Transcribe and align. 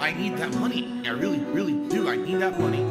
I 0.00 0.12
need 0.12 0.36
that 0.36 0.54
money. 0.58 1.00
I 1.06 1.10
really, 1.10 1.38
really 1.38 1.88
do. 1.88 2.08
I 2.08 2.16
need 2.16 2.36
that 2.40 2.58
money. 2.58 2.82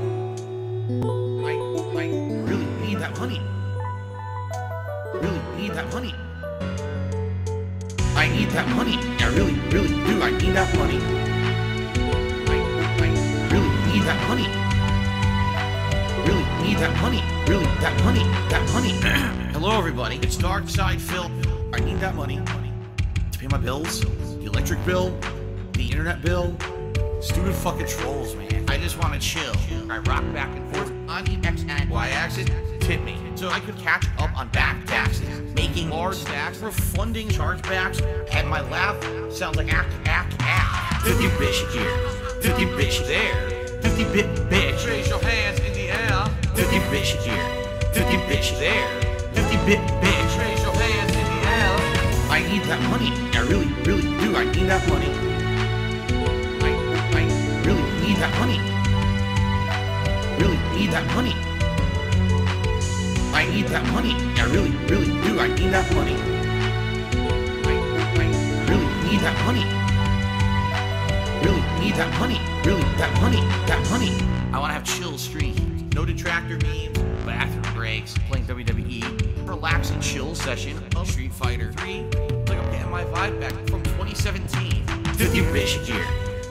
I, 1.45 1.51
I 1.51 2.05
really 2.47 2.65
need 2.81 2.99
that 2.99 3.17
money. 3.19 3.41
Really 5.13 5.41
need 5.57 5.71
that 5.73 5.91
money. 5.93 6.13
I 8.15 8.27
need 8.29 8.49
that 8.51 8.67
money. 8.69 8.97
I 9.19 9.27
really, 9.35 9.53
really 9.69 9.89
do. 9.89 10.21
I 10.21 10.31
need 10.31 10.53
that 10.53 10.75
money. 10.77 10.99
I, 12.47 12.55
I 12.99 13.07
really 13.51 13.69
need 13.91 14.03
that 14.03 14.27
money. 14.27 14.47
Really 16.27 16.63
need 16.63 16.77
that 16.79 17.01
money. 17.01 17.23
Really, 17.47 17.65
that 17.81 18.03
money. 18.03 18.23
That 18.49 18.69
money. 18.73 18.91
Hello, 19.53 19.77
everybody. 19.77 20.17
It's 20.17 20.37
DarksydePhil. 20.37 21.75
I 21.75 21.79
need 21.79 21.99
that 21.99 22.15
money 22.15 22.39
to 23.31 23.39
pay 23.39 23.47
my 23.47 23.57
bills, 23.57 24.01
the 24.01 24.45
electric 24.45 24.83
bill, 24.85 25.17
the 25.73 25.91
internet 25.91 26.21
bill. 26.21 26.55
Stupid 27.23 27.55
fucking 27.55 27.87
trolls, 27.87 28.35
man. 28.35 28.65
I 28.67 28.77
just 28.77 29.01
want 29.01 29.13
to 29.13 29.19
chill. 29.19 29.53
I 29.89 29.99
rock 29.99 30.23
back 30.33 30.53
and 30.57 30.75
forth 30.75 30.91
on 31.07 31.23
the 31.23 31.39
X 31.47 31.63
and 31.69 31.89
Y 31.89 32.09
axis. 32.09 32.49
Tip 32.81 33.01
me 33.01 33.17
so 33.35 33.47
I 33.47 33.61
could 33.61 33.77
catch 33.77 34.05
up 34.19 34.37
on 34.37 34.49
back 34.49 34.85
taxes, 34.85 35.39
making 35.55 35.89
large 35.89 36.15
stacks, 36.15 36.59
refunding 36.59 37.29
chargebacks, 37.29 38.01
and 38.33 38.49
my 38.49 38.59
laugh 38.69 39.01
sounds 39.31 39.55
like 39.55 39.73
act, 39.73 39.89
act, 40.05 40.35
act. 40.39 41.05
50 41.05 41.23
bitch 41.39 41.71
here, 41.71 41.97
50 42.41 42.65
bitch 42.75 43.07
there, 43.07 43.81
50 43.81 44.03
bit 44.11 44.25
bitch. 44.51 44.85
Raise 44.85 45.07
your 45.07 45.23
hands 45.23 45.59
in 45.61 45.71
the 45.71 45.91
air. 45.91 46.25
50 46.55 46.77
bitch 46.91 47.15
here, 47.23 47.93
50 47.93 48.17
bitch 48.27 48.59
there, 48.59 49.01
50 49.31 49.55
bit 49.65 49.79
bitch. 50.03 50.39
Raise 50.39 50.61
your 50.61 50.73
hands 50.73 51.15
in 51.15 51.23
the 51.23 51.47
air. 51.47 52.29
I 52.29 52.45
need 52.51 52.63
that 52.63 52.81
money. 52.89 53.13
I 53.31 53.47
really, 53.47 53.67
really 53.85 54.01
do. 54.19 54.35
I 54.35 54.43
need 54.43 54.67
that 54.67 54.85
money. 54.89 55.22
That 58.23 58.39
money. 58.39 58.57
Really 60.39 60.57
need 60.79 60.91
that 60.91 61.05
money. 61.13 61.33
I 63.33 63.45
need 63.51 63.67
that 63.67 63.85
money. 63.91 64.13
I 64.39 64.45
really, 64.45 64.71
really 64.87 65.11
do. 65.27 65.41
I 65.41 65.47
need 65.49 65.71
that 65.71 65.93
money. 65.93 66.15
I, 67.67 67.73
I 67.75 68.63
really 68.69 68.87
need 69.11 69.19
that 69.19 69.35
money. 69.43 69.65
Really 71.43 71.63
need 71.83 71.95
that 71.95 72.17
money. 72.17 72.39
Really, 72.63 72.83
that 72.95 73.11
money. 73.19 73.41
That 73.67 73.85
money. 73.91 74.11
I 74.53 74.59
want 74.59 74.69
to 74.69 74.75
have 74.75 74.85
chill 74.85 75.17
streams. 75.17 75.59
No 75.93 76.05
detractor 76.05 76.57
memes. 76.59 76.97
Bathroom 77.25 77.75
breaks. 77.75 78.15
Playing 78.29 78.45
WWE. 78.45 79.49
Relaxing 79.49 79.99
chill 79.99 80.33
session 80.33 80.81
of 80.95 81.11
Street 81.11 81.33
Fighter 81.33 81.73
3. 81.73 82.03
Like 82.47 82.57
I'm 82.57 82.71
getting 82.71 82.89
my 82.89 83.03
vibe 83.03 83.41
back 83.41 83.51
from 83.67 83.83
2017. 83.83 84.85
50 85.15 85.41
bitch 85.51 85.83
here. 85.83 86.05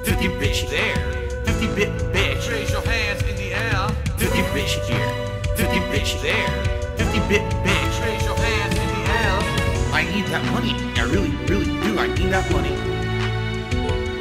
50 0.04 0.28
bitch 0.36 0.68
there. 0.68 1.21
50 1.52 1.74
bit 1.74 1.92
bitch. 2.14 2.50
Raise 2.50 2.70
your 2.70 2.80
hands 2.80 3.22
in 3.28 3.36
the 3.36 3.52
air. 3.52 3.88
50 4.16 4.38
bitch 4.56 4.80
here. 4.88 5.12
50 5.56 5.78
bitch 5.92 6.22
there. 6.22 6.48
50 6.96 7.18
bit 7.28 7.42
bitch. 7.64 7.94
Raise 8.04 8.24
your 8.24 8.36
hands 8.36 8.76
in 8.78 8.88
the 8.88 9.02
air. 9.20 9.36
I 9.92 10.02
need 10.14 10.26
that 10.32 10.44
money. 10.50 10.72
I 10.96 11.04
really, 11.12 11.30
really 11.50 11.66
do. 11.84 11.98
I 11.98 12.06
need 12.06 12.30
that 12.32 12.50
money. 12.50 12.72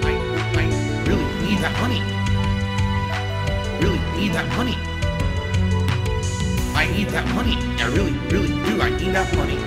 I, 0.04 0.12
I 0.59 0.66
really 1.08 1.30
need 1.46 1.59
that 1.64 1.76
money. 1.80 2.02
Really 3.80 4.02
need 4.20 4.34
that 4.34 4.48
money. 4.58 4.76
I 6.76 6.92
need 6.92 7.09
that 7.16 7.28
money. 7.34 7.56
I 7.80 7.88
really, 7.96 8.12
really 8.28 8.50
do. 8.68 8.82
I 8.82 8.90
need 8.90 9.14
that 9.16 9.34
money. 9.38 9.58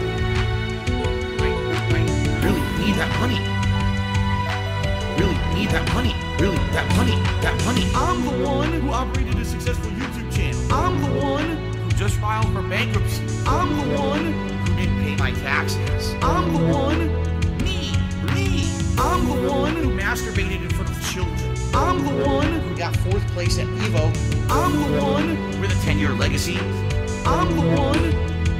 I, 1.40 1.48
I 1.96 2.00
really 2.44 2.64
need 2.84 2.96
that 3.00 3.12
money. 3.20 3.40
Really 5.18 5.38
need 5.54 5.70
that 5.70 5.94
money. 5.94 6.33
Really, 6.44 6.56
that 6.76 6.86
money. 6.94 7.16
That 7.40 7.56
money. 7.64 7.90
I'm 7.94 8.22
the 8.22 8.46
one 8.46 8.70
who 8.70 8.90
operated 8.90 9.34
a 9.36 9.46
successful 9.46 9.90
YouTube 9.92 10.30
channel. 10.30 10.60
I'm 10.70 11.00
the 11.00 11.18
one 11.18 11.56
who 11.56 11.88
just 11.92 12.16
filed 12.16 12.52
for 12.52 12.60
bankruptcy. 12.60 13.24
I'm 13.46 13.70
the 13.78 13.98
one 13.98 14.26
who 14.34 14.76
didn't 14.76 15.02
pay 15.02 15.16
my 15.16 15.30
taxes. 15.40 16.14
I'm 16.20 16.52
the 16.52 16.58
one. 16.70 16.98
Me. 17.64 17.96
Me. 18.34 18.68
I'm 18.98 19.24
the 19.26 19.48
one 19.50 19.74
who 19.74 19.88
masturbated 19.96 20.60
in 20.60 20.68
front 20.68 20.90
of 20.90 21.02
children. 21.10 21.56
I'm 21.72 22.04
the 22.04 22.26
one 22.26 22.60
who 22.60 22.76
got 22.76 22.94
fourth 22.96 23.26
place 23.28 23.58
at 23.58 23.66
Evo. 23.66 24.04
I'm 24.50 24.72
the 24.82 25.00
one 25.00 25.60
with 25.62 25.72
a 25.72 25.86
10 25.86 25.98
year 25.98 26.10
legacy. 26.10 26.58
I'm 27.24 27.56
the 27.56 27.66
one. 27.74 28.02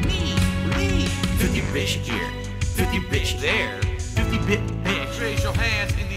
Me. 0.09 0.33
Me. 0.75 1.05
50 1.37 1.61
bitch 1.75 2.01
here. 2.01 2.31
50 2.63 3.01
bitch 3.11 3.39
there. 3.43 3.79
50 3.83 4.39
bit 4.47 4.67
bitch. 4.85 5.21
Raise 5.21 5.43
your 5.43 5.53
hands 5.53 5.93
in 6.01 6.09
the. 6.09 6.14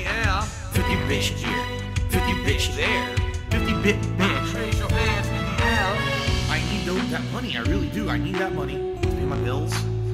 50 0.87 1.03
bitch 1.13 1.31
here. 1.35 1.65
50 2.11 2.33
bitch 2.45 2.75
there. 2.77 3.13
50 3.51 3.81
bit 3.83 4.01
bitch. 4.17 4.51
Hmm. 4.51 4.57
Raise 4.57 4.79
your 4.79 4.89
hands 4.89 5.27
in 5.27 5.33
the 5.33 5.65
air. 5.65 5.97
I 6.49 6.63
need 6.71 6.85
those, 6.85 7.11
that 7.11 7.23
money. 7.33 7.57
I 7.57 7.61
really 7.63 7.89
do. 7.89 8.09
I 8.09 8.17
need 8.17 8.35
that 8.35 8.53
money 8.55 8.97
to 9.01 9.07
pay 9.09 9.25
my 9.25 9.37
bills. 9.39 9.73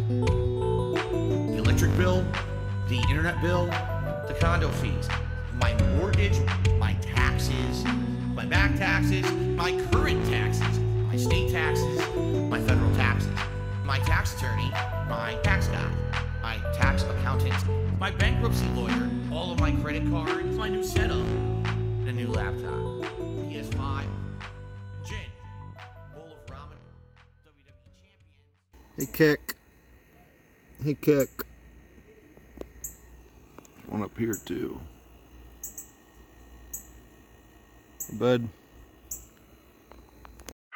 The 0.09 1.57
electric 1.59 1.95
bill, 1.95 2.25
the 2.89 2.97
internet 3.07 3.39
bill, 3.39 3.67
the 4.27 4.35
condo 4.41 4.69
fees, 4.69 5.07
my 5.61 5.75
mortgage, 5.95 6.39
my 6.79 6.95
taxes, 7.03 7.85
my 8.33 8.45
back 8.45 8.75
taxes, 8.75 9.31
my 9.31 9.79
current 9.91 10.25
taxes, 10.25 10.79
my 10.79 11.17
state 11.17 11.51
taxes, 11.51 11.99
my 12.49 12.59
federal 12.59 12.95
taxes, 12.95 13.29
my 13.85 13.99
tax 13.99 14.33
attorney, 14.35 14.71
my 15.07 15.37
tax 15.43 15.67
guy, 15.67 15.91
my 16.41 16.57
tax 16.73 17.03
accountant, 17.03 17.53
my 18.03 18.11
bankruptcy 18.11 18.67
lawyer, 18.75 19.09
all 19.31 19.53
of 19.53 19.61
my 19.61 19.71
credit 19.71 20.05
cards, 20.09 20.57
my 20.57 20.67
new 20.67 20.83
setup, 20.83 21.15
and 21.15 22.09
a 22.09 22.11
new 22.11 22.27
laptop, 22.27 22.73
PS5, 23.47 24.03
gin, 25.05 25.17
bowl 26.13 26.25
of 26.25 26.45
ramen, 26.47 26.75
WWE 27.45 27.71
champion. 28.03 28.19
Hey, 28.97 29.05
Kick. 29.05 29.55
Hey, 30.83 30.95
Kick. 30.95 31.29
One 33.87 34.01
up 34.01 34.17
here, 34.17 34.33
too. 34.33 34.77
Bud. 38.19 38.49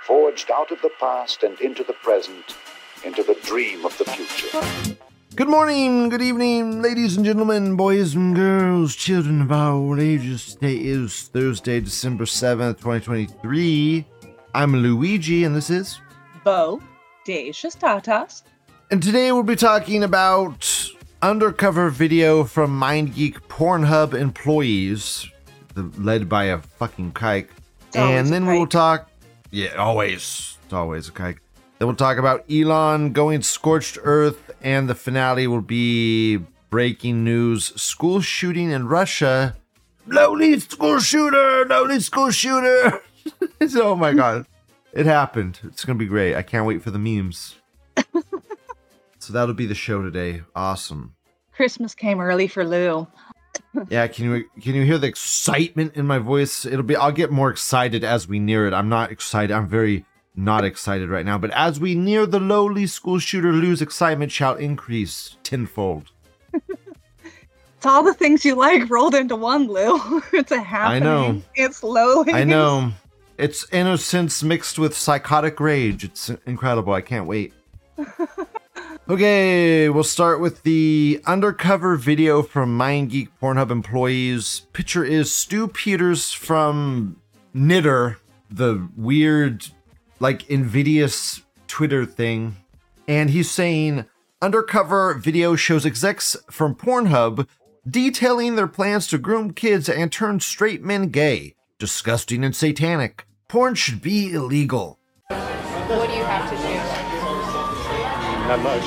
forged 0.05 0.49
out 0.49 0.71
of 0.71 0.81
the 0.81 0.91
past 0.97 1.43
and 1.43 1.59
into 1.59 1.83
the 1.83 1.91
present, 1.91 2.55
into 3.03 3.21
the 3.21 3.37
dream 3.43 3.85
of 3.85 3.97
the 3.97 4.05
future. 4.05 4.97
Good 5.37 5.49
morning, 5.49 6.09
good 6.09 6.23
evening, 6.23 6.81
ladies 6.81 7.15
and 7.15 7.23
gentlemen, 7.23 7.75
boys 7.75 8.15
and 8.15 8.35
girls, 8.35 8.95
children 8.95 9.43
of 9.43 9.51
all 9.51 10.01
ages. 10.01 10.55
Today 10.55 10.77
is 10.77 11.27
Thursday, 11.27 11.79
December 11.79 12.25
7th, 12.25 12.77
2023. 12.77 14.03
I'm 14.55 14.75
Luigi, 14.75 15.43
and 15.43 15.55
this 15.55 15.69
is. 15.69 16.01
Bo, 16.43 16.81
Deja 17.23 17.69
Status. 17.69 18.45
And 18.89 19.03
today 19.03 19.31
we'll 19.31 19.43
be 19.43 19.55
talking 19.55 20.03
about 20.03 20.91
undercover 21.21 21.91
video 21.91 22.43
from 22.43 22.71
MindGeek 22.71 23.33
Pornhub 23.47 24.15
employees, 24.15 25.29
led 25.75 26.27
by 26.27 26.45
a 26.45 26.57
fucking 26.57 27.11
kike. 27.11 27.49
It's 27.89 27.95
And 27.95 28.29
then 28.29 28.47
we'll 28.47 28.65
talk. 28.65 29.11
Yeah, 29.51 29.75
always. 29.75 30.57
It's 30.63 30.73
always 30.73 31.09
a 31.09 31.11
kike. 31.11 31.37
Then 31.77 31.87
we'll 31.87 31.95
talk 31.95 32.17
about 32.17 32.43
Elon 32.51 33.13
going 33.13 33.43
scorched 33.43 33.99
earth, 34.01 34.46
and 34.61 34.89
the 34.89 34.95
finale 34.95 35.47
will 35.47 35.61
be 35.61 36.37
breaking 36.69 37.23
news 37.23 37.73
school 37.81 38.21
shooting 38.21 38.71
in 38.71 38.87
Russia. 38.87 39.55
Lonely 40.05 40.59
school 40.59 40.99
shooter! 40.99 41.65
Lonely 41.65 41.99
school 41.99 42.31
shooter! 42.31 43.01
oh 43.75 43.95
my 43.95 44.13
god. 44.13 44.45
It 44.93 45.05
happened. 45.05 45.59
It's 45.63 45.85
gonna 45.85 45.99
be 45.99 46.05
great. 46.05 46.35
I 46.35 46.41
can't 46.41 46.65
wait 46.65 46.81
for 46.81 46.91
the 46.91 46.99
memes. 46.99 47.55
so 49.19 49.33
that'll 49.33 49.53
be 49.53 49.65
the 49.65 49.75
show 49.75 50.01
today. 50.01 50.41
Awesome. 50.55 51.15
Christmas 51.53 51.93
came 51.93 52.19
early 52.19 52.47
for 52.47 52.65
Lou. 52.65 53.07
Yeah, 53.89 54.07
can 54.07 54.25
you 54.25 54.45
can 54.61 54.75
you 54.75 54.83
hear 54.83 54.97
the 54.97 55.07
excitement 55.07 55.95
in 55.95 56.05
my 56.05 56.19
voice? 56.19 56.65
It'll 56.65 56.83
be 56.83 56.95
I'll 56.95 57.11
get 57.11 57.31
more 57.31 57.49
excited 57.49 58.03
as 58.03 58.27
we 58.27 58.39
near 58.39 58.67
it. 58.67 58.73
I'm 58.73 58.89
not 58.89 59.11
excited. 59.11 59.51
I'm 59.51 59.67
very 59.67 60.05
not 60.37 60.63
excited 60.63 61.09
right 61.09 61.25
now, 61.25 61.37
but 61.37 61.51
as 61.51 61.79
we 61.79 61.95
near 61.95 62.25
the 62.25 62.39
lowly 62.39 62.87
school 62.87 63.19
shooter, 63.19 63.51
Lou's 63.51 63.81
excitement 63.81 64.31
shall 64.31 64.55
increase 64.55 65.35
tenfold. 65.43 66.11
It's 67.77 67.85
all 67.85 68.01
the 68.01 68.13
things 68.13 68.43
you 68.43 68.55
like 68.55 68.89
rolled 68.89 69.13
into 69.13 69.35
one, 69.35 69.67
Lou. 69.67 70.21
it's 70.33 70.51
a 70.51 70.59
happening. 70.59 71.03
know. 71.03 71.41
It's 71.53 71.83
lowly. 71.83 72.33
I 72.33 72.43
know. 72.43 72.91
It's 73.37 73.71
innocence 73.71 74.41
mixed 74.41 74.79
with 74.79 74.97
psychotic 74.97 75.59
rage. 75.59 76.03
It's 76.03 76.29
incredible. 76.47 76.93
I 76.93 77.01
can't 77.01 77.27
wait. 77.27 77.53
okay, 79.09 79.89
we'll 79.89 80.03
start 80.03 80.39
with 80.39 80.63
the 80.63 81.21
undercover 81.27 81.95
video 81.97 82.41
from 82.41 82.75
MindGeek 82.75 83.29
Pornhub 83.39 83.69
employees. 83.69 84.61
Picture 84.73 85.05
is 85.05 85.35
Stu 85.35 85.67
Peters 85.67 86.31
from 86.31 87.21
Nitter, 87.53 88.15
the 88.49 88.89
weird, 88.97 89.67
like, 90.19 90.49
invidious 90.49 91.41
Twitter 91.67 92.05
thing. 92.05 92.57
And 93.07 93.29
he's 93.29 93.49
saying 93.49 94.05
undercover 94.41 95.13
video 95.13 95.55
shows 95.55 95.85
execs 95.85 96.35
from 96.49 96.75
Pornhub 96.75 97.47
detailing 97.89 98.55
their 98.55 98.67
plans 98.67 99.07
to 99.07 99.17
groom 99.17 99.53
kids 99.53 99.87
and 99.87 100.11
turn 100.11 100.39
straight 100.39 100.83
men 100.83 101.09
gay. 101.09 101.55
Disgusting 101.79 102.43
and 102.43 102.55
satanic. 102.55 103.25
Porn 103.47 103.75
should 103.75 104.01
be 104.01 104.31
illegal. 104.33 104.99
What 105.29 106.09
do 106.09 106.15
you 106.15 106.23
have 106.23 106.49
to 106.49 106.57
do? 106.57 106.63
Not 108.47 108.61
much. 108.61 108.83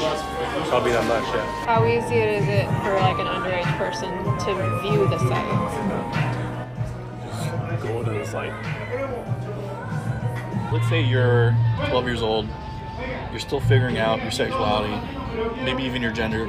Probably 0.69 0.93
not 0.93 1.07
much, 1.07 1.25
yeah. 1.35 1.65
How 1.67 1.85
easy 1.87 2.17
is 2.17 2.47
it 2.49 2.67
for 2.83 2.95
like 3.01 3.19
an 3.19 3.27
underage 3.27 3.77
person 3.79 4.11
to 4.41 4.55
view 4.83 5.07
the 5.09 5.19
site? 5.19 5.51
Go 7.83 8.03
to 8.05 8.11
the 8.11 8.25
site. 8.27 8.90
Let's 10.73 10.89
say 10.89 11.01
you're 11.01 11.57
12 11.89 12.07
years 12.07 12.23
old, 12.23 12.49
you're 13.31 13.41
still 13.41 13.61
figuring 13.61 13.99
out 13.99 14.23
your 14.23 14.31
sexuality, 14.31 14.95
maybe 15.65 15.83
even 15.83 16.03
your 16.03 16.13
gender. 16.13 16.47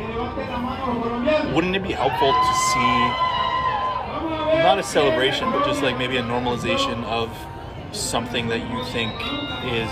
Wouldn't 1.53 1.75
it 1.75 1.83
be 1.83 1.91
helpful 1.91 2.31
to 2.31 2.53
see 2.71 3.31
not 4.63 4.77
a 4.77 4.83
celebration, 4.83 5.49
but 5.51 5.65
just 5.65 5.81
like 5.81 5.97
maybe 5.97 6.17
a 6.17 6.23
normalization 6.23 7.03
of 7.05 7.35
something 7.91 8.47
that 8.47 8.59
you 8.59 8.83
think 8.85 9.11
is 9.65 9.89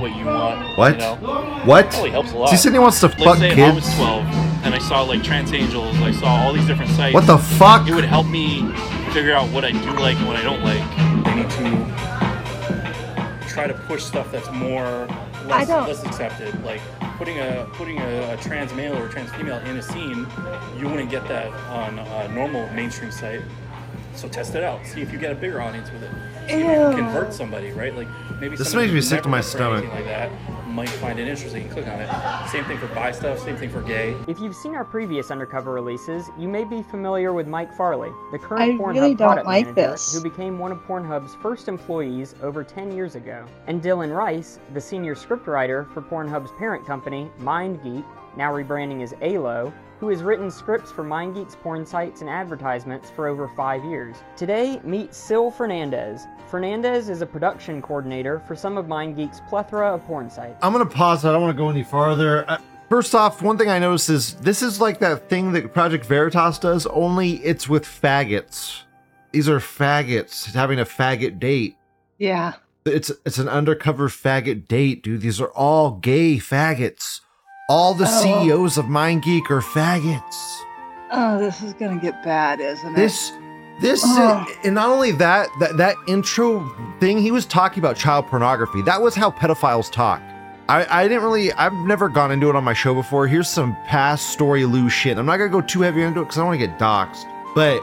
what 0.00 0.16
you 0.16 0.26
want? 0.26 0.76
What? 0.78 0.94
You 0.94 0.98
know? 0.98 1.16
What? 1.64 1.90
Probably 1.90 2.10
helps 2.10 2.32
a 2.32 2.38
lot. 2.38 2.50
He 2.50 2.56
said 2.56 2.72
he 2.72 2.78
wants 2.78 3.00
to 3.00 3.08
Let's 3.08 3.22
fuck 3.22 3.38
say 3.38 3.50
if 3.50 3.58
I 3.58 3.74
was 3.74 3.94
12 3.94 4.24
and 4.64 4.74
I 4.74 4.78
saw 4.78 5.02
like 5.02 5.22
trans 5.22 5.52
angels, 5.52 5.96
I 5.96 6.12
saw 6.12 6.26
all 6.26 6.52
these 6.52 6.66
different 6.66 6.90
sites. 6.92 7.14
What 7.14 7.26
the 7.26 7.38
fuck? 7.38 7.88
It 7.88 7.94
would 7.94 8.04
help 8.04 8.26
me 8.26 8.72
figure 9.12 9.32
out 9.32 9.48
what 9.50 9.64
I 9.64 9.72
do 9.72 9.90
like 9.98 10.16
and 10.16 10.26
what 10.26 10.36
I 10.36 10.42
don't 10.42 10.62
like. 10.62 11.24
They 11.24 11.34
need 11.34 11.50
to 11.50 12.25
try 13.56 13.66
to 13.66 13.74
push 13.88 14.02
stuff 14.02 14.30
that's 14.30 14.50
more 14.50 15.08
less, 15.46 15.68
less 15.68 16.04
accepted. 16.04 16.62
Like 16.62 16.82
putting 17.16 17.38
a 17.38 17.66
putting 17.72 17.98
a, 17.98 18.34
a 18.34 18.36
trans 18.36 18.74
male 18.74 18.94
or 18.94 19.06
a 19.06 19.10
trans 19.10 19.30
female 19.32 19.56
in 19.60 19.78
a 19.78 19.82
scene, 19.82 20.26
you 20.78 20.86
wouldn't 20.86 21.10
get 21.10 21.26
that 21.28 21.50
on 21.70 21.98
a 21.98 22.28
normal 22.28 22.68
mainstream 22.74 23.10
site. 23.10 23.40
So 24.14 24.28
test 24.28 24.54
it 24.54 24.62
out. 24.62 24.86
See 24.86 25.00
if 25.00 25.10
you 25.10 25.18
get 25.18 25.32
a 25.32 25.34
bigger 25.34 25.62
audience 25.62 25.90
with 25.90 26.02
it. 26.02 26.10
See 26.48 26.54
if 26.54 26.60
you 26.60 26.66
can 26.66 26.90
Ew. 26.92 26.96
convert 26.98 27.32
somebody, 27.32 27.70
right? 27.70 27.94
Like 27.96 28.08
maybe 28.40 28.56
This 28.56 28.74
makes 28.74 28.92
me 28.92 29.00
sick 29.00 29.22
to 29.22 29.28
my 29.30 29.40
stomach. 29.40 29.90
Like 29.90 30.04
that 30.04 30.30
might 30.76 30.90
find 30.90 31.18
it 31.18 31.26
interesting 31.26 31.62
and 31.62 31.70
click 31.72 31.88
on 31.88 31.98
it. 31.98 32.50
Same 32.50 32.62
thing 32.66 32.76
for 32.76 32.86
bi 32.88 33.10
stuff. 33.10 33.38
Same 33.38 33.56
thing 33.56 33.70
for 33.70 33.80
gay. 33.80 34.14
If 34.28 34.38
you've 34.38 34.54
seen 34.54 34.74
our 34.74 34.84
previous 34.84 35.30
undercover 35.30 35.72
releases, 35.72 36.28
you 36.38 36.48
may 36.48 36.64
be 36.64 36.82
familiar 36.82 37.32
with 37.32 37.48
Mike 37.48 37.74
Farley, 37.74 38.10
the 38.30 38.38
current 38.38 38.62
I 38.62 38.68
Pornhub 38.76 38.94
really 38.94 39.16
product 39.16 39.46
like 39.46 39.64
manager 39.64 39.92
this. 39.92 40.14
who 40.14 40.22
became 40.22 40.58
one 40.58 40.72
of 40.72 40.78
Pornhub's 40.86 41.34
first 41.36 41.68
employees 41.68 42.34
over 42.42 42.62
10 42.62 42.92
years 42.92 43.14
ago, 43.14 43.46
and 43.66 43.82
Dylan 43.82 44.14
Rice, 44.14 44.60
the 44.74 44.80
senior 44.80 45.14
scriptwriter 45.14 45.90
for 45.94 46.02
Pornhub's 46.02 46.52
parent 46.58 46.86
company, 46.86 47.30
MindGeek, 47.40 48.04
now 48.36 48.52
rebranding 48.52 49.02
as 49.02 49.14
Aylo, 49.14 49.72
who 49.98 50.08
has 50.08 50.22
written 50.22 50.50
scripts 50.50 50.92
for 50.92 51.04
MindGeek's 51.04 51.56
porn 51.56 51.86
sites 51.86 52.20
and 52.20 52.28
advertisements 52.28 53.10
for 53.10 53.26
over 53.26 53.48
five 53.56 53.84
years. 53.84 54.16
Today, 54.36 54.80
meet 54.84 55.14
Sil 55.14 55.50
Fernandez. 55.50 56.26
Fernandez 56.48 57.08
is 57.08 57.22
a 57.22 57.26
production 57.26 57.80
coordinator 57.80 58.40
for 58.46 58.54
some 58.54 58.76
of 58.76 58.86
MindGeek's 58.86 59.40
plethora 59.48 59.94
of 59.94 60.04
porn 60.04 60.30
sites. 60.30 60.58
I'm 60.62 60.72
gonna 60.72 60.86
pause. 60.86 61.24
I 61.24 61.32
don't 61.32 61.42
want 61.42 61.56
to 61.56 61.62
go 61.62 61.70
any 61.70 61.82
farther. 61.82 62.48
Uh, 62.48 62.58
first 62.88 63.14
off, 63.14 63.42
one 63.42 63.58
thing 63.58 63.68
I 63.68 63.78
noticed 63.78 64.10
is 64.10 64.34
this 64.34 64.62
is 64.62 64.80
like 64.80 64.98
that 65.00 65.28
thing 65.28 65.52
that 65.52 65.72
Project 65.72 66.04
Veritas 66.04 66.58
does, 66.58 66.86
only 66.86 67.36
it's 67.44 67.68
with 67.68 67.84
faggots. 67.84 68.82
These 69.32 69.48
are 69.48 69.58
faggots 69.58 70.52
having 70.52 70.78
a 70.78 70.84
faggot 70.84 71.38
date. 71.38 71.76
Yeah. 72.18 72.54
It's 72.84 73.10
it's 73.24 73.38
an 73.38 73.48
undercover 73.48 74.08
faggot 74.08 74.68
date, 74.68 75.02
dude. 75.02 75.20
These 75.20 75.40
are 75.40 75.50
all 75.50 75.92
gay 75.92 76.36
faggots. 76.36 77.20
All 77.68 77.94
the 77.94 78.06
Oh. 78.08 78.22
CEOs 78.44 78.78
of 78.78 78.84
MindGeek 78.86 79.50
are 79.50 79.60
faggots. 79.60 80.60
Oh, 81.10 81.36
this 81.38 81.62
is 81.62 81.72
gonna 81.74 81.96
get 81.98 82.22
bad, 82.22 82.60
isn't 82.60 82.92
it? 82.92 82.96
This 82.96 83.32
this 83.80 84.04
uh, 84.04 84.44
Ugh. 84.46 84.48
and 84.64 84.74
not 84.76 84.88
only 84.88 85.10
that, 85.12 85.48
that 85.58 85.76
that 85.76 85.96
intro 86.06 86.64
thing, 87.00 87.18
he 87.18 87.32
was 87.32 87.44
talking 87.44 87.80
about 87.80 87.96
child 87.96 88.28
pornography. 88.28 88.82
That 88.82 89.02
was 89.02 89.16
how 89.16 89.32
pedophiles 89.32 89.90
talk. 89.90 90.22
I, 90.68 90.86
I 90.88 91.08
didn't 91.08 91.24
really 91.24 91.52
I've 91.54 91.72
never 91.72 92.08
gone 92.08 92.30
into 92.30 92.48
it 92.48 92.54
on 92.54 92.62
my 92.62 92.72
show 92.72 92.94
before. 92.94 93.26
Here's 93.26 93.48
some 93.48 93.76
past 93.86 94.28
story 94.30 94.64
Lou 94.64 94.88
shit. 94.88 95.18
I'm 95.18 95.26
not 95.26 95.38
gonna 95.38 95.50
go 95.50 95.60
too 95.60 95.80
heavy 95.82 96.02
into 96.02 96.20
it 96.20 96.24
because 96.24 96.38
I 96.38 96.42
don't 96.42 96.48
want 96.48 96.60
to 96.60 96.66
get 96.68 96.78
doxxed. 96.78 97.24
But 97.56 97.80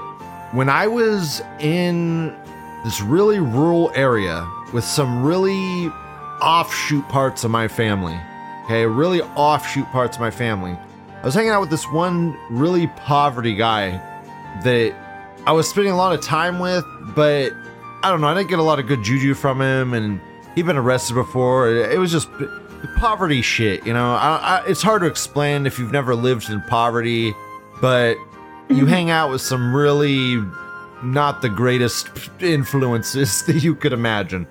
when 0.54 0.70
I 0.70 0.88
was 0.88 1.42
in 1.60 2.34
this 2.86 3.02
really 3.02 3.40
rural 3.40 3.92
area 3.96 4.48
with 4.72 4.86
some 4.86 5.24
really 5.24 5.90
offshoot 6.42 7.08
parts 7.10 7.44
of 7.44 7.52
my 7.52 7.68
family, 7.68 8.18
okay, 8.66 8.86
really 8.86 9.22
offshoot 9.22 9.86
parts 9.88 10.18
of 10.18 10.22
my 10.22 10.32
family. 10.32 10.78
I 11.22 11.26
was 11.26 11.36
hanging 11.36 11.52
out 11.52 11.62
with 11.62 11.70
this 11.70 11.86
one 11.86 12.38
really 12.50 12.88
poverty 12.88 13.56
guy 13.56 13.92
that 14.64 14.94
I 15.46 15.52
was 15.52 15.70
spending 15.70 15.94
a 15.94 15.98
lot 15.98 16.14
of 16.14 16.22
time 16.22 16.60
with, 16.60 16.86
but 17.16 17.54
I 18.04 18.10
don't 18.10 18.22
know. 18.22 18.28
I 18.28 18.34
didn't 18.34 18.50
get 18.50 18.60
a 18.60 18.64
lot 18.64 18.80
of 18.80 18.88
good 18.88 19.04
juju 19.04 19.34
from 19.34 19.62
him, 19.62 19.94
and 19.94 20.20
he'd 20.56 20.66
been 20.66 20.78
arrested 20.78 21.14
before. 21.14 21.70
It 21.70 21.98
was 21.98 22.12
just 22.12 22.30
poverty 22.98 23.42
shit, 23.42 23.86
you 23.86 23.94
know. 23.94 24.14
I, 24.14 24.36
I, 24.36 24.66
it's 24.68 24.82
hard 24.82 25.02
to 25.02 25.08
explain 25.08 25.66
if 25.66 25.80
you've 25.80 25.92
never 25.92 26.16
lived 26.16 26.50
in 26.50 26.62
poverty, 26.64 27.34
but 27.82 28.18
you 28.70 28.86
hang 28.86 29.10
out 29.10 29.30
with 29.30 29.42
some 29.42 29.76
really 29.76 30.44
not 31.04 31.42
the 31.42 31.50
greatest 31.50 32.10
influences 32.42 33.44
that 33.48 33.64
you 33.64 33.76
could 33.76 33.94
imagine. 33.94 34.48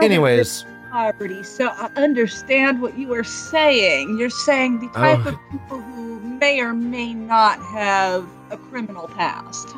Anyways, 0.00 0.64
poverty. 0.98 1.42
So 1.42 1.66
I 1.68 1.90
understand 1.96 2.80
what 2.80 2.96
you 2.96 3.12
are 3.14 3.24
saying. 3.24 4.16
You're 4.16 4.30
saying 4.30 4.78
the 4.78 4.88
type 4.90 5.26
Oh. 5.26 5.30
of 5.30 5.36
people 5.50 5.80
who 5.80 6.20
may 6.20 6.60
or 6.60 6.72
may 6.72 7.12
not 7.14 7.58
have 7.58 8.24
a 8.50 8.56
criminal 8.56 9.08
past. 9.08 9.68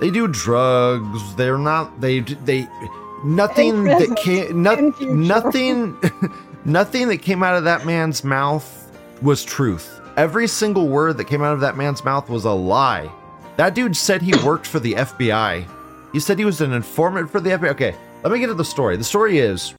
they 0.00 0.10
do 0.10 0.26
drugs. 0.26 1.34
They're 1.36 1.56
not. 1.56 2.00
They 2.00 2.20
they 2.20 2.68
nothing 3.24 3.84
that 3.84 4.16
came. 4.22 4.60
No, 4.62 4.74
nothing. 5.00 5.96
nothing 6.64 7.08
that 7.08 7.18
came 7.22 7.42
out 7.44 7.54
of 7.56 7.62
that 7.64 7.86
man's 7.86 8.24
mouth 8.24 8.66
was 9.22 9.44
truth. 9.44 10.00
Every 10.16 10.48
single 10.48 10.88
word 10.88 11.16
that 11.18 11.24
came 11.26 11.42
out 11.42 11.52
of 11.54 11.60
that 11.60 11.76
man's 11.76 12.04
mouth 12.04 12.28
was 12.28 12.44
a 12.44 12.50
lie. 12.52 13.08
That 13.56 13.74
dude 13.74 13.96
said 13.96 14.20
he 14.20 14.34
worked 14.44 14.66
for 14.66 14.80
the 14.80 14.94
FBI. 14.94 15.64
He 16.12 16.18
said 16.20 16.38
he 16.38 16.44
was 16.44 16.60
an 16.60 16.72
informant 16.72 17.30
for 17.30 17.40
the 17.40 17.50
FBI. 17.50 17.68
Okay, 17.70 17.94
let 18.24 18.32
me 18.32 18.38
get 18.40 18.48
to 18.48 18.54
the 18.54 18.64
story. 18.64 18.96
The 18.96 19.04
story 19.04 19.38
is 19.38 19.74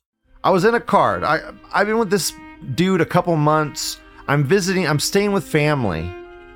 I 0.47 0.49
was 0.49 0.63
in 0.63 0.75
a 0.75 0.79
car. 0.79 1.25
I 1.25 1.41
I've 1.73 1.87
been 1.87 1.97
with 1.97 2.09
this 2.09 2.31
dude 2.73 3.01
a 3.01 3.05
couple 3.05 3.35
months. 3.35 3.99
I'm 4.29 4.45
visiting, 4.45 4.87
I'm 4.87 4.97
staying 4.97 5.33
with 5.33 5.43
family 5.45 6.09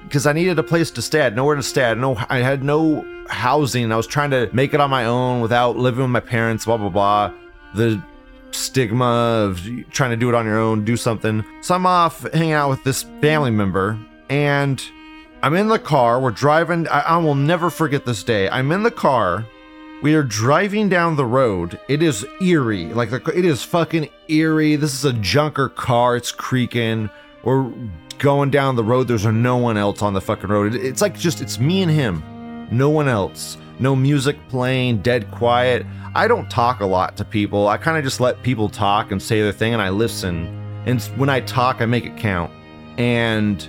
because 0.04 0.26
I 0.26 0.32
needed 0.32 0.58
a 0.58 0.64
place 0.64 0.92
to 0.92 1.02
stay. 1.02 1.20
I 1.20 1.24
had 1.26 1.36
nowhere 1.36 1.58
to 1.58 1.62
stay. 1.62 1.84
I 1.84 1.90
had 1.90 1.98
no 1.98 2.16
I 2.30 2.38
had 2.38 2.64
no 2.64 3.06
housing. 3.28 3.92
I 3.92 3.98
was 3.98 4.08
trying 4.08 4.32
to 4.32 4.50
make 4.54 4.74
it 4.74 4.80
on 4.80 4.90
my 4.90 5.04
own 5.04 5.42
without 5.42 5.76
living 5.76 6.04
with 6.04 6.10
my 6.10 6.22
parents, 6.22 6.64
blah 6.64 6.78
blah 6.78 6.88
blah. 6.88 7.34
The 7.76 8.02
stigma 8.52 9.04
of 9.50 9.62
trying 9.90 10.12
to 10.12 10.16
do 10.16 10.30
it 10.30 10.36
on 10.36 10.46
your 10.46 10.58
own, 10.58 10.86
do 10.86 10.96
something. 10.96 11.44
So 11.60 11.76
I'm 11.76 11.86
off 11.86 12.22
hanging 12.32 12.54
out 12.54 12.70
with 12.70 12.86
this 12.86 13.04
family 13.20 13.52
member 13.52 14.00
and 14.30 14.82
I'm 15.44 15.54
in 15.54 15.68
the 15.68 15.80
car. 15.80 16.22
We're 16.22 16.32
driving. 16.32 16.88
I, 16.88 17.02
I 17.02 17.18
will 17.18 17.36
never 17.36 17.70
forget 17.70 18.06
this 18.06 18.24
day. 18.24 18.48
I'm 18.48 18.72
in 18.72 18.84
the 18.84 18.92
car. 18.92 19.46
We 20.02 20.16
are 20.16 20.24
driving 20.24 20.90
down 20.90 21.16
the 21.16 21.26
road. 21.26 21.80
It 21.88 22.02
is 22.02 22.26
eerie. 22.42 22.86
Like 22.86 23.12
it 23.12 23.46
is 23.46 23.62
fucking 23.62 24.10
eerie. 24.28 24.76
This 24.76 24.96
is 24.96 25.06
a 25.06 25.14
junker 25.14 25.70
car. 25.70 26.16
It's 26.16 26.32
creaking. 26.32 27.10
We're 27.44 27.72
going 28.18 28.50
down 28.50 28.76
the 28.76 28.84
road. 28.84 29.08
There's 29.08 29.26
no 29.26 29.58
one 29.58 29.78
else 29.78 30.02
on 30.02 30.14
the 30.14 30.22
fucking 30.22 30.50
road. 30.50 30.74
It's 30.74 31.02
like 31.02 31.18
just 31.18 31.40
it's 31.40 31.60
me 31.60 31.84
and 31.84 31.92
him. 31.92 32.24
No 32.72 32.90
one 32.90 33.08
else. 33.08 33.58
No 33.80 33.96
music 33.96 34.38
playing. 34.50 35.04
Dead 35.04 35.30
quiet. 35.30 35.86
I 36.16 36.28
don't 36.28 36.50
talk 36.50 36.80
a 36.80 36.86
lot 36.86 37.16
to 37.18 37.26
people. 37.26 37.68
I 37.68 37.78
kind 37.78 37.98
of 37.98 38.04
just 38.04 38.20
let 38.20 38.42
people 38.42 38.70
talk 38.70 39.12
and 39.12 39.22
say 39.22 39.40
their 39.42 39.52
thing, 39.52 39.74
and 39.74 39.82
I 39.82 39.90
listen. 39.90 40.48
And 40.88 41.00
when 41.16 41.30
I 41.30 41.42
talk, 41.42 41.80
I 41.80 41.86
make 41.86 42.06
it 42.06 42.18
count. 42.18 42.52
And 42.98 43.62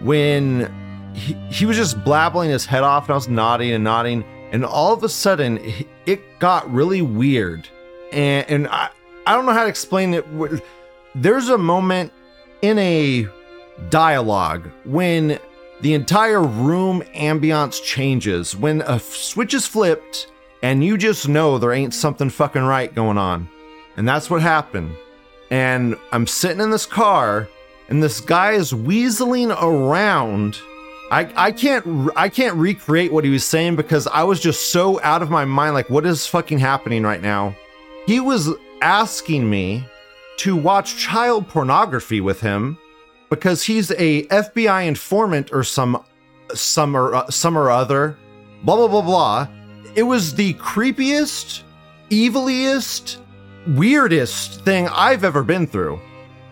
when 0.00 0.74
he, 1.14 1.34
he 1.50 1.66
was 1.66 1.76
just 1.76 2.02
blabbling 2.04 2.50
his 2.50 2.66
head 2.66 2.82
off 2.82 3.04
and 3.04 3.12
I 3.12 3.14
was 3.14 3.28
nodding 3.28 3.72
and 3.72 3.84
nodding 3.84 4.24
and 4.52 4.64
all 4.64 4.92
of 4.92 5.02
a 5.04 5.08
sudden 5.08 5.58
it 6.06 6.38
got 6.38 6.70
really 6.72 7.02
weird. 7.02 7.68
And 8.12 8.48
and 8.48 8.68
I, 8.68 8.90
I 9.26 9.34
don't 9.34 9.46
know 9.46 9.52
how 9.52 9.64
to 9.64 9.68
explain 9.68 10.14
it. 10.14 10.24
There's 11.14 11.48
a 11.48 11.58
moment 11.58 12.12
in 12.62 12.78
a 12.78 13.26
dialogue 13.90 14.68
when 14.84 15.38
the 15.80 15.94
entire 15.94 16.42
room 16.42 17.02
ambiance 17.14 17.82
changes 17.82 18.56
when 18.56 18.82
a 18.82 18.98
switch 18.98 19.54
is 19.54 19.66
flipped 19.66 20.30
and 20.62 20.82
you 20.82 20.96
just 20.96 21.28
know 21.28 21.58
there 21.58 21.72
ain't 21.72 21.94
something 21.94 22.30
fucking 22.30 22.62
right 22.62 22.92
going 22.94 23.18
on. 23.18 23.48
And 23.96 24.08
that's 24.08 24.28
what 24.28 24.42
happened. 24.42 24.96
And 25.50 25.96
I'm 26.12 26.26
sitting 26.26 26.60
in 26.60 26.70
this 26.70 26.86
car 26.86 27.48
and 27.88 28.02
this 28.02 28.20
guy 28.20 28.52
is 28.52 28.72
weaseling 28.72 29.56
around 29.62 30.58
I, 31.10 31.32
I 31.36 31.52
can't 31.52 32.10
I 32.16 32.28
can't 32.28 32.56
recreate 32.56 33.12
what 33.12 33.24
he 33.24 33.30
was 33.30 33.44
saying 33.44 33.76
because 33.76 34.06
I 34.06 34.24
was 34.24 34.40
just 34.40 34.72
so 34.72 35.00
out 35.02 35.22
of 35.22 35.30
my 35.30 35.44
mind 35.44 35.74
like 35.74 35.88
what 35.88 36.04
is 36.04 36.26
fucking 36.26 36.58
happening 36.58 37.02
right 37.02 37.22
now 37.22 37.56
he 38.06 38.20
was 38.20 38.50
asking 38.82 39.48
me 39.48 39.84
to 40.38 40.56
watch 40.56 40.96
child 40.96 41.48
pornography 41.48 42.20
with 42.20 42.40
him 42.40 42.78
because 43.30 43.62
he's 43.62 43.90
a 43.92 44.24
FBI 44.24 44.86
informant 44.86 45.52
or 45.52 45.62
some 45.62 46.02
some 46.54 46.96
or 46.96 47.14
uh, 47.14 47.30
some 47.30 47.56
or 47.56 47.70
other 47.70 48.16
blah 48.62 48.76
blah 48.76 48.88
blah 48.88 49.02
blah. 49.02 49.48
It 49.94 50.02
was 50.04 50.34
the 50.34 50.54
creepiest, 50.54 51.62
eviliest, 52.10 53.18
weirdest 53.66 54.64
thing 54.64 54.88
I've 54.88 55.24
ever 55.24 55.42
been 55.42 55.66
through. 55.66 56.00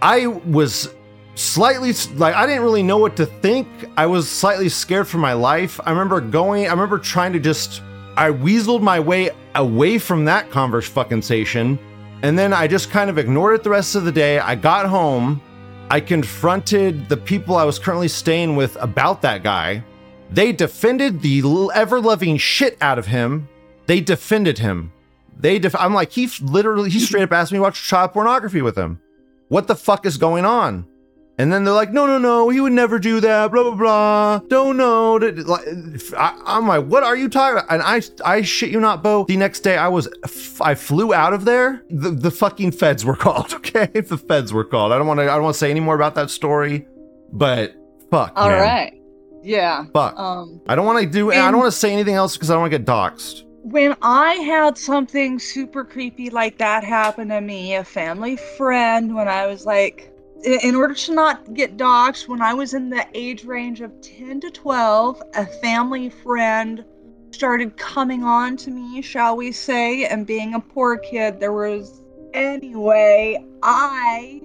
I 0.03 0.27
was 0.27 0.95
slightly 1.37 1.93
like 2.17 2.35
I 2.35 2.47
didn't 2.47 2.63
really 2.63 2.83
know 2.83 2.99
what 2.99 3.17
to 3.17 3.27
think. 3.27 3.69
I 3.97 4.07
was 4.07 4.29
slightly 4.29 4.69
scared 4.69 5.07
for 5.07 5.19
my 5.19 5.35
life. 5.35 5.79
I 5.85 5.91
remember 5.91 6.21
going, 6.21 6.67
I 6.67 6.71
remember 6.71 6.99
trying 6.99 7.33
to 7.35 7.39
just 7.39 7.83
I 8.17 8.31
weaseled 8.31 8.83
my 8.83 8.99
way 8.99 9.31
away 9.55 9.99
from 9.99 10.25
that 10.25 10.51
converse 10.51 10.89
fucking 10.89 11.23
station, 11.23 11.79
and 12.23 12.39
then 12.39 12.53
I 12.53 12.67
just 12.67 12.91
kind 12.91 13.09
of 13.09 13.19
ignored 13.19 13.55
it 13.55 13.63
the 13.63 13.71
rest 13.71 13.95
of 13.95 14.05
the 14.05 14.13
day. 14.13 14.39
I 14.39 14.55
got 14.55 14.87
home, 14.87 15.41
I 15.91 16.01
confronted 16.01 17.09
the 17.09 17.17
people 17.17 17.57
I 17.57 17.65
was 17.65 17.79
currently 17.79 18.09
staying 18.09 18.57
with 18.57 18.77
about 18.77 19.23
that 19.23 19.43
guy. 19.43 19.85
They 20.31 20.51
defended 20.53 21.21
the 21.21 21.71
ever 21.75 22.01
loving 22.01 22.37
shit 22.39 22.77
out 22.81 22.99
of 22.99 23.07
him. 23.07 23.49
They 23.87 24.01
defended 24.01 24.59
him. 24.59 24.93
They 25.39 25.59
def- 25.59 25.77
I'm 25.77 25.95
like, 25.95 26.11
he 26.11 26.29
literally, 26.41 26.91
he 26.91 26.99
straight 27.07 27.23
up 27.23 27.33
asked 27.33 27.53
me 27.53 27.59
to 27.59 27.63
watch 27.63 27.87
child 27.87 28.13
pornography 28.13 28.63
with 28.63 28.77
him. 28.77 29.01
What 29.49 29.69
the 29.69 29.77
fuck 29.77 30.07
is 30.07 30.17
going 30.17 30.45
on? 30.45 30.87
And 31.39 31.53
then 31.53 31.65
they're 31.65 31.75
like, 31.75 31.93
no, 31.93 32.07
no, 32.07 32.17
no, 32.17 32.49
he 32.49 32.61
would 32.61 32.73
never 32.73 32.99
do 32.99 33.21
that, 33.21 33.51
blah, 33.53 33.63
blah, 33.63 33.75
blah. 33.75 34.39
Don't 34.49 34.79
know. 34.79 35.17
Like, 35.17 35.67
I, 36.17 36.41
I'm 36.47 36.67
like, 36.67 36.87
what 36.87 37.03
are 37.03 37.15
you 37.15 37.29
talking 37.29 37.59
about? 37.59 37.71
And 37.71 37.83
I, 37.83 38.01
I 38.25 38.41
shit 38.41 38.71
you 38.71 38.81
not, 38.81 39.03
Bo. 39.03 39.25
The 39.25 39.37
next 39.37 39.61
day, 39.61 39.77
I 39.77 39.89
was, 39.89 40.09
I 40.63 40.75
flew 40.75 41.13
out 41.13 41.35
of 41.35 41.45
there. 41.45 41.83
The, 41.91 42.11
the 42.11 42.31
fucking 42.31 42.73
feds 42.73 43.05
were 43.05 43.17
called, 43.27 43.53
okay? 43.53 43.87
The 44.07 44.17
feds 44.17 44.53
were 44.53 44.65
called. 44.65 44.93
I 44.93 44.99
don't 44.99 45.07
want 45.07 45.19
to, 45.19 45.25
I 45.25 45.35
don't 45.35 45.43
want 45.43 45.55
to 45.55 45.59
say 45.59 45.71
any 45.71 45.81
more 45.81 45.95
about 45.95 46.15
that 46.15 46.31
story, 46.31 46.87
but 47.33 47.75
fuck. 48.11 48.33
All 48.35 48.49
man. 48.49 48.61
right. 48.63 49.03
Yeah. 49.43 49.85
Fuck. 49.93 50.19
Um, 50.19 50.63
I 50.69 50.75
don't 50.75 50.87
want 50.87 51.01
to 51.01 51.07
do, 51.07 51.33
I 51.33 51.51
don't 51.51 51.59
want 51.59 51.71
to 51.71 51.79
say 51.79 51.93
anything 51.93 52.15
else 52.15 52.35
because 52.37 52.51
I 52.51 52.55
don't 52.55 52.63
want 52.63 52.73
to 52.73 52.79
get 52.79 52.87
doxxed. 52.87 53.43
when 53.63 53.95
I 54.01 54.35
had 54.37 54.79
something 54.79 55.39
super 55.39 55.85
creepy 55.85 56.31
like 56.31 56.57
that 56.59 56.83
happen 56.85 57.29
to 57.29 57.41
me, 57.41 57.75
a 57.75 57.85
family 57.85 58.37
friend, 58.57 59.15
when 59.15 59.29
I 59.29 59.47
was 59.47 59.67
like, 59.67 60.13
in 60.47 60.75
order 60.75 60.95
to 60.95 61.15
not 61.15 61.55
get 61.55 61.77
doxxed, 61.77 62.29
when 62.29 62.41
I 62.41 62.55
was 62.55 62.73
in 62.73 62.89
the 62.91 63.07
age 63.15 63.45
range 63.45 63.81
of 63.81 63.93
10 64.01 64.41
to 64.41 64.51
12, 64.51 65.23
a 65.35 65.47
family 65.47 66.09
friend 66.09 66.85
started 67.33 67.77
coming 67.77 68.23
on 68.23 68.57
to 68.59 68.71
me, 68.71 69.03
shall 69.03 69.37
we 69.37 69.53
say, 69.53 70.07
and 70.07 70.27
being 70.27 70.55
a 70.55 70.61
poor 70.61 70.97
kid, 70.97 71.41
there 71.41 71.53
was. 71.53 72.03
Anyway, 72.35 73.43
I 73.63 74.43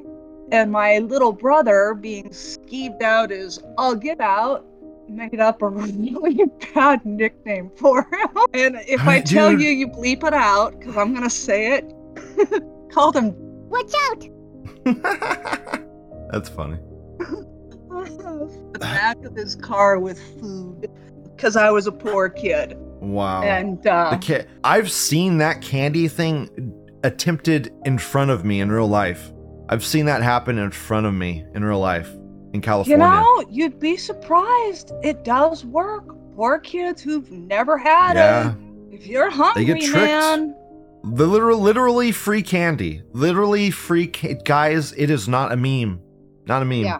and 0.52 0.72
my 0.72 1.00
little 1.00 1.34
brother, 1.34 1.94
being 1.94 2.30
skeeved 2.30 3.02
out 3.02 3.32
as 3.32 3.60
all 3.78 3.96
get 3.96 4.22
out, 4.22 4.66
made 5.10 5.40
up 5.40 5.62
a 5.62 5.70
really 5.70 6.46
bad 6.74 7.06
nickname 7.06 7.70
for 7.76 8.04
him. 8.04 8.30
And 8.54 8.78
if 8.88 9.02
I 9.02 9.20
Dude. 9.20 9.28
tell 9.28 9.52
you, 9.52 9.70
you 9.70 9.88
bleep 9.88 10.24
it 10.26 10.34
out, 10.34 10.80
because 10.80 10.96
I'm 10.98 11.12
going 11.12 11.24
to 11.24 11.30
say 11.30 11.74
it. 11.74 11.94
Called 12.92 13.16
him 13.16 13.36
Watch 13.72 13.94
out! 14.10 14.28
That's 16.32 16.50
funny. 16.50 16.78
the 17.20 18.78
back 18.80 19.24
of 19.26 19.36
his 19.36 19.56
car 19.56 20.00
with 20.00 20.20
food, 20.40 20.88
because 21.36 21.56
I 21.56 21.70
was 21.70 21.88
a 21.88 21.92
poor 21.92 22.30
kid. 22.30 22.76
Wow. 23.02 23.44
And 23.44 23.86
uh, 23.86 24.12
the 24.18 24.26
ca- 24.26 24.46
I've 24.64 24.92
seen 24.92 25.38
that 25.40 25.62
candy 25.62 26.08
thing 26.08 26.50
attempted 27.04 27.74
in 27.86 27.98
front 27.98 28.32
of 28.32 28.46
me 28.46 28.62
in 28.62 28.72
real 28.72 28.88
life. 28.88 29.32
I've 29.70 29.84
seen 29.84 30.06
that 30.06 30.22
happen 30.22 30.58
in 30.58 30.72
front 30.72 31.06
of 31.06 31.14
me 31.14 31.46
in 31.56 31.64
real 31.64 31.80
life 31.80 32.10
in 32.54 32.62
California. 32.62 33.06
you 33.06 33.12
know, 33.12 33.44
you'd 33.50 33.80
be 33.80 33.98
surprised. 33.98 34.92
It 35.04 35.24
does 35.24 35.66
work. 35.66 36.16
Poor 36.36 36.60
kids 36.60 37.02
who've 37.02 37.30
never 37.32 37.78
had 37.78 38.16
yeah. 38.16 38.52
it. 38.52 38.58
If 38.94 39.08
you're 39.08 39.30
hungry, 39.30 39.66
they 39.66 39.74
get 39.74 39.82
tricked. 39.90 40.08
man. 40.08 40.56
The 41.04 41.26
literal, 41.26 41.60
literally 41.60 42.12
free 42.12 42.44
candy. 42.44 43.02
Literally 43.14 43.72
free 43.72 44.08
ca- 44.08 44.36
guys, 44.46 44.94
it 44.94 45.10
is 45.10 45.28
not 45.28 45.52
a 45.52 45.56
meme. 45.58 46.00
Not 46.48 46.62
a 46.62 46.66
meme. 46.66 46.84
Yeah. 46.84 47.00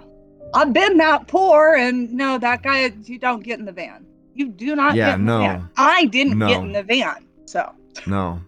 I've 0.54 0.74
been 0.74 0.98
that 0.98 1.28
poor, 1.28 1.76
and 1.76 2.12
no, 2.12 2.38
that 2.38 2.62
guy, 2.64 2.92
you 3.06 3.18
don't 3.18 3.42
get 3.44 3.60
in 3.60 3.66
the 3.66 3.72
van. 3.72 4.06
You 4.34 4.50
do 4.50 4.76
not 4.76 4.96
Yeah, 4.96 5.12
get 5.12 5.20
in 5.20 5.26
no. 5.26 5.38
the 5.40 5.44
van. 5.48 5.70
I 5.78 6.06
didn't 6.06 6.38
No. 6.38 6.48
get 6.48 6.62
in 6.62 6.72
the 6.74 6.84
van. 6.84 7.16
So, 7.46 7.72
No. 8.06 8.40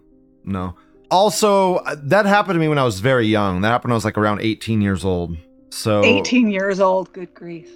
No. 0.44 0.74
Also, 1.10 1.76
uh, 1.76 1.96
that 2.04 2.26
happened 2.26 2.56
to 2.56 2.60
me 2.60 2.68
when 2.68 2.78
I 2.78 2.84
was 2.84 3.00
very 3.00 3.26
young. 3.26 3.60
That 3.60 3.68
happened 3.68 3.90
when 3.90 3.94
I 3.94 3.96
was 3.96 4.04
like 4.04 4.18
around 4.18 4.40
18 4.40 4.80
years 4.82 5.04
old. 5.04 5.36
So 5.70 6.02
18 6.04 6.50
years 6.50 6.80
old, 6.80 7.12
good 7.12 7.32
grief. 7.34 7.68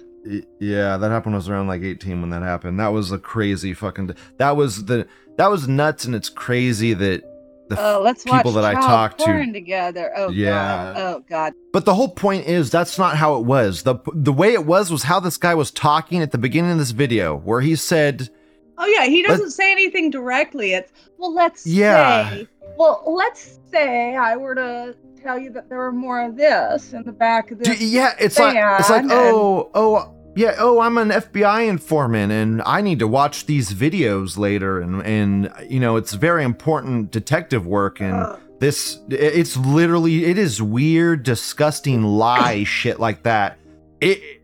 Yeah, 0.59 0.97
that 0.97 1.09
happened 1.11 1.31
when 1.31 1.35
I 1.35 1.37
was 1.37 1.49
around 1.49 1.67
like 1.67 1.81
18 1.81 2.21
when 2.21 2.29
that 2.31 2.41
happened. 2.41 2.79
That 2.79 2.89
was 2.89 3.11
a 3.11 3.17
crazy 3.17 3.73
fucking 3.73 4.15
that 4.37 4.55
was 4.57 4.85
the 4.85 5.07
that 5.37 5.49
was 5.49 5.67
nuts 5.67 6.05
and 6.05 6.13
it's 6.13 6.29
crazy 6.29 6.93
that 6.93 7.23
the 7.69 7.79
Uh, 7.79 7.99
let's 7.99 8.23
people 8.23 8.51
that 8.53 8.65
I 8.65 8.73
talked 8.73 9.19
to 9.19 9.51
together. 9.53 10.11
Oh, 10.15 10.29
Yeah. 10.29 10.51
God. 10.53 10.95
Oh, 10.97 11.23
God. 11.29 11.53
But 11.71 11.85
the 11.85 11.93
whole 11.93 12.09
point 12.09 12.45
is 12.47 12.69
that's 12.71 12.97
not 12.97 13.15
how 13.15 13.37
it 13.37 13.45
was. 13.45 13.83
The 13.83 13.95
the 14.13 14.33
way 14.33 14.53
it 14.53 14.65
was 14.65 14.91
was 14.91 15.03
how 15.03 15.19
this 15.19 15.37
guy 15.37 15.55
was 15.55 15.71
talking 15.71 16.21
at 16.21 16.31
the 16.31 16.37
beginning 16.37 16.71
of 16.71 16.77
this 16.79 16.91
video 16.91 17.37
where 17.37 17.61
he 17.61 17.75
said, 17.75 18.29
Oh, 18.77 18.85
yeah, 18.87 19.05
he 19.05 19.21
doesn't 19.23 19.51
say 19.51 19.71
anything 19.71 20.09
directly. 20.09 20.73
It's, 20.73 20.91
well, 21.17 21.33
let's 21.33 21.67
Yeah. 21.67 22.29
say, 22.29 22.47
well, 22.77 23.03
let's 23.05 23.59
say 23.71 24.15
I 24.15 24.37
were 24.37 24.55
to 24.55 24.95
tell 25.21 25.37
you 25.37 25.51
that 25.51 25.67
there 25.67 25.79
were 25.79 25.91
more 25.91 26.25
of 26.25 26.37
this 26.37 26.93
in 26.93 27.03
the 27.03 27.11
back 27.11 27.51
of 27.51 27.61
"D- 27.61 27.71
this. 27.71 27.81
"Yeah, 27.81 28.13
it's 28.19 28.39
like 28.39 28.55
it's 28.79 28.89
like 28.89 29.03
oh, 29.09 29.69
oh, 29.73 30.15
yeah, 30.35 30.55
oh, 30.57 30.79
I'm 30.79 30.97
an 30.97 31.09
FBI 31.09 31.67
informant 31.67 32.31
and 32.31 32.61
I 32.65 32.81
need 32.81 32.99
to 32.99 33.07
watch 33.07 33.45
these 33.45 33.73
videos 33.73 34.37
later 34.37 34.79
and 34.79 35.01
and 35.05 35.51
you 35.67 35.79
know, 35.79 35.95
it's 35.95 36.13
very 36.13 36.43
important 36.43 37.11
detective 37.11 37.65
work 37.65 37.99
and 37.99 38.13
Uh, 38.13 38.37
this 38.59 38.99
it's 39.09 39.55
literally 39.55 40.25
it 40.25 40.37
is 40.37 40.61
weird 40.61 41.23
disgusting 41.23 42.03
lie 42.03 42.63
shit 42.77 42.99
like 42.99 43.23
that. 43.23 43.57
It 44.01 44.43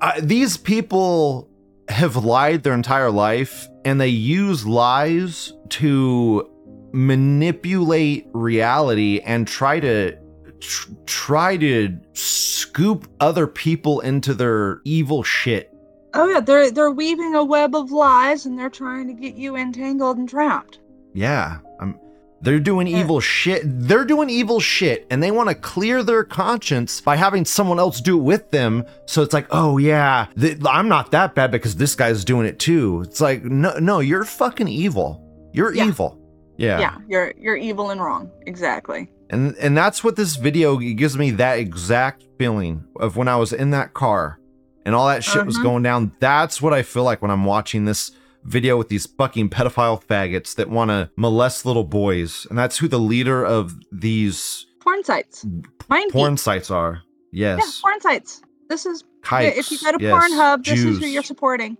I, 0.00 0.20
these 0.20 0.56
people 0.56 1.48
have 1.88 2.16
lied 2.16 2.62
their 2.62 2.74
entire 2.74 3.10
life 3.10 3.68
and 3.84 4.00
they 4.00 4.08
use 4.08 4.66
lies 4.66 5.52
to 5.68 6.48
manipulate 6.92 8.26
reality 8.32 9.20
and 9.24 9.46
try 9.46 9.80
to 9.80 10.16
tr- 10.62 10.90
try 11.06 11.56
to 11.56 11.98
scoop 12.14 13.08
other 13.20 13.46
people 13.46 14.00
into 14.00 14.34
their 14.34 14.80
evil 14.84 15.22
shit 15.22 15.68
Oh 16.14 16.28
yeah, 16.28 16.40
they're 16.40 16.70
they're 16.70 16.90
weaving 16.90 17.34
a 17.34 17.42
web 17.42 17.74
of 17.74 17.90
lies 17.90 18.44
and 18.44 18.58
they're 18.58 18.68
trying 18.68 19.06
to 19.08 19.14
get 19.14 19.34
you 19.34 19.56
entangled 19.56 20.18
and 20.18 20.28
trapped. 20.28 20.78
Yeah, 21.14 21.60
I'm. 21.80 21.98
They're 22.42 22.60
doing 22.60 22.86
Yeah. 22.86 23.00
evil 23.00 23.18
shit. 23.20 23.62
They're 23.64 24.04
doing 24.04 24.28
evil 24.28 24.60
shit, 24.60 25.06
and 25.10 25.22
they 25.22 25.30
want 25.30 25.48
to 25.48 25.54
clear 25.54 26.02
their 26.02 26.22
conscience 26.22 27.00
by 27.00 27.16
having 27.16 27.46
someone 27.46 27.78
else 27.78 27.98
do 28.02 28.18
it 28.18 28.22
with 28.22 28.50
them. 28.50 28.84
So 29.06 29.22
it's 29.22 29.32
like, 29.32 29.46
oh 29.52 29.78
yeah, 29.78 30.26
th- 30.38 30.58
I'm 30.66 30.86
not 30.88 31.12
that 31.12 31.34
bad 31.34 31.50
because 31.50 31.76
this 31.76 31.94
guy's 31.94 32.26
doing 32.26 32.46
it 32.46 32.58
too. 32.58 33.00
It's 33.06 33.22
like, 33.22 33.42
no, 33.44 33.78
no, 33.78 34.00
you're 34.00 34.24
fucking 34.24 34.68
evil. 34.68 35.18
You're 35.54 35.72
Yeah. 35.74 35.86
evil. 35.86 36.18
Yeah. 36.58 36.78
Yeah, 36.78 36.96
you're 37.08 37.32
you're 37.38 37.56
evil 37.56 37.88
and 37.88 38.02
wrong. 38.02 38.30
Exactly. 38.46 39.10
And 39.32 39.56
and 39.56 39.76
that's 39.76 40.04
what 40.04 40.14
this 40.16 40.36
video 40.36 40.76
gives 40.76 41.16
me 41.16 41.30
that 41.32 41.58
exact 41.58 42.24
feeling 42.38 42.84
of 43.00 43.16
when 43.16 43.28
I 43.28 43.36
was 43.36 43.52
in 43.52 43.70
that 43.70 43.94
car 43.94 44.38
and 44.84 44.94
all 44.94 45.06
that 45.08 45.24
shit 45.24 45.46
was 45.46 45.56
Uh-huh. 45.56 45.64
going 45.64 45.82
down. 45.82 46.12
That's 46.20 46.60
what 46.62 46.72
I 46.74 46.82
feel 46.82 47.02
like 47.04 47.22
when 47.22 47.30
I'm 47.30 47.44
watching 47.44 47.84
this 47.86 48.10
video 48.44 48.76
with 48.76 48.88
these 48.88 49.06
fucking 49.06 49.48
pedophile 49.50 50.02
faggots 50.04 50.54
that 50.56 50.68
want 50.68 50.90
to 50.90 51.08
molest 51.16 51.64
little 51.64 51.84
boys. 51.84 52.46
And 52.50 52.58
that's 52.58 52.76
who 52.78 52.88
the 52.88 52.98
leader 52.98 53.44
of 53.44 53.74
these 53.90 54.66
Porn 54.80 55.02
sites. 55.04 55.46
Mind 55.88 56.10
porn 56.12 56.32
Geek. 56.34 56.40
sites 56.40 56.70
are. 56.70 57.02
Yeah, 57.30 57.56
Yes. 57.56 57.80
porn 57.80 58.00
sites. 58.00 58.42
This 58.68 58.84
is 58.84 59.04
Kikes. 59.22 59.56
if 59.56 59.70
you 59.70 59.78
go 59.78 59.96
to 59.96 60.02
yes. 60.02 60.12
Pornhub, 60.12 60.64
this 60.64 60.82
is 60.84 60.98
who 60.98 61.06
you're 61.06 61.22
supporting. 61.22 61.76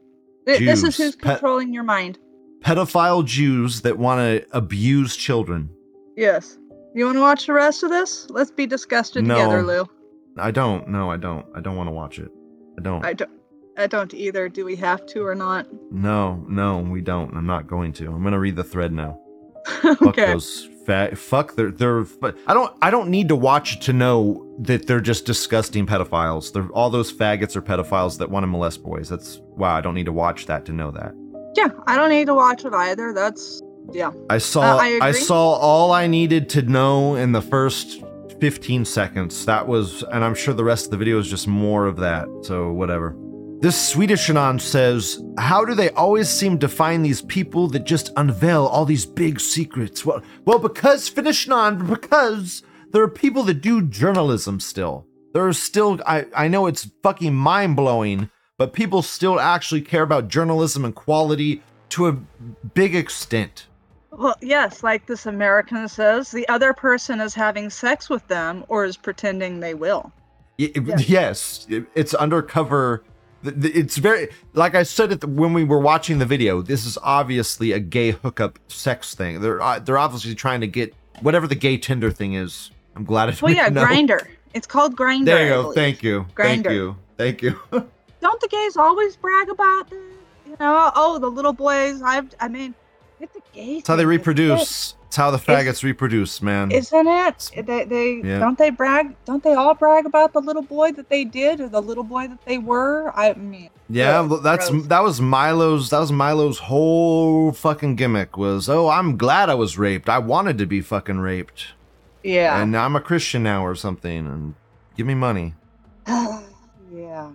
Th- 0.46 0.60
This 0.60 0.82
is 0.84 0.96
who's 0.96 1.16
controlling 1.16 1.74
your 1.74 1.82
mind. 1.84 2.18
Pedophile 2.64 3.24
Jews 3.24 3.80
that 3.82 3.98
want 3.98 4.20
to 4.20 4.46
abuse 4.56 5.16
children. 5.16 5.68
Yes. 6.16 6.58
You 6.94 7.04
want 7.06 7.16
to 7.16 7.20
watch 7.22 7.46
the 7.46 7.52
rest 7.54 7.82
of 7.82 7.90
this? 7.90 8.28
Let's 8.30 8.50
be 8.50 8.66
disgusted 8.66 9.24
No. 9.24 9.34
together, 9.36 9.62
Lou. 9.62 9.86
I 10.38 10.50
don't. 10.50 10.88
No, 10.88 11.10
I 11.10 11.16
don't. 11.16 11.46
I 11.54 11.60
don't 11.60 11.76
want 11.76 11.88
to 11.88 11.92
watch 11.92 12.18
it. 12.18 12.30
I 12.78 12.82
don't. 12.82 13.04
I 13.04 13.12
don't. 13.14 13.30
I 13.78 13.86
don't 13.86 14.12
either. 14.12 14.48
Do 14.50 14.64
we 14.66 14.76
have 14.76 15.06
to 15.06 15.24
or 15.24 15.34
not? 15.34 15.66
no, 15.90 16.44
no, 16.48 16.78
we 16.80 17.00
don't. 17.00 17.34
I'm 17.34 17.46
not 17.46 17.66
going 17.66 17.92
to. 17.94 18.06
I'm 18.06 18.20
going 18.22 18.32
to 18.32 18.38
read 18.38 18.56
the 18.56 18.64
thread 18.64 18.92
now. 18.92 19.18
fuck 19.98 20.16
those 20.16 20.68
fat 20.84 21.16
fuck 21.16 21.54
they're 21.54 21.70
they're 21.70 22.02
but 22.02 22.36
i 22.48 22.52
don't 22.52 22.76
i 22.82 22.90
don't 22.90 23.08
need 23.08 23.28
to 23.28 23.36
watch 23.36 23.76
it 23.76 23.80
to 23.82 23.92
know 23.92 24.44
that 24.58 24.88
they're 24.88 25.00
just 25.00 25.24
disgusting 25.24 25.86
pedophiles 25.86 26.52
they're 26.52 26.66
all 26.70 26.90
those 26.90 27.12
faggots 27.12 27.54
are 27.54 27.62
pedophiles 27.62 28.18
that 28.18 28.28
want 28.28 28.42
to 28.42 28.48
molest 28.48 28.82
boys 28.82 29.08
that's 29.08 29.38
wow 29.56 29.76
i 29.76 29.80
don't 29.80 29.94
need 29.94 30.06
to 30.06 30.12
watch 30.12 30.46
that 30.46 30.64
to 30.64 30.72
know 30.72 30.90
that 30.90 31.14
Yeah, 31.56 31.68
I 31.86 31.94
don't 31.96 32.10
need 32.10 32.24
to 32.26 32.34
watch 32.34 32.64
it 32.64 32.74
either. 32.74 33.12
That's 33.14 33.62
yeah. 33.92 34.12
i 34.30 34.38
saw 34.38 34.62
Uh, 34.62 34.78
I 34.80 34.98
I, 35.08 35.12
saw 35.12 35.54
all 35.54 35.92
i 35.92 36.06
needed 36.06 36.48
to 36.50 36.62
know 36.62 37.14
in 37.16 37.32
the 37.32 37.42
first 37.42 38.02
15 38.40 38.84
seconds 38.84 39.44
that 39.46 39.66
was 39.66 40.02
and 40.12 40.24
i'm 40.24 40.34
sure 40.34 40.54
the 40.54 40.64
rest 40.64 40.86
of 40.86 40.90
the 40.92 40.96
video 40.96 41.18
is 41.18 41.28
just 41.28 41.46
more 41.48 41.86
of 41.86 41.96
that 41.98 42.26
so 42.42 42.72
whatever 42.72 43.16
This 43.62 43.78
Swedish 43.92 44.28
Anon 44.28 44.58
says, 44.58 45.22
How 45.38 45.64
do 45.64 45.74
they 45.76 45.90
always 45.90 46.28
seem 46.28 46.58
to 46.58 46.68
find 46.68 47.04
these 47.04 47.22
people 47.22 47.68
that 47.68 47.84
just 47.86 48.10
unveil 48.16 48.66
all 48.66 48.84
these 48.84 49.06
big 49.06 49.38
secrets? 49.38 50.04
Well, 50.04 50.20
well, 50.44 50.58
because 50.58 51.08
Finnish 51.08 51.46
Anon, 51.46 51.86
because 51.86 52.64
there 52.90 53.04
are 53.04 53.08
people 53.24 53.44
that 53.44 53.60
do 53.62 53.80
journalism 53.82 54.58
still. 54.58 55.06
There 55.32 55.46
are 55.46 55.52
still, 55.52 56.00
I, 56.04 56.26
I 56.34 56.48
know 56.48 56.66
it's 56.66 56.90
fucking 57.04 57.34
mind 57.36 57.76
blowing, 57.76 58.30
but 58.58 58.72
people 58.72 59.00
still 59.00 59.38
actually 59.38 59.82
care 59.82 60.02
about 60.02 60.26
journalism 60.26 60.84
and 60.84 60.92
quality 60.92 61.62
to 61.90 62.08
a 62.08 62.18
big 62.74 62.96
extent. 62.96 63.68
Well, 64.12 64.36
yes, 64.42 64.82
like 64.82 65.06
this 65.06 65.24
American 65.26 65.88
says, 65.88 66.30
the 66.30 66.46
other 66.48 66.72
person 66.74 67.20
is 67.20 67.34
having 67.34 67.70
sex 67.70 68.10
with 68.10 68.26
them 68.28 68.64
or 68.68 68.84
is 68.84 68.96
pretending 68.96 69.60
they 69.60 69.74
will. 69.74 70.12
Y- 70.58 70.70
Yes, 71.06 71.66
it- 71.68 71.86
it's 71.94 72.12
undercover. 72.14 73.02
th- 73.42 73.60
th- 73.60 73.74
It's 73.74 73.96
very 73.96 74.28
like 74.54 74.74
I 74.74 74.82
said 74.84 75.10
it 75.12 75.20
the- 75.22 75.26
when 75.26 75.52
we 75.54 75.64
were 75.64 75.78
watching 75.80 76.18
the 76.18 76.26
video. 76.26 76.62
This 76.62 76.84
is 76.86 76.96
obviously 77.02 77.72
a 77.72 77.80
gay 77.80 78.10
hookup 78.12 78.58
sex 78.68 79.14
thing. 79.14 79.40
They're 79.40 79.60
uh, 79.60 79.78
they're 79.80 79.98
obviously 79.98 80.34
trying 80.34 80.60
to 80.60 80.66
get 80.68 80.94
whatever 81.22 81.46
the 81.48 81.54
gay 81.56 81.76
Tinder 81.78 82.10
thing 82.10 82.34
is. 82.34 82.70
I'm 82.94 83.04
glad 83.04 83.30
I 83.30 83.36
Well, 83.40 83.52
yeah, 83.54 83.68
know. 83.70 83.84
Grindr. 83.84 84.26
It's 84.54 84.66
called 84.66 84.94
Grindr. 84.96 85.24
There 85.24 85.42
you 85.44 85.48
go. 85.62 85.72
Thank 85.72 86.02
you. 86.02 86.26
Thank 86.36 86.68
you. 86.68 86.96
Thank 87.16 87.40
you. 87.42 87.58
Don't 88.20 88.40
the 88.40 88.48
gays 88.48 88.76
always 88.76 89.16
brag 89.16 89.48
about 89.48 89.88
this? 89.90 89.98
You 90.46 90.56
know, 90.60 90.92
oh, 90.94 91.18
the 91.18 91.28
little 91.30 91.54
boys. 91.54 92.02
I've, 92.02 92.28
I 92.38 92.46
mean, 92.48 92.74
it's 93.22 93.32
the 93.32 93.40
gays. 93.52 93.78
It's 93.80 93.88
how 93.88 93.96
they 93.96 94.04
reproduce. 94.06 94.94
It's 95.06 95.16
how 95.16 95.30
the 95.30 95.36
It's- 95.36 95.46
faggots 95.66 95.82
reproduce, 95.82 96.40
man. 96.42 96.70
Isn't 96.70 97.06
it? 97.06 97.50
They, 97.66 97.84
they 97.84 98.22
Yeah. 98.24 98.38
don't 98.38 98.56
they 98.58 98.70
brag? 98.70 99.14
Don't 99.26 99.42
they 99.42 99.52
all 99.54 99.74
brag 99.74 100.06
about 100.06 100.32
the 100.32 100.40
little 100.40 100.62
boy 100.62 100.92
that 100.92 101.08
they 101.10 101.24
did 101.24 101.60
or 101.60 101.68
the 101.68 101.82
little 101.82 102.04
boy 102.04 102.28
that 102.28 102.44
they 102.46 102.56
were? 102.58 103.12
I 103.14 103.34
mean, 103.34 103.68
Yeah, 103.90 104.26
gross, 104.26 104.42
that's 104.42 104.70
gross. 104.70 104.86
that 104.86 105.02
was 105.02 105.20
Milo's 105.20 105.90
that 105.90 105.98
was 105.98 106.10
Milo's 106.12 106.58
whole 106.58 107.52
fucking 107.52 107.96
gimmick 107.96 108.36
was, 108.38 108.68
"Oh, 108.70 108.88
I'm 108.88 109.16
glad 109.18 109.50
I 109.50 109.54
was 109.54 109.76
raped. 109.78 110.08
I 110.08 110.18
wanted 110.18 110.56
to 110.58 110.66
be 110.66 110.80
fucking 110.80 111.18
raped." 111.20 111.68
yeah, 112.24 112.62
And 112.62 112.70
now 112.72 112.84
I'm 112.84 112.96
a 112.96 113.00
Christian 113.00 113.42
now 113.42 113.66
or 113.66 113.74
something 113.74 114.26
and 114.26 114.54
give 114.96 115.06
me 115.06 115.14
money. 115.14 115.54
yeah. 116.08 117.28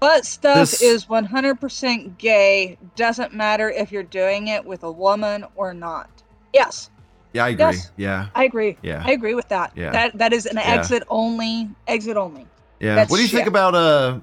But 0.00 0.24
stuff 0.24 0.56
This- 0.70 0.82
is 0.82 1.04
100% 1.08 2.16
gay. 2.18 2.78
Doesn't 2.96 3.34
matter 3.34 3.70
if 3.70 3.92
you're 3.92 4.02
doing 4.02 4.48
it 4.48 4.64
with 4.64 4.82
a 4.82 4.90
woman 4.90 5.44
or 5.56 5.74
not. 5.74 6.08
Yes, 6.54 6.90
Yeah, 7.32 7.44
I 7.44 7.48
agree. 7.50 7.64
Yes. 7.66 7.90
Yeah. 7.96 8.26
I 8.34 8.42
agree. 8.44 8.76
Yeah. 8.82 9.02
I 9.06 9.12
agree 9.12 9.34
with 9.34 9.48
that. 9.50 9.70
Yeah. 9.76 9.92
That 9.92 10.18
that 10.18 10.32
is 10.32 10.46
an 10.46 10.56
Yeah. 10.56 10.62
exit 10.74 11.04
only. 11.08 11.68
Exit 11.86 12.16
only. 12.16 12.44
Yeah. 12.80 12.96
That's 12.96 13.08
what 13.10 13.18
do 13.18 13.22
you 13.22 13.28
think 13.28 13.46
about 13.46 13.74
uh 13.76 14.18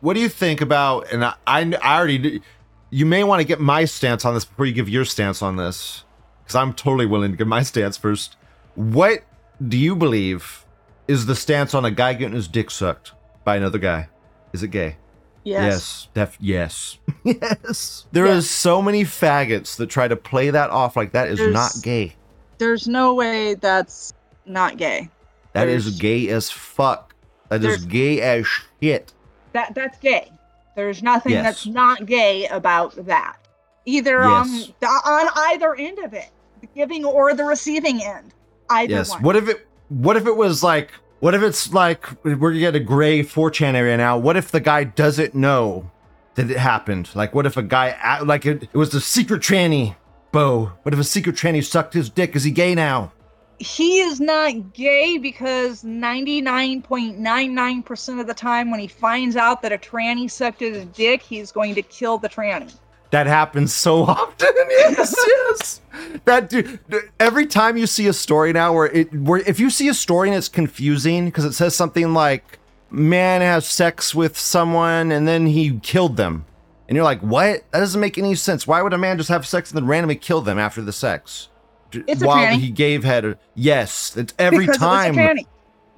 what 0.00 0.14
do 0.14 0.20
you 0.20 0.28
think 0.28 0.60
about 0.60 1.10
and 1.12 1.24
I 1.24 1.34
I, 1.44 1.60
I 1.82 1.96
already 1.98 2.18
kn- 2.20 2.42
you 2.90 3.04
may 3.04 3.24
want 3.24 3.40
to 3.40 3.44
get 3.44 3.58
my 3.58 3.84
stance 3.84 4.24
on 4.24 4.34
this 4.34 4.44
before 4.44 4.66
you 4.66 4.72
give 4.72 4.88
your 4.88 5.04
stance 5.04 5.42
on 5.42 5.56
this 5.56 6.04
cuz 6.46 6.54
I'm 6.54 6.72
totally 6.72 7.06
willing 7.06 7.32
to 7.32 7.36
give 7.36 7.48
my 7.48 7.64
stance 7.64 7.96
first. 7.96 8.36
What 8.76 9.24
do 9.66 9.76
you 9.76 9.96
believe 9.96 10.64
is 11.08 11.26
the 11.26 11.34
stance 11.34 11.74
on 11.74 11.84
a 11.84 11.90
guy 11.90 12.12
getting 12.12 12.34
his 12.36 12.46
dick 12.46 12.70
sucked 12.70 13.10
by 13.42 13.56
another 13.56 13.78
guy? 13.78 14.08
Is 14.52 14.62
it 14.62 14.68
gay? 14.68 14.98
Yes. 15.44 15.64
Yes. 15.64 16.08
Def- 16.14 16.38
yes. 16.40 16.98
yes. 17.24 18.06
There 18.12 18.26
is 18.26 18.48
so 18.48 18.80
many 18.80 19.02
faggots 19.04 19.76
that 19.76 19.88
try 19.88 20.06
to 20.08 20.16
play 20.16 20.50
that 20.50 20.70
off 20.70 20.96
like 20.96 21.12
that 21.12 21.28
is 21.28 21.38
There's- 21.38 21.52
not 21.54 21.72
gay. 21.82 22.14
There's 22.58 22.86
no 22.86 23.14
way 23.14 23.54
that's 23.54 24.14
not 24.46 24.76
gay. 24.76 25.08
That 25.52 25.68
is 25.68 25.84
There's- 25.84 25.98
gay 26.00 26.28
as 26.28 26.50
fuck. 26.50 27.14
That 27.48 27.64
is 27.64 27.84
gay 27.84 28.20
as 28.20 28.46
shit. 28.80 29.12
That 29.52 29.74
that's 29.74 29.98
gay. 29.98 30.32
There's 30.74 31.02
nothing 31.02 31.32
Yes. 31.32 31.44
that's 31.44 31.66
not 31.66 32.06
gay 32.06 32.46
about 32.48 32.94
that. 33.06 33.36
Either 33.84 34.22
um, 34.22 34.48
Yes. 34.48 34.70
on 34.82 35.26
on 35.26 35.30
either 35.50 35.74
end 35.74 35.98
of 35.98 36.14
it, 36.14 36.30
the 36.62 36.68
giving 36.68 37.04
or 37.04 37.34
the 37.34 37.44
receiving 37.44 38.02
end. 38.02 38.32
Either 38.70 38.92
Yes. 38.94 39.10
one. 39.10 39.22
What 39.22 39.36
if 39.36 39.48
it? 39.48 39.66
What 39.90 40.16
if 40.16 40.26
it 40.26 40.34
was 40.34 40.62
like? 40.62 40.92
What 41.22 41.34
if 41.36 41.42
it's 41.42 41.72
like 41.72 42.08
we're 42.24 42.34
gonna 42.34 42.58
get 42.58 42.74
a 42.74 42.80
gray 42.80 43.22
4chan 43.22 43.74
area 43.74 43.96
now? 43.96 44.18
What 44.18 44.36
if 44.36 44.50
the 44.50 44.58
guy 44.58 44.82
doesn't 44.82 45.36
know 45.36 45.88
that 46.34 46.50
it 46.50 46.56
happened? 46.56 47.10
Like, 47.14 47.32
what 47.32 47.46
if 47.46 47.56
a 47.56 47.62
guy 47.62 48.18
like 48.24 48.44
it, 48.44 48.64
it 48.64 48.74
was 48.74 48.90
the 48.90 49.00
secret 49.00 49.40
tranny? 49.40 49.94
Bo. 50.32 50.72
What 50.82 50.92
if 50.92 50.98
a 50.98 51.04
secret 51.04 51.36
tranny 51.36 51.64
sucked 51.64 51.94
his 51.94 52.10
dick? 52.10 52.34
Is 52.34 52.42
he 52.42 52.50
gay 52.50 52.74
now? 52.74 53.12
he 53.60 54.00
is 54.00 54.20
not 54.20 54.72
gay 54.72 55.16
because 55.16 55.84
99.99% 55.84 58.20
of 58.20 58.26
the 58.26 58.34
time 58.34 58.72
when 58.72 58.80
he 58.80 58.88
finds 58.88 59.36
out 59.36 59.62
that 59.62 59.70
a 59.70 59.78
tranny 59.78 60.28
sucked 60.28 60.58
his 60.58 60.84
dick, 60.86 61.22
he's 61.22 61.52
going 61.52 61.76
to 61.76 61.82
kill 61.82 62.18
the 62.18 62.28
tranny. 62.28 62.74
That 63.12 63.26
happens 63.26 63.72
so 63.72 64.02
often. 64.06 64.48
yes, 64.68 65.14
yes. 65.26 65.80
That 66.24 66.48
dude. 66.50 66.80
Every 67.20 67.46
time 67.46 67.76
you 67.76 67.86
see 67.86 68.06
a 68.08 68.12
story 68.12 68.52
now, 68.52 68.72
where 68.72 68.86
it, 68.86 69.12
where 69.14 69.40
if 69.40 69.60
you 69.60 69.70
see 69.70 69.88
a 69.88 69.94
story 69.94 70.28
and 70.28 70.36
it's 70.36 70.48
confusing 70.48 71.26
because 71.26 71.44
it 71.44 71.52
says 71.52 71.76
something 71.76 72.12
like 72.14 72.58
"man 72.90 73.40
has 73.42 73.66
sex 73.68 74.14
with 74.14 74.38
someone 74.38 75.12
and 75.12 75.28
then 75.28 75.46
he 75.46 75.78
killed 75.80 76.16
them," 76.16 76.44
and 76.88 76.96
you're 76.96 77.04
like, 77.04 77.20
"What? 77.20 77.64
That 77.70 77.80
doesn't 77.80 78.00
make 78.00 78.16
any 78.18 78.34
sense. 78.34 78.66
Why 78.66 78.82
would 78.82 78.92
a 78.94 78.98
man 78.98 79.18
just 79.18 79.28
have 79.28 79.46
sex 79.46 79.70
and 79.70 79.76
then 79.76 79.86
randomly 79.86 80.16
kill 80.16 80.40
them 80.40 80.58
after 80.58 80.80
the 80.82 80.92
sex?" 80.92 81.48
It's 81.92 82.24
While 82.24 82.54
he 82.58 82.70
gave 82.70 83.04
head. 83.04 83.38
Yes, 83.54 84.16
it's 84.16 84.32
every 84.38 84.64
because 84.64 84.78
time. 84.78 85.18
it. 85.18 85.46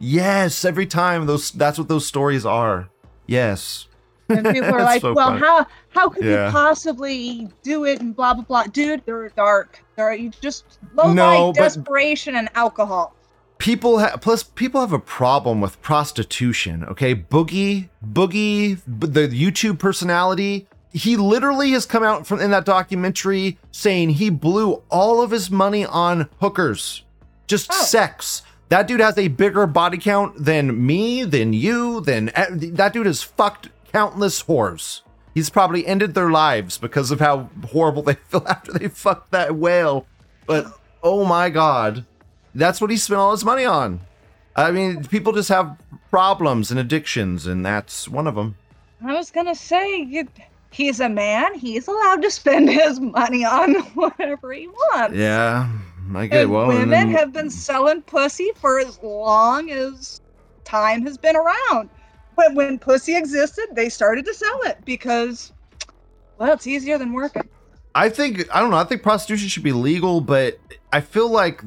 Yes, 0.00 0.64
every 0.64 0.87
time. 0.87 1.27
Those. 1.27 1.53
That's 1.53 1.79
what 1.79 1.87
those 1.88 2.07
stories 2.07 2.44
are. 2.44 2.88
Yes. 3.27 3.87
And 4.28 4.46
people 4.54 4.74
are 4.74 4.82
like, 4.82 5.00
so 5.02 5.12
well, 5.12 5.28
funny. 5.28 5.40
how 5.40 5.66
how 5.90 6.08
could 6.08 6.24
Yeah. 6.24 6.46
you 6.46 6.52
possibly 6.52 7.48
do 7.62 7.84
it 7.84 8.00
and 8.00 8.14
blah 8.16 8.34
blah 8.34 8.44
blah. 8.44 8.64
Dude, 8.64 9.02
they're 9.04 9.28
dark. 9.30 9.82
They're 9.96 10.14
you 10.14 10.30
just 10.40 10.64
low 10.94 11.12
No, 11.12 11.48
light 11.50 11.54
desperation 11.56 12.34
and 12.37 12.48
alcohol. 12.54 13.14
people 13.58 14.00
ha- 14.00 14.16
plus 14.16 14.42
people 14.42 14.80
have 14.80 14.92
a 14.92 14.98
problem 14.98 15.60
with 15.60 15.80
prostitution 15.80 16.84
okay 16.84 17.14
boogie 17.14 17.88
boogie 18.04 18.80
b- 18.98 19.06
the 19.06 19.28
youtube 19.28 19.78
personality 19.78 20.66
he 20.92 21.16
literally 21.16 21.70
has 21.70 21.87
come 21.87 22.02
out 22.02 22.26
from 22.26 22.40
in 22.40 22.50
that 22.50 22.64
documentary 22.64 23.56
saying 23.70 24.10
he 24.10 24.28
blew 24.28 24.82
all 24.90 25.22
of 25.22 25.30
his 25.30 25.50
money 25.52 25.87
on 25.87 26.28
hookers 26.40 27.04
just 27.46 27.70
Oh. 27.72 27.84
sex 27.84 28.42
that 28.70 28.88
dude 28.88 29.00
has 29.00 29.16
a 29.16 29.28
bigger 29.28 29.66
body 29.68 29.98
count 29.98 30.44
than 30.44 30.84
me 30.84 31.22
than 31.24 31.52
you 31.52 32.00
than 32.00 32.32
that 32.50 32.92
dude 32.92 33.06
has 33.06 33.22
fucked 33.22 33.68
countless 33.94 34.42
whores 34.42 35.02
he's 35.35 35.48
probably 35.50 35.87
ended 35.87 36.14
their 36.14 36.30
lives 36.30 36.78
because 36.78 37.11
of 37.11 37.20
how 37.20 37.48
horrible 37.70 38.02
they 38.09 38.14
feel 38.14 38.44
after 38.48 38.72
they 38.72 38.88
fucked 38.88 39.30
that 39.30 39.54
whale 39.54 40.07
but 40.46 40.66
oh 41.02 41.24
my 41.24 41.48
god 41.48 42.04
that's 42.57 42.80
what 42.80 42.90
he 42.90 42.96
spent 42.96 43.18
all 43.18 43.33
his 43.33 43.44
money 43.44 43.64
on. 43.64 43.98
I 44.54 44.70
mean, 44.70 45.02
people 45.07 45.33
just 45.33 45.48
have 45.48 45.76
problems 46.11 46.70
and 46.70 46.78
addictions, 46.78 47.48
and 47.48 47.66
that's 47.66 48.09
one 48.09 48.28
of 48.28 48.37
them. 48.37 48.54
I 49.04 49.12
was 49.12 49.33
gonna 49.33 49.57
say 49.57 50.24
he's 50.70 51.00
a 51.00 51.09
man. 51.09 51.54
He's 51.59 51.88
allowed 51.88 52.22
to 52.22 52.30
spend 52.30 52.68
his 52.80 53.00
money 53.00 53.44
on 53.44 53.74
whatever 53.94 54.52
he 54.52 54.68
wants. 54.68 55.16
Yeah, 55.16 55.68
I 56.14 56.26
get. 56.28 56.42
And 56.42 56.52
Well, 56.52 56.68
women 56.68 56.90
then- 56.90 57.09
have 57.11 57.33
been 57.33 57.50
selling 57.50 58.02
pussy 58.02 58.52
for 58.61 58.78
as 58.78 59.00
long 59.02 59.72
as 59.72 60.20
time 60.62 61.02
has 61.07 61.18
been 61.18 61.35
around. 61.35 61.88
But 62.37 62.55
when 62.55 62.79
pussy 62.79 63.16
existed, 63.16 63.66
they 63.73 63.88
started 63.88 64.25
to 64.27 64.35
sell 64.35 64.61
it 64.62 64.79
because, 64.85 65.53
well, 66.38 66.53
it's 66.53 66.66
easier 66.66 66.99
than 66.99 67.12
working. 67.12 67.49
I 67.94 68.09
think 68.09 68.49
I 68.55 68.61
don't 68.61 68.70
know. 68.70 68.77
I 68.77 68.85
think 68.85 69.03
prostitution 69.03 69.49
should 69.49 69.62
be 69.62 69.73
legal, 69.73 70.20
but 70.20 70.59
I 70.92 71.01
feel 71.01 71.29
like 71.29 71.62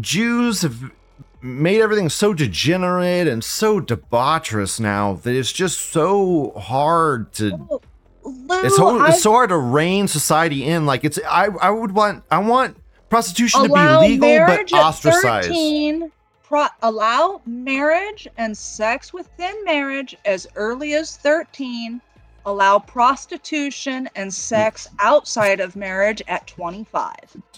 Jews 0.00 0.62
have 0.62 0.92
made 1.40 1.80
everything 1.80 2.08
so 2.08 2.32
degenerate 2.34 3.26
and 3.26 3.42
so 3.42 3.80
debaucherous 3.80 4.78
now 4.78 5.14
that 5.14 5.34
it's 5.34 5.52
just 5.52 5.80
so 5.80 6.52
hard 6.58 7.32
to. 7.34 7.80
Lou, 8.24 8.60
It's 8.64 8.76
so 8.76 9.04
it's 9.04 9.22
so 9.22 9.32
hard 9.32 9.48
to 9.48 9.56
rein 9.56 10.08
society 10.08 10.64
in. 10.64 10.86
Like 10.86 11.04
it's 11.04 11.18
I 11.28 11.46
I 11.46 11.70
would 11.70 11.92
want 11.92 12.22
I 12.30 12.38
want 12.38 12.76
prostitution 13.08 13.62
to 13.62 13.68
be 13.68 14.18
legal 14.18 14.46
but 14.46 14.72
ostracized. 14.72 15.48
13, 15.48 16.12
pro- 16.52 16.66
allow 16.82 17.40
marriage 17.46 18.28
and 18.36 18.54
sex 18.56 19.10
within 19.14 19.64
marriage 19.64 20.14
as 20.26 20.46
early 20.54 20.92
as 20.92 21.16
13 21.16 21.98
allow 22.44 22.78
prostitution 22.78 24.06
and 24.16 24.34
sex 24.34 24.86
outside 25.00 25.60
of 25.60 25.76
marriage 25.76 26.22
at 26.28 26.46
25 26.46 27.14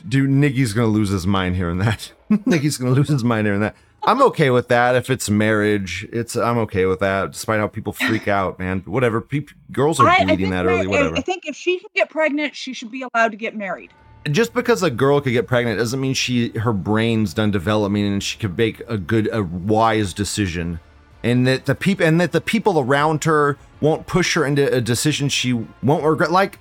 Dude, 0.08 0.30
Nikki's 0.30 0.72
gonna 0.72 0.86
lose 0.86 1.08
his 1.08 1.26
mind 1.26 1.56
hearing 1.56 1.78
that. 1.78 2.12
Nicky's 2.46 2.76
gonna 2.76 2.92
lose 2.92 3.08
his 3.08 3.24
mind 3.24 3.48
hearing 3.48 3.62
that. 3.62 3.74
I'm 4.04 4.22
okay 4.22 4.50
with 4.50 4.68
that 4.68 4.94
if 4.94 5.10
it's 5.10 5.28
marriage. 5.28 6.06
It's 6.12 6.36
I'm 6.36 6.58
okay 6.58 6.84
with 6.84 7.00
that, 7.00 7.32
despite 7.32 7.58
how 7.58 7.66
people 7.66 7.94
freak 7.94 8.28
out, 8.28 8.58
man. 8.58 8.82
Whatever. 8.84 9.26
Girls 9.72 9.98
are 9.98 10.06
I, 10.06 10.18
I 10.18 10.24
that 10.26 10.38
mar- 10.38 10.66
early. 10.66 10.86
Whatever. 10.86 11.16
I 11.16 11.22
think 11.22 11.46
if 11.46 11.56
she 11.56 11.78
can 11.78 11.88
get 11.94 12.10
pregnant 12.10 12.54
she 12.54 12.74
should 12.74 12.92
be 12.92 13.02
allowed 13.02 13.32
to 13.32 13.36
get 13.36 13.56
married 13.56 13.90
Just 14.30 14.54
because 14.54 14.82
a 14.82 14.90
girl 14.90 15.20
could 15.20 15.32
get 15.32 15.46
pregnant 15.46 15.78
doesn't 15.78 16.00
mean 16.00 16.14
she 16.14 16.48
her 16.58 16.72
brain's 16.72 17.34
done 17.34 17.50
developing 17.50 18.04
and 18.06 18.22
she 18.22 18.38
could 18.38 18.56
make 18.56 18.80
a 18.88 18.96
good, 18.96 19.28
a 19.32 19.42
wise 19.42 20.14
decision. 20.14 20.80
and 21.22 21.46
that 21.46 21.66
the 21.66 21.74
people 21.74 22.06
and 22.06 22.20
that 22.20 22.32
the 22.32 22.40
people 22.40 22.78
around 22.80 23.24
her 23.24 23.58
won't 23.80 24.06
push 24.06 24.34
her 24.34 24.44
into 24.46 24.72
a 24.72 24.80
decision 24.80 25.28
she 25.28 25.52
won't 25.82 26.04
regret. 26.04 26.30
Like 26.32 26.58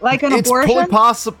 Like 0.00 0.22
an 0.22 0.32
it's 0.32 0.48
abortion? 0.48 0.68
fully 0.74 0.86
possible. 0.86 1.38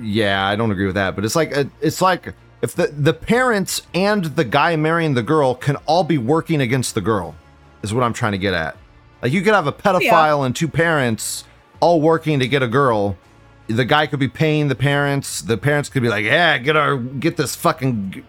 Yeah, 0.00 0.46
I 0.46 0.56
don't 0.56 0.70
agree 0.70 0.86
with 0.86 0.96
that, 0.96 1.14
but 1.14 1.24
it's 1.24 1.36
like 1.36 1.56
a, 1.56 1.70
it's 1.80 2.02
like 2.02 2.34
if 2.60 2.74
the 2.74 2.88
the 2.88 3.14
parents 3.14 3.80
and 3.94 4.24
the 4.26 4.44
guy 4.44 4.76
marrying 4.76 5.14
the 5.14 5.22
girl 5.22 5.54
can 5.54 5.76
all 5.86 6.04
be 6.04 6.18
working 6.18 6.60
against 6.60 6.94
the 6.94 7.00
girl, 7.00 7.34
is 7.82 7.94
what 7.94 8.02
I'm 8.04 8.12
trying 8.12 8.32
to 8.32 8.38
get 8.38 8.52
at. 8.52 8.76
Like 9.22 9.32
you 9.32 9.40
could 9.40 9.54
have 9.54 9.66
a 9.66 9.72
pedophile 9.72 10.44
and 10.44 10.54
two 10.54 10.68
parents 10.68 11.44
all 11.80 12.02
working 12.02 12.38
to 12.40 12.46
get 12.48 12.62
a 12.62 12.68
girl. 12.68 13.16
The 13.74 13.84
guy 13.84 14.06
could 14.06 14.20
be 14.20 14.28
paying 14.28 14.68
the 14.68 14.74
parents. 14.74 15.42
The 15.42 15.56
parents 15.56 15.88
could 15.88 16.02
be 16.02 16.08
like, 16.08 16.24
"Yeah, 16.24 16.58
get 16.58 16.76
our 16.76 16.96
get 16.96 17.36
this 17.36 17.54
fucking 17.54 18.10
g- 18.12 18.22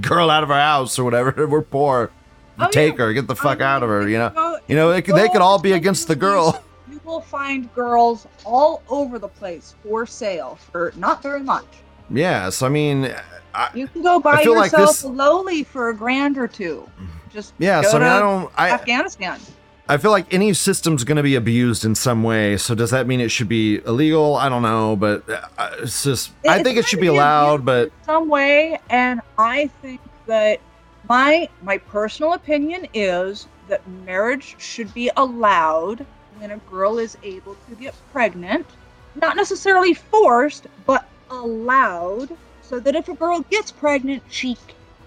girl 0.00 0.30
out 0.30 0.42
of 0.42 0.50
our 0.50 0.60
house 0.60 0.98
or 0.98 1.04
whatever. 1.04 1.46
We're 1.50 1.62
poor. 1.62 2.10
Oh, 2.58 2.68
Take 2.70 2.98
yeah. 2.98 3.04
her. 3.06 3.12
Get 3.12 3.26
the 3.26 3.36
fuck 3.36 3.60
I 3.60 3.64
out 3.64 3.82
of 3.82 3.88
her." 3.88 4.08
You 4.08 4.18
know. 4.18 4.30
go- 4.30 4.58
You 4.68 4.76
know, 4.76 4.90
they 4.90 5.02
could, 5.02 5.16
they 5.16 5.28
could 5.28 5.40
all 5.42 5.58
be 5.58 5.72
against 5.72 6.08
the 6.08 6.16
girl. 6.16 6.62
You 6.92 7.00
will 7.04 7.20
find 7.22 7.72
girls 7.74 8.26
all 8.44 8.82
over 8.88 9.18
the 9.18 9.26
place 9.28 9.74
for 9.82 10.04
sale 10.06 10.58
for 10.70 10.92
not 10.96 11.22
very 11.22 11.42
much. 11.42 11.64
Yeah, 12.10 12.48
so 12.50 12.66
I 12.66 12.68
mean, 12.68 13.12
I, 13.54 13.70
You 13.74 13.88
can 13.88 14.02
go 14.02 14.20
buy 14.20 14.42
feel 14.42 14.54
like 14.54 14.70
yourself 14.72 14.90
this- 14.90 15.02
a 15.04 15.08
lowly 15.08 15.64
for 15.64 15.88
a 15.88 15.94
grand 15.96 16.36
or 16.38 16.46
two. 16.46 16.88
Mm-hmm. 17.00 17.06
Just 17.32 17.54
yeah. 17.58 17.82
go 17.82 17.88
So 17.90 17.96
I 17.96 18.00
mean, 18.00 18.08
I 18.08 18.18
don't. 18.20 18.52
I 18.56 18.70
Afghanistan. 18.70 19.40
I 19.88 19.96
feel 19.96 20.10
like 20.12 20.32
any 20.32 20.52
system's 20.54 21.04
going 21.04 21.16
to 21.16 21.22
be 21.22 21.34
abused 21.34 21.84
in 21.84 21.94
some 21.94 22.22
way. 22.22 22.56
So 22.56 22.74
does 22.74 22.90
that 22.90 23.06
mean 23.06 23.20
it 23.20 23.30
should 23.30 23.48
be 23.48 23.76
illegal? 23.84 24.36
I 24.36 24.48
don't 24.48 24.62
know, 24.62 24.96
but 24.96 25.28
uh, 25.28 25.70
it's 25.80 26.04
just. 26.04 26.30
I 26.48 26.62
think 26.62 26.78
it 26.78 26.86
should 26.86 27.00
be 27.00 27.08
be 27.08 27.08
allowed, 27.08 27.64
but 27.64 27.90
some 28.12 28.28
way 28.28 28.78
and 28.90 29.22
i 29.38 29.66
think 29.80 30.00
that 30.26 30.60
my 31.08 31.48
my 31.62 31.78
personal 31.78 32.34
opinion 32.34 32.86
is 32.92 33.48
that 33.68 33.86
marriage 34.04 34.54
should 34.58 34.92
be 34.92 35.10
allowed 35.16 36.04
when 36.36 36.50
a 36.50 36.58
girl 36.70 36.98
is 36.98 37.16
able 37.22 37.56
to 37.68 37.74
get 37.76 37.94
pregnant 38.12 38.66
not 39.14 39.34
necessarily 39.34 39.94
forced 39.94 40.66
but 40.84 41.08
allowed 41.30 42.28
so 42.60 42.78
that 42.78 42.94
if 42.94 43.08
a 43.08 43.14
girl 43.14 43.40
gets 43.50 43.72
pregnant 43.72 44.22
she 44.28 44.56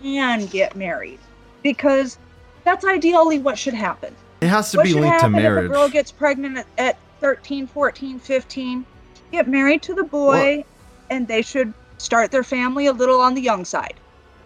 can 0.01 0.45
get 0.47 0.75
married 0.75 1.19
because 1.61 2.17
that's 2.63 2.83
ideally 2.83 3.37
what 3.37 3.57
should 3.57 3.75
happen 3.75 4.15
it 4.41 4.47
has 4.47 4.71
to 4.71 4.77
what 4.77 4.83
be 4.85 4.93
linked 4.93 5.19
to 5.21 5.29
marriage. 5.29 5.65
if 5.65 5.71
a 5.71 5.73
girl 5.73 5.89
gets 5.89 6.11
pregnant 6.11 6.57
at, 6.57 6.67
at 6.77 6.97
13 7.21 7.67
14 7.67 8.19
15 8.19 8.85
get 9.31 9.47
married 9.47 9.81
to 9.81 9.93
the 9.93 10.03
boy 10.03 10.63
and 11.09 11.27
they 11.27 11.41
should 11.41 11.73
start 11.97 12.31
their 12.31 12.43
family 12.43 12.85
a 12.87 12.91
little 12.93 13.19
on 13.21 13.33
the 13.33 13.41
young 13.41 13.63
side 13.65 13.95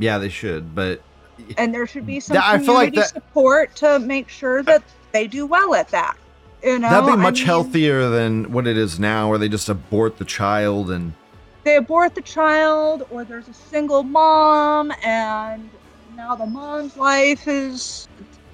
yeah, 0.02 0.18
they 0.18 0.30
should, 0.30 0.74
but 0.74 1.02
and 1.58 1.74
there 1.74 1.86
should 1.86 2.06
be 2.06 2.22
some 2.22 2.36
That- 2.36 2.46
I 2.46 2.58
feel 2.60 2.74
like 2.74 2.90
community 2.94 2.98
that- 3.00 3.08
support 3.10 3.76
to 3.78 4.00
make 4.00 4.30
sure 4.30 4.64
that 4.64 4.82
they 5.12 5.28
do 5.28 5.46
well 5.46 5.74
at 5.76 5.90
that 5.90 6.16
you 6.64 6.80
know 6.80 6.90
that'd 6.90 7.06
be 7.06 7.12
I 7.14 7.16
much 7.16 7.40
mean, 7.40 7.46
healthier 7.46 8.10
than 8.10 8.52
what 8.52 8.68
it 8.68 8.78
is 8.78 9.00
now, 9.00 9.30
where 9.30 9.38
they 9.38 9.50
just 9.50 9.68
abort 9.70 10.18
the 10.18 10.26
child 10.26 10.90
and. 10.92 11.14
they 11.64 11.76
abort 11.78 12.16
the 12.16 12.22
child 12.22 13.06
or 13.10 13.24
there's 13.26 13.48
a 13.48 13.54
single 13.54 14.04
mom 14.04 14.92
and 15.04 15.70
now 16.16 16.36
the 16.36 16.46
mom's 16.46 16.96
life 16.98 17.48
is 17.48 18.08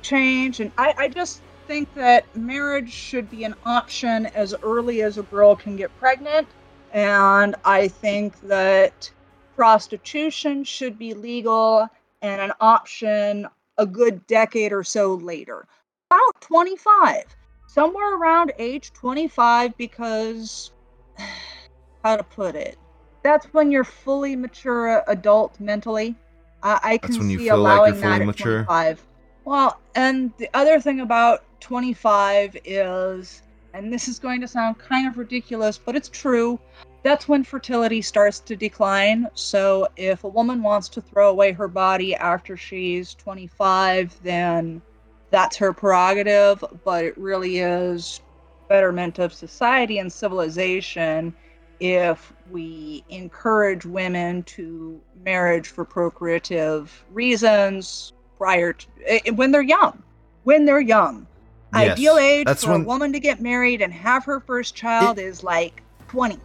changed 0.05 0.59
and 0.59 0.71
I, 0.77 0.93
I 0.97 1.07
just 1.07 1.41
think 1.67 1.93
that 1.95 2.23
marriage 2.35 2.91
should 2.91 3.29
be 3.29 3.43
an 3.43 3.55
option 3.65 4.27
as 4.27 4.53
early 4.61 5.01
as 5.01 5.17
a 5.17 5.23
girl 5.23 5.55
can 5.55 5.75
get 5.75 5.95
pregnant 5.99 6.47
and 6.93 7.55
i 7.65 7.87
think 7.87 8.39
that 8.41 9.11
prostitution 9.55 10.63
should 10.63 10.99
be 10.99 11.13
legal 11.13 11.87
and 12.21 12.41
an 12.41 12.51
option 12.61 13.47
a 13.77 13.85
good 13.85 14.25
decade 14.27 14.71
or 14.71 14.83
so 14.83 15.15
later 15.15 15.65
about 16.11 16.41
25 16.41 17.23
somewhere 17.67 18.15
around 18.15 18.51
age 18.59 18.93
25 18.93 19.75
because 19.77 20.71
how 22.03 22.15
to 22.15 22.23
put 22.23 22.55
it 22.55 22.77
that's 23.25 23.47
when 23.53 23.71
you're 23.71 23.83
fully 23.83 24.35
mature 24.35 25.03
adult 25.07 25.59
mentally. 25.59 26.15
I, 26.61 26.79
I 26.83 26.97
can 26.99 27.09
That's 27.09 27.17
when 27.17 27.29
you 27.31 27.39
see 27.39 27.45
feel 27.45 27.57
like 27.57 27.79
allowing 27.79 27.93
you're 27.95 28.11
that 28.11 28.21
at 28.21 28.27
mature? 28.27 28.63
25. 28.65 29.03
Well, 29.45 29.79
and 29.93 30.33
the 30.37 30.49
other 30.55 30.79
thing 30.79 31.01
about 31.01 31.43
25 31.59 32.57
is, 32.65 33.43
and 33.75 33.93
this 33.93 34.07
is 34.07 34.17
going 34.17 34.41
to 34.41 34.47
sound 34.47 34.79
kind 34.79 35.07
of 35.07 35.19
ridiculous, 35.19 35.77
but 35.77 35.95
it's 35.95 36.09
true. 36.09 36.59
That's 37.03 37.27
when 37.27 37.43
fertility 37.43 38.01
starts 38.01 38.39
to 38.39 38.55
decline. 38.55 39.27
So 39.35 39.87
if 39.97 40.23
a 40.23 40.27
woman 40.27 40.63
wants 40.63 40.89
to 40.89 41.01
throw 41.01 41.29
away 41.29 41.51
her 41.51 41.67
body 41.67 42.15
after 42.15 42.57
she's 42.57 43.13
25, 43.13 44.19
then 44.23 44.81
that's 45.29 45.57
her 45.57 45.71
prerogative. 45.71 46.63
But 46.83 47.05
it 47.05 47.17
really 47.17 47.59
is 47.59 48.21
betterment 48.67 49.19
of 49.19 49.31
society 49.31 49.99
and 49.99 50.11
civilization 50.11 51.35
if 51.79 52.33
we 52.49 53.03
encourage 53.09 53.85
women 53.85 54.41
to 54.43 54.99
marriage 55.23 55.67
for 55.67 55.85
procreative 55.85 57.05
reasons 57.11 58.13
prior 58.37 58.73
to 58.73 58.87
eh, 59.05 59.31
when 59.31 59.51
they're 59.51 59.61
young 59.61 60.01
when 60.43 60.65
they're 60.65 60.81
young 60.81 61.27
Yes, 61.73 61.97
ideal 61.97 62.17
age 62.17 62.47
for 62.47 62.73
a 62.73 62.79
woman 62.79 63.11
to 63.13 63.19
get 63.19 63.41
married 63.41 63.81
and 63.81 63.91
have 63.91 64.23
her 64.25 64.39
first 64.39 64.75
child 64.75 65.19
is 65.19 65.43
like 65.43 65.81
20 66.07 66.37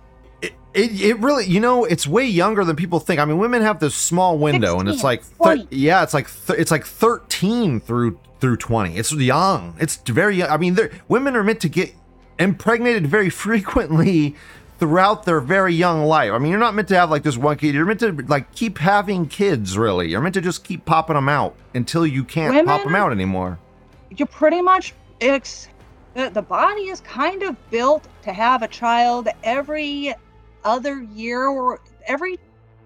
It, 0.42 0.52
it, 0.74 1.00
it 1.00 1.18
really, 1.18 1.46
you 1.46 1.60
know, 1.60 1.84
it's 1.84 2.06
way 2.06 2.24
younger 2.24 2.64
than 2.64 2.74
people 2.74 2.98
think. 2.98 3.20
I 3.20 3.24
mean, 3.24 3.38
women 3.38 3.62
have 3.62 3.78
this 3.78 3.94
small 3.94 4.38
window, 4.38 4.80
and 4.80 4.88
it's 4.88 5.04
like, 5.04 5.22
thir- 5.22 5.66
yeah, 5.70 6.02
it's 6.02 6.14
like 6.14 6.28
th- 6.46 6.58
it's 6.58 6.70
like 6.70 6.84
thirteen 6.84 7.80
through 7.80 8.18
through 8.40 8.56
twenty. 8.56 8.96
It's 8.96 9.12
young. 9.12 9.74
It's 9.78 9.96
very 9.96 10.36
young. 10.36 10.48
I 10.48 10.56
mean, 10.56 10.78
women 11.08 11.36
are 11.36 11.44
meant 11.44 11.60
to 11.60 11.68
get 11.68 11.94
impregnated 12.38 13.06
very 13.06 13.30
frequently 13.44 14.34
throughout 14.80 15.24
their 15.24 15.40
very 15.40 15.74
young 15.74 16.04
life. 16.04 16.32
I 16.32 16.38
mean, 16.38 16.50
you're 16.50 16.58
not 16.58 16.74
meant 16.74 16.88
to 16.88 16.96
have 16.96 17.10
like 17.10 17.22
this 17.22 17.36
one 17.36 17.56
kid. 17.56 17.74
You're 17.74 17.84
meant 17.86 18.00
to 18.00 18.12
like 18.26 18.52
keep 18.54 18.78
having 18.78 19.26
kids. 19.28 19.78
Really, 19.78 20.08
you're 20.08 20.20
meant 20.20 20.34
to 20.34 20.40
just 20.40 20.64
keep 20.64 20.84
popping 20.84 21.14
them 21.14 21.28
out 21.28 21.54
until 21.74 22.06
you 22.06 22.24
can't 22.24 22.66
pop 22.66 22.82
them 22.82 22.96
out 22.96 23.12
anymore. 23.12 23.58
You're 24.16 24.26
pretty 24.26 24.60
much 24.62 24.94
it's 25.20 25.68
the, 26.14 26.30
the 26.30 26.42
body 26.42 26.88
is 26.88 27.00
kind 27.02 27.42
of 27.44 27.54
built 27.70 28.08
to 28.22 28.32
have 28.32 28.62
a 28.62 28.68
child 28.68 29.28
every 29.44 30.14
other 30.64 31.02
year 31.02 31.46
or 31.46 31.80
every 32.06 32.38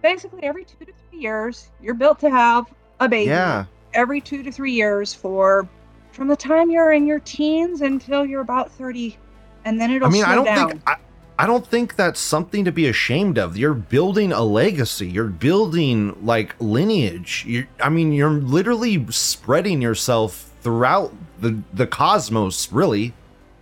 basically 0.03 0.43
every 0.43 0.65
two 0.65 0.85
to 0.85 0.93
three 1.11 1.19
years 1.21 1.71
you're 1.81 1.95
built 1.95 2.21
to 2.21 2.29
have 2.29 2.67
a 3.01 3.09
baby 3.09 3.31
Yeah. 3.31 3.65
every 3.95 4.21
two 4.21 4.43
to 4.43 4.53
three 4.53 4.73
years 4.73 5.15
for 5.15 5.67
from 6.13 6.29
the 6.29 6.37
time 6.37 6.71
you're 6.71 6.93
in 6.93 7.07
your 7.07 7.21
teens 7.21 7.81
until 7.81 8.25
you're 8.27 8.43
about 8.43 8.71
30 8.73 9.17
and 9.65 9.81
then 9.81 9.91
it'll 9.91 10.09
I 10.09 10.11
mean, 10.11 10.23
slow 10.23 10.33
I 10.33 10.35
don't 10.35 10.45
down 10.45 10.69
think 10.69 10.83
I, 10.87 10.97
I 11.39 11.47
don't 11.47 11.67
think 11.67 11.97
that's 11.97 12.21
something 12.21 12.65
to 12.65 12.71
be 12.73 12.87
ashamed 12.87 13.39
of. 13.39 13.57
You're 13.57 13.75
building 13.75 14.31
a 14.33 14.43
legacy. 14.43 15.09
You're 15.09 15.25
building 15.27 16.17
like 16.25 16.55
lineage. 16.61 17.45
You 17.47 17.67
I 17.81 17.89
mean, 17.89 18.13
you're 18.13 18.31
literally 18.31 19.05
spreading 19.11 19.83
yourself 19.83 20.51
throughout 20.63 21.13
the 21.41 21.59
the 21.73 21.87
cosmos, 21.87 22.71
really. 22.73 23.13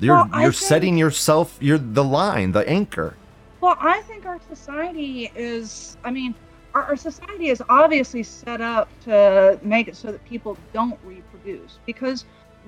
You're 0.00 0.16
Well, 0.16 0.42
you're 0.42 0.52
think- 0.52 0.68
setting 0.68 0.98
yourself 0.98 1.56
you're 1.60 1.78
the 1.78 2.04
line, 2.04 2.52
the 2.52 2.68
anchor. 2.68 3.14
Well, 3.60 3.76
I 3.80 4.02
think 4.02 4.26
our 4.26 4.40
society 4.48 5.30
is, 5.36 5.96
I 6.04 6.10
mean, 6.10 6.34
our, 6.74 6.82
our 6.82 6.96
society 6.96 7.48
is 7.48 7.62
obviously 7.68 8.24
set 8.24 8.60
up 8.60 8.88
to 9.04 9.58
make 9.62 9.86
it 9.88 9.96
so 9.96 10.10
that 10.10 10.22
people 10.24 10.58
don't 10.72 10.98
reproduce 11.04 11.78
because 11.86 12.24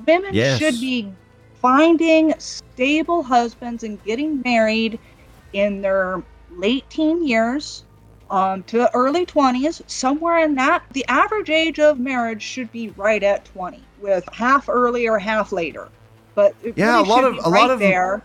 women 0.07 0.33
Yes. 0.33 0.59
should 0.61 0.79
be 0.81 1.13
finding 1.65 2.35
stable 2.39 3.23
husbands 3.23 3.85
and 3.85 4.03
getting 4.05 4.43
married 4.43 4.99
in 5.55 5.81
their 5.81 6.23
late 6.51 6.85
teen 6.91 7.27
years 7.27 7.85
um, 8.31 8.63
to 8.65 8.95
early 8.95 9.25
20s, 9.25 9.81
somewhere 9.87 10.45
in 10.45 10.55
that. 10.57 10.83
The 10.93 11.07
average 11.09 11.49
age 11.49 11.81
of 11.81 11.99
marriage 11.99 12.43
should 12.43 12.71
be 12.71 12.91
right 12.99 13.23
at 13.23 13.47
20, 13.47 13.83
with 14.03 14.29
half 14.31 14.69
early 14.69 15.09
or 15.09 15.19
half 15.19 15.53
later. 15.53 15.89
But 16.35 16.55
it 16.63 16.77
Yeah, 16.77 16.97
really 16.99 17.09
a 17.09 17.11
lot 17.11 17.25
of- 17.25 17.39
a 17.43 17.49
lot 17.49 17.71
of- 17.71 17.79
there. 17.79 18.21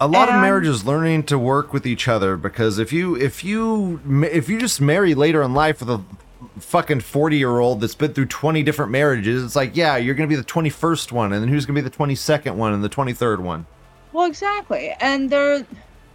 A 0.00 0.08
lot 0.08 0.28
of 0.28 0.34
marriages 0.36 0.84
learning 0.84 1.24
to 1.24 1.38
work 1.38 1.72
with 1.72 1.86
each 1.86 2.08
other 2.08 2.36
because 2.38 2.78
if 2.78 2.90
you 2.92 3.14
if 3.16 3.44
you 3.44 4.00
if 4.32 4.48
you 4.48 4.58
just 4.58 4.80
marry 4.80 5.14
later 5.14 5.42
in 5.42 5.52
life 5.52 5.80
with 5.80 5.90
a 5.90 6.00
fucking 6.58 7.00
40 7.00 7.36
year 7.36 7.58
old 7.58 7.80
that's 7.80 7.94
been 7.94 8.12
through 8.12 8.26
20 8.26 8.62
different 8.62 8.90
marriages 8.90 9.44
it's 9.44 9.56
like 9.56 9.76
yeah 9.76 9.96
you're 9.96 10.14
gonna 10.14 10.26
be 10.26 10.36
the 10.36 10.42
21st 10.42 11.12
one 11.12 11.32
and 11.32 11.42
then 11.42 11.48
who's 11.48 11.66
gonna 11.66 11.80
be 11.80 11.86
the 11.86 11.94
22nd 11.94 12.54
one 12.54 12.72
and 12.72 12.82
the 12.82 12.88
23rd 12.88 13.40
one 13.40 13.66
Well, 14.12 14.26
exactly. 14.26 14.94
And 15.00 15.30
there, 15.30 15.64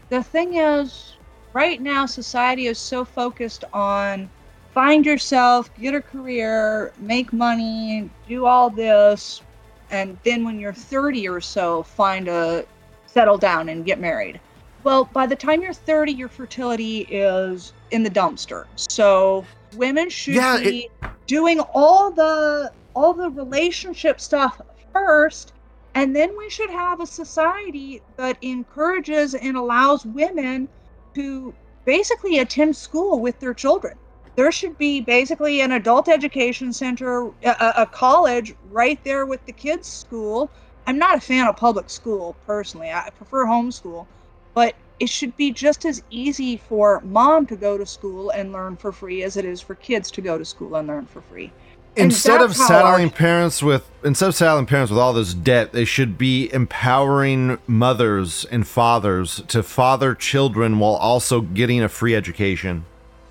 the 0.09 0.21
thing 0.23 0.55
is, 0.55 1.13
right 1.53 1.81
now, 1.81 2.05
society 2.05 2.67
is 2.67 2.77
so 2.77 3.05
focused 3.05 3.63
on 3.73 4.29
find 4.73 5.05
yourself, 5.05 5.69
get 5.79 5.95
a 5.95 6.01
career, 6.01 6.91
make 6.99 7.31
money, 7.31 8.09
do 8.27 8.45
all 8.45 8.69
this, 8.69 9.41
and 9.89 10.17
then 10.23 10.43
when 10.43 10.59
you're 10.59 10.73
30 10.73 11.29
or 11.29 11.39
so, 11.39 11.83
find 11.83 12.27
a 12.27 12.65
settle 13.05 13.37
down 13.37 13.69
and 13.69 13.85
get 13.85 13.99
married. 13.99 14.41
Well, 14.83 15.05
by 15.05 15.25
the 15.25 15.35
time 15.35 15.61
you're 15.61 15.73
30, 15.73 16.11
your 16.11 16.27
fertility 16.27 17.07
is 17.09 17.71
in 17.91 18.03
the 18.03 18.09
dumpster. 18.09 18.65
So 18.75 19.45
women 19.75 20.09
should 20.09 20.35
Yeah, 20.35 20.57
it- 20.57 20.63
be 20.63 20.89
doing 21.27 21.59
all 21.73 22.13
the 22.13 22.71
all 22.95 23.13
the 23.13 23.29
relationship 23.31 24.19
stuff 24.21 24.59
first, 24.93 25.53
and 25.93 26.15
then 26.15 26.31
we 26.37 26.49
should 26.49 26.69
have 26.69 26.99
a 27.01 27.07
society 27.07 28.03
that 28.17 28.37
encourages 28.41 29.33
and 29.35 29.57
allows 29.57 30.05
women 30.05 30.69
to 31.15 31.55
basically 31.85 32.39
attend 32.39 32.75
school 32.75 33.21
with 33.21 33.39
their 33.39 33.53
children. 33.53 33.99
There 34.37 34.51
should 34.51 34.77
be 34.77 35.01
basically 35.01 35.61
an 35.61 35.71
adult 35.71 36.09
education 36.09 36.73
center, 36.73 37.27
a, 37.43 37.73
a 37.77 37.87
college 37.87 38.53
right 38.63 38.99
there 39.05 39.25
with 39.25 39.45
the 39.45 39.53
kids' 39.53 39.87
school. 39.89 40.53
I'm 40.87 40.97
not 40.97 41.17
a 41.17 41.21
fan 41.21 41.47
of 41.47 41.55
public 41.57 41.89
school 41.89 42.39
personally. 42.45 42.91
I 42.91 43.09
prefer 43.15 43.45
homeschool, 43.45 44.07
but 44.53 44.75
it 44.99 45.09
should 45.09 45.35
be 45.37 45.51
just 45.51 45.85
as 45.85 46.01
easy 46.09 46.57
for 46.57 47.01
mom 47.01 47.45
to 47.47 47.55
go 47.55 47.77
to 47.77 47.85
school 47.85 48.29
and 48.29 48.51
learn 48.51 48.75
for 48.75 48.91
free 48.91 49.23
as 49.23 49.37
it 49.37 49.45
is 49.45 49.61
for 49.61 49.75
kids 49.75 50.09
to 50.11 50.21
go 50.21 50.37
to 50.37 50.45
school 50.45 50.75
and 50.75 50.87
learn 50.87 51.05
for 51.05 51.21
free. 51.21 51.51
And 51.97 52.05
instead 52.11 52.41
of 52.41 52.55
saddling 52.55 53.09
our- 53.09 53.15
parents 53.15 53.63
with 53.63 53.89
instead 54.03 54.27
of 54.27 54.35
saddling 54.35 54.65
parents 54.65 54.91
with 54.91 54.99
all 54.99 55.13
this 55.13 55.33
debt, 55.33 55.71
they 55.71 55.85
should 55.85 56.17
be 56.17 56.51
empowering 56.53 57.57
mothers 57.67 58.45
and 58.51 58.67
fathers 58.67 59.41
to 59.47 59.63
father 59.63 60.13
children 60.13 60.79
while 60.79 60.95
also 60.95 61.41
getting 61.41 61.81
a 61.81 61.89
free 61.89 62.13
education. 62.15 62.85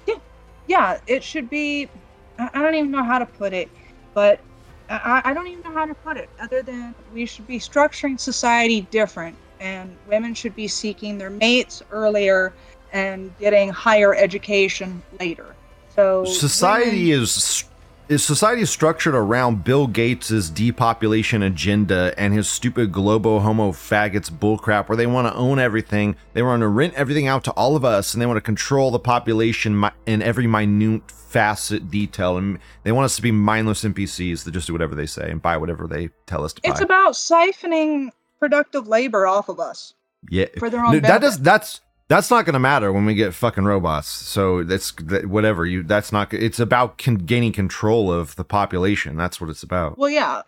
yeah, 0.07 0.14
yeah, 0.66 0.98
it 1.07 1.22
should 1.22 1.50
be. 1.50 1.88
I 2.38 2.48
I 2.55 2.62
don't 2.62 2.74
even 2.74 2.90
know 2.90 3.05
how 3.05 3.18
to 3.18 3.27
put 3.27 3.53
it, 3.53 3.68
but 4.14 4.40
I, 4.88 5.22
I 5.24 5.35
don't 5.35 5.46
even 5.46 5.62
know 5.62 5.72
how 5.72 5.87
to 5.87 5.94
put 5.94 6.16
it 6.16 6.29
other 6.40 6.62
than 6.62 6.94
we 7.12 7.27
should 7.27 7.46
be 7.46 7.59
structuring 7.59 8.18
society 8.18 8.83
different, 8.90 9.37
and 9.61 9.97
women 10.09 10.35
should 10.35 10.55
be 10.57 10.69
seeking 10.69 11.19
their 11.19 11.31
mates 11.31 11.83
earlier 11.90 12.53
and 12.93 13.37
getting 13.38 13.71
higher 13.71 14.14
education 14.14 15.03
later. 15.19 15.55
So 15.95 16.25
Society 16.25 17.11
women- 17.11 17.23
is 17.23 17.64
is 18.07 18.23
society 18.23 18.61
is 18.61 18.69
structured 18.69 19.14
around 19.14 19.64
Bill 19.64 19.87
Gates' 19.87 20.51
depopulation 20.51 21.43
agenda 21.43 22.12
and 22.19 22.35
his 22.35 22.47
stupid 22.49 22.93
globo 22.93 23.38
homo 23.38 23.73
faggots 23.73 24.31
bullcrap 24.31 24.88
where 24.88 24.97
they 24.97 25.07
want 25.07 25.27
to 25.27 25.35
own 25.35 25.59
everything. 25.59 26.17
They 26.35 26.43
want 26.43 26.61
to 26.61 26.69
rent 26.69 26.93
everything 26.95 27.27
out 27.27 27.45
to 27.45 27.51
all 27.53 27.77
of 27.77 27.85
us 27.85 28.12
and 28.12 28.21
they 28.21 28.27
want 28.27 28.37
to 28.37 28.43
control 28.43 28.90
the 28.90 28.99
population 28.99 29.83
in 30.07 30.21
every 30.21 30.47
minute 30.47 31.11
facet 31.11 31.90
detail 31.90 32.37
and 32.37 32.59
they 32.85 32.93
want 32.93 33.07
us 33.07 33.17
to 33.17 33.23
be 33.23 33.33
mindless 33.33 33.83
NPCs 33.85 34.45
that 34.45 34.53
just 34.53 34.67
do 34.67 34.73
whatever 34.73 34.95
they 34.95 35.07
say 35.07 35.31
and 35.31 35.40
buy 35.40 35.57
whatever 35.57 35.87
they 35.87 36.11
tell 36.27 36.45
us 36.45 36.53
to 36.53 36.62
buy. 36.62 36.71
It's 36.71 36.81
about 36.81 37.14
siphoning 37.14 38.11
productive 38.40 38.87
labor 38.88 39.27
off 39.27 39.49
of 39.49 39.59
us. 39.61 39.94
yeah. 40.31 40.47
for 40.59 40.70
their 40.70 40.85
own 40.85 41.01
that 41.03 41.20
does 41.20 41.38
that's 41.38 41.81
that's 42.09 42.31
not 42.31 42.44
going 42.44 42.53
to 42.53 42.59
matter 42.61 42.92
when 42.92 43.07
we 43.07 43.14
get 43.14 43.33
fucking 43.35 43.64
robots. 43.64 44.09
So 44.09 44.62
that's 44.62 44.92
that, 45.05 45.27
whatever 45.27 45.64
you. 45.64 45.83
That's 45.83 46.12
not. 46.12 46.35
It's 46.35 46.61
about 46.61 46.99
con- 46.99 47.16
gaining 47.16 47.53
control 47.53 48.12
of 48.12 48.37
the 48.37 48.44
population. 48.44 49.16
That's 49.16 49.40
what 49.40 49.49
it's 49.49 49.62
about. 49.62 49.97
Well, 49.97 50.11
yeah, 50.11 50.42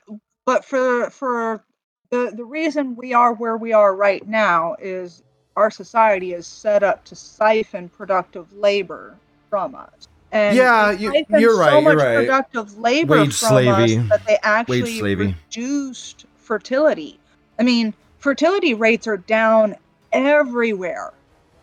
but 0.44 0.64
for 0.66 1.08
for 1.10 1.64
the 2.10 2.30
the 2.36 2.44
reason 2.44 2.94
we 2.94 3.14
are 3.14 3.32
where 3.32 3.56
we 3.56 3.72
are 3.72 3.96
right 3.96 4.26
now 4.28 4.76
is 4.80 5.22
our 5.56 5.70
society 5.70 6.34
is 6.34 6.46
set 6.46 6.82
up 6.82 7.04
to 7.06 7.16
siphon 7.16 7.88
productive 7.88 8.52
labor 8.52 9.14
from 9.48 9.74
us. 9.74 10.08
And 10.32 10.54
Yeah, 10.58 10.90
you- 10.90 11.10
siphoned 11.12 11.40
you're 11.40 11.56
right, 11.58 11.70
So 11.70 11.78
you're 11.80 11.94
much 11.94 12.04
right. 12.04 12.16
productive 12.16 12.76
labor 12.78 13.16
Wage 13.20 13.38
from 13.38 13.48
slavey. 13.56 13.98
us 14.02 14.08
that 14.10 14.26
they 14.26 14.36
actually 14.42 15.14
reduced 15.14 16.26
fertility. 16.36 17.18
I 17.58 17.62
mean, 17.62 17.94
fertility 18.18 18.74
rates 18.74 19.06
are 19.06 19.16
down 19.16 19.76
everywhere, 20.12 21.12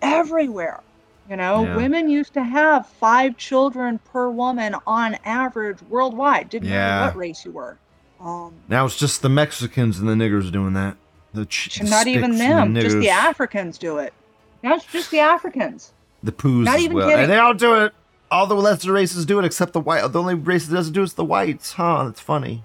everywhere. 0.02 0.82
You 1.30 1.38
know, 1.38 1.64
Yeah. 1.64 1.76
women 1.78 2.10
used 2.10 2.34
to 2.34 2.44
have 2.44 2.86
five 2.88 3.38
children 3.38 4.00
per 4.12 4.30
woman 4.30 4.76
on 4.86 5.18
average 5.26 5.78
worldwide. 5.90 6.50
Didn't 6.50 6.70
Yeah. 6.70 6.78
matter 7.00 7.06
what 7.08 7.16
race 7.18 7.46
you 7.46 7.52
were. 7.52 7.78
Um, 8.20 8.54
Now 8.68 8.86
it's 8.86 8.98
just 8.98 9.22
the 9.22 9.30
Mexicans 9.30 10.00
and 10.00 10.08
the 10.08 10.14
niggers 10.14 10.52
doing 10.52 10.74
that. 10.74 10.98
The 11.34 11.46
ch- 11.46 11.80
the 11.80 11.90
not 11.90 12.08
even 12.08 12.38
them, 12.38 12.76
just 12.76 13.00
the. 13.00 13.10
Africans 13.10 13.78
do 13.78 13.98
it. 13.98 14.14
Now 14.62 14.76
it's 14.76 14.86
just 14.86 15.12
the 15.12 15.20
Africans. 15.20 15.92
the 16.22 16.32
poos 16.32 16.64
not 16.66 16.76
as 16.76 16.84
even 16.84 16.96
well, 16.98 17.08
kidding. 17.10 17.24
and 17.24 17.32
they 17.32 17.38
all 17.38 17.54
do 17.54 17.74
it. 17.76 17.94
All 18.32 18.48
the 18.48 18.56
lesser 18.56 18.92
races 18.94 19.26
do 19.26 19.40
it 19.40 19.46
except 19.46 19.74
the 19.74 19.80
white. 19.82 20.08
The 20.12 20.20
only 20.20 20.36
race 20.36 20.68
that 20.68 20.76
doesn't 20.76 20.94
do 20.94 21.02
it 21.02 21.06
is 21.06 21.14
the 21.14 21.26
whites. 21.26 21.74
Huh? 21.74 22.06
That's 22.06 22.22
funny. 22.22 22.64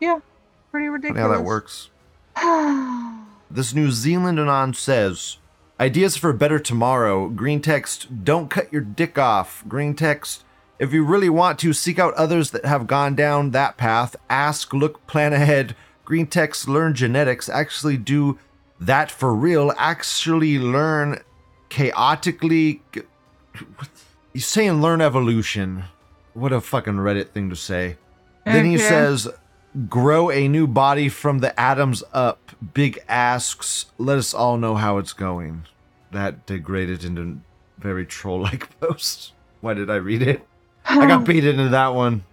Yeah, 0.00 0.20
pretty 0.70 0.86
Funny 0.86 0.88
ridiculous. 0.90 1.20
how 1.22 1.28
that 1.28 1.42
works. 1.44 1.90
This 3.52 3.74
New 3.74 3.90
Zealand 3.90 4.38
anon 4.38 4.74
says, 4.74 5.38
Ideas 5.80 6.16
for 6.16 6.30
a 6.30 6.34
better 6.34 6.58
tomorrow. 6.58 7.28
Green 7.28 7.62
text, 7.62 8.22
don't 8.22 8.50
cut 8.50 8.70
your 8.70 8.82
dick 8.82 9.18
off. 9.18 9.64
Green 9.66 9.94
text, 9.94 10.44
if 10.78 10.92
you 10.92 11.02
really 11.04 11.30
want 11.30 11.58
to, 11.60 11.72
seek 11.72 11.98
out 11.98 12.14
others 12.14 12.50
that 12.50 12.64
have 12.66 12.86
gone 12.86 13.14
down 13.14 13.50
that 13.50 13.76
path. 13.76 14.14
Ask, 14.28 14.74
look, 14.74 15.06
plan 15.06 15.32
ahead. 15.32 15.74
Green 16.04 16.26
text, 16.26 16.68
learn 16.68 16.94
genetics. 16.94 17.48
Actually 17.48 17.96
do 17.96 18.38
that 18.78 19.10
for 19.10 19.34
real. 19.34 19.72
Actually 19.78 20.58
learn 20.58 21.20
chaotically. 21.70 22.82
He's 24.32 24.46
saying 24.46 24.82
learn 24.82 25.00
evolution. 25.00 25.84
What 26.34 26.52
a 26.52 26.60
fucking 26.60 26.94
Reddit 26.94 27.30
thing 27.30 27.48
to 27.50 27.56
say. 27.56 27.96
Then 28.44 28.66
he 28.66 28.76
says, 28.76 29.28
grow 29.88 30.30
a 30.30 30.48
new 30.48 30.66
body 30.66 31.08
from 31.08 31.38
the 31.38 31.58
atoms 31.58 32.02
up. 32.12 32.52
Big 32.74 32.98
asks, 33.08 33.86
let 33.98 34.18
us 34.18 34.34
all 34.34 34.56
know 34.56 34.74
how 34.74 34.98
it's 34.98 35.12
going. 35.12 35.66
That 36.10 36.46
degraded 36.46 37.04
into 37.04 37.40
very 37.78 38.04
troll 38.04 38.42
like 38.42 38.78
post. 38.80 39.32
Why 39.60 39.74
did 39.74 39.90
I 39.90 39.96
read 39.96 40.22
it? 40.22 40.46
I 40.84 41.06
got 41.06 41.24
baited 41.26 41.58
into 41.58 41.70
that 41.70 41.94
one. 41.94 42.24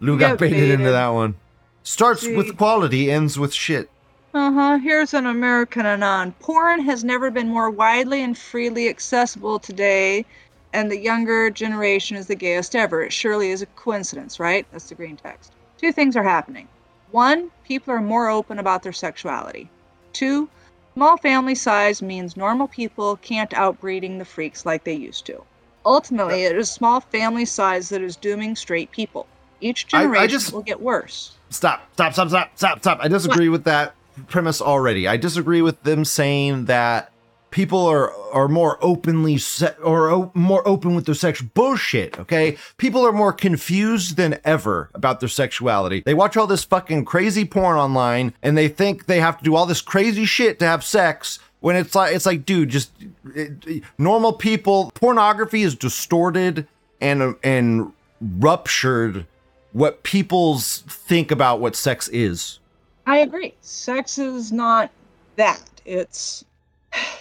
Lou 0.00 0.18
got, 0.18 0.30
got 0.30 0.38
baited, 0.38 0.70
into 0.70 0.90
that 0.90 1.08
one. 1.08 1.34
Starts 1.82 2.22
Gee. 2.22 2.36
with 2.36 2.56
quality, 2.56 3.10
ends 3.10 3.38
with 3.38 3.52
shit. 3.52 3.90
Uh 4.34 4.52
huh. 4.52 4.78
Here's 4.78 5.14
an 5.14 5.26
American 5.26 5.86
Anon. 5.86 6.32
Porn 6.40 6.80
has 6.80 7.04
never 7.04 7.30
been 7.30 7.48
more 7.48 7.70
widely 7.70 8.22
and 8.22 8.36
freely 8.36 8.88
accessible 8.88 9.58
today, 9.58 10.26
and 10.74 10.90
the 10.90 10.98
younger 10.98 11.48
generation 11.50 12.16
is 12.16 12.26
the 12.26 12.34
gayest 12.34 12.76
ever. 12.76 13.02
It 13.02 13.12
surely 13.12 13.50
is 13.50 13.62
a 13.62 13.66
coincidence, 13.66 14.38
right? 14.38 14.66
That's 14.72 14.88
the 14.88 14.94
green 14.94 15.16
text. 15.16 15.52
Two 15.78 15.92
things 15.92 16.16
are 16.16 16.22
happening. 16.22 16.68
One, 17.10 17.50
people 17.64 17.94
are 17.94 18.00
more 18.00 18.28
open 18.28 18.58
about 18.58 18.82
their 18.82 18.92
sexuality. 18.92 19.68
Two, 20.12 20.48
small 20.94 21.16
family 21.16 21.54
size 21.54 22.02
means 22.02 22.36
normal 22.36 22.68
people 22.68 23.16
can't 23.16 23.50
outbreeding 23.50 24.18
the 24.18 24.24
freaks 24.24 24.66
like 24.66 24.84
they 24.84 24.94
used 24.94 25.26
to. 25.26 25.42
Ultimately, 25.84 26.42
it 26.44 26.56
is 26.56 26.70
small 26.70 27.00
family 27.00 27.44
size 27.44 27.88
that 27.90 28.02
is 28.02 28.16
dooming 28.16 28.56
straight 28.56 28.90
people. 28.90 29.26
Each 29.60 29.86
I- 29.92 29.98
I 29.98 30.02
generation 30.02 30.30
just- 30.30 30.52
will 30.52 30.62
get 30.62 30.80
worse. 30.80 31.32
Stop, 31.50 31.82
stop, 31.92 32.12
stop, 32.12 32.28
stop, 32.28 32.50
stop, 32.56 32.78
stop. 32.80 32.98
I 33.00 33.08
disagree 33.08 33.48
with 33.48 33.64
that 33.64 33.94
premise 34.26 34.60
already. 34.60 35.06
I 35.06 35.16
disagree 35.16 35.62
with 35.62 35.80
them 35.84 36.04
saying 36.04 36.64
that 36.64 37.12
people 37.56 37.86
are 37.86 38.12
are 38.34 38.48
more 38.48 38.76
openly 38.82 39.38
se- 39.38 39.74
or 39.82 40.10
o- 40.10 40.30
more 40.34 40.62
open 40.68 40.94
with 40.94 41.06
their 41.06 41.14
sex 41.14 41.40
bullshit, 41.40 42.18
okay? 42.18 42.58
People 42.76 43.06
are 43.06 43.12
more 43.12 43.32
confused 43.32 44.18
than 44.18 44.38
ever 44.44 44.90
about 44.92 45.20
their 45.20 45.28
sexuality. 45.30 46.02
They 46.04 46.12
watch 46.12 46.36
all 46.36 46.46
this 46.46 46.64
fucking 46.64 47.06
crazy 47.06 47.46
porn 47.46 47.78
online 47.78 48.34
and 48.42 48.58
they 48.58 48.68
think 48.68 49.06
they 49.06 49.20
have 49.20 49.38
to 49.38 49.44
do 49.44 49.56
all 49.56 49.64
this 49.64 49.80
crazy 49.80 50.26
shit 50.26 50.58
to 50.58 50.66
have 50.66 50.84
sex 50.84 51.38
when 51.60 51.76
it's 51.76 51.94
like 51.94 52.14
it's 52.14 52.26
like 52.26 52.44
dude, 52.44 52.68
just 52.68 52.90
it- 53.34 53.82
normal 53.96 54.34
people 54.34 54.90
pornography 54.94 55.62
is 55.62 55.74
distorted 55.74 56.68
and 57.00 57.36
and 57.42 57.90
ruptured 58.20 59.26
what 59.72 60.02
people's 60.02 60.84
think 60.88 61.30
about 61.30 61.60
what 61.60 61.74
sex 61.74 62.06
is. 62.08 62.58
I 63.06 63.18
agree. 63.18 63.54
Sex 63.62 64.18
is 64.18 64.52
not 64.52 64.90
that. 65.36 65.62
It's 65.86 66.44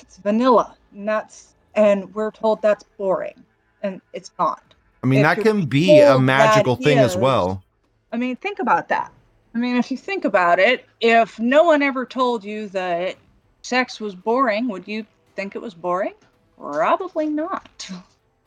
it's 0.01 0.17
vanilla. 0.17 0.75
And 0.93 1.07
that's 1.07 1.53
and 1.75 2.13
we're 2.13 2.31
told 2.31 2.61
that's 2.61 2.83
boring. 2.97 3.43
And 3.83 4.01
it's 4.13 4.31
not. 4.39 4.63
I 5.03 5.07
mean, 5.07 5.19
If 5.19 5.25
that 5.25 5.43
can 5.43 5.65
be 5.65 5.99
a 5.99 6.17
magical 6.17 6.75
thing 6.75 6.97
as 6.97 7.15
well. 7.15 7.63
I 8.11 8.17
mean, 8.17 8.35
think 8.37 8.59
about 8.59 8.87
that. 8.89 9.11
I 9.53 9.57
mean, 9.57 9.77
if 9.77 9.91
you 9.91 9.97
think 9.97 10.25
about 10.25 10.59
it, 10.59 10.85
if 10.99 11.39
no 11.39 11.63
one 11.63 11.81
ever 11.81 12.05
told 12.05 12.43
you 12.43 12.67
that 12.69 13.15
sex 13.61 13.99
was 13.99 14.15
boring, 14.15 14.67
would 14.67 14.87
you 14.87 15.05
think 15.35 15.55
it 15.55 15.61
was 15.61 15.73
boring? 15.73 16.13
Probably 16.57 17.27
not. 17.27 17.89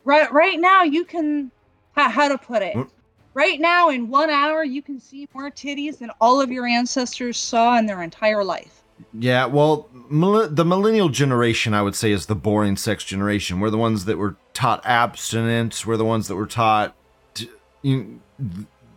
Right 0.03 0.31
right 0.31 0.59
now 0.59 0.83
you 0.83 1.05
can 1.05 1.51
how, 1.93 2.09
how 2.09 2.27
to 2.27 2.37
put 2.37 2.61
it? 2.61 2.75
Mm. 2.75 2.89
Right 3.33 3.59
now 3.59 3.89
in 3.89 4.09
1 4.09 4.29
hour 4.29 4.63
you 4.63 4.81
can 4.81 4.99
see 4.99 5.27
more 5.33 5.51
titties 5.51 5.99
than 5.99 6.11
all 6.19 6.41
of 6.41 6.51
your 6.51 6.65
ancestors 6.65 7.37
saw 7.37 7.77
in 7.77 7.85
their 7.85 8.01
entire 8.01 8.43
life. 8.43 8.81
Yeah, 9.13 9.45
well, 9.45 9.87
the 9.93 10.65
millennial 10.65 11.09
generation, 11.09 11.73
I 11.73 11.81
would 11.81 11.95
say, 11.95 12.11
is 12.11 12.25
the 12.25 12.35
boring 12.35 12.75
sex 12.75 13.03
generation. 13.03 13.59
We're 13.59 13.69
the 13.69 13.77
ones 13.77 14.05
that 14.05 14.17
were 14.17 14.35
taught 14.53 14.85
abstinence. 14.85 15.85
We're 15.85 15.97
the 15.97 16.05
ones 16.05 16.27
that 16.27 16.35
were 16.35 16.45
taught. 16.45 16.95
You, 17.81 18.19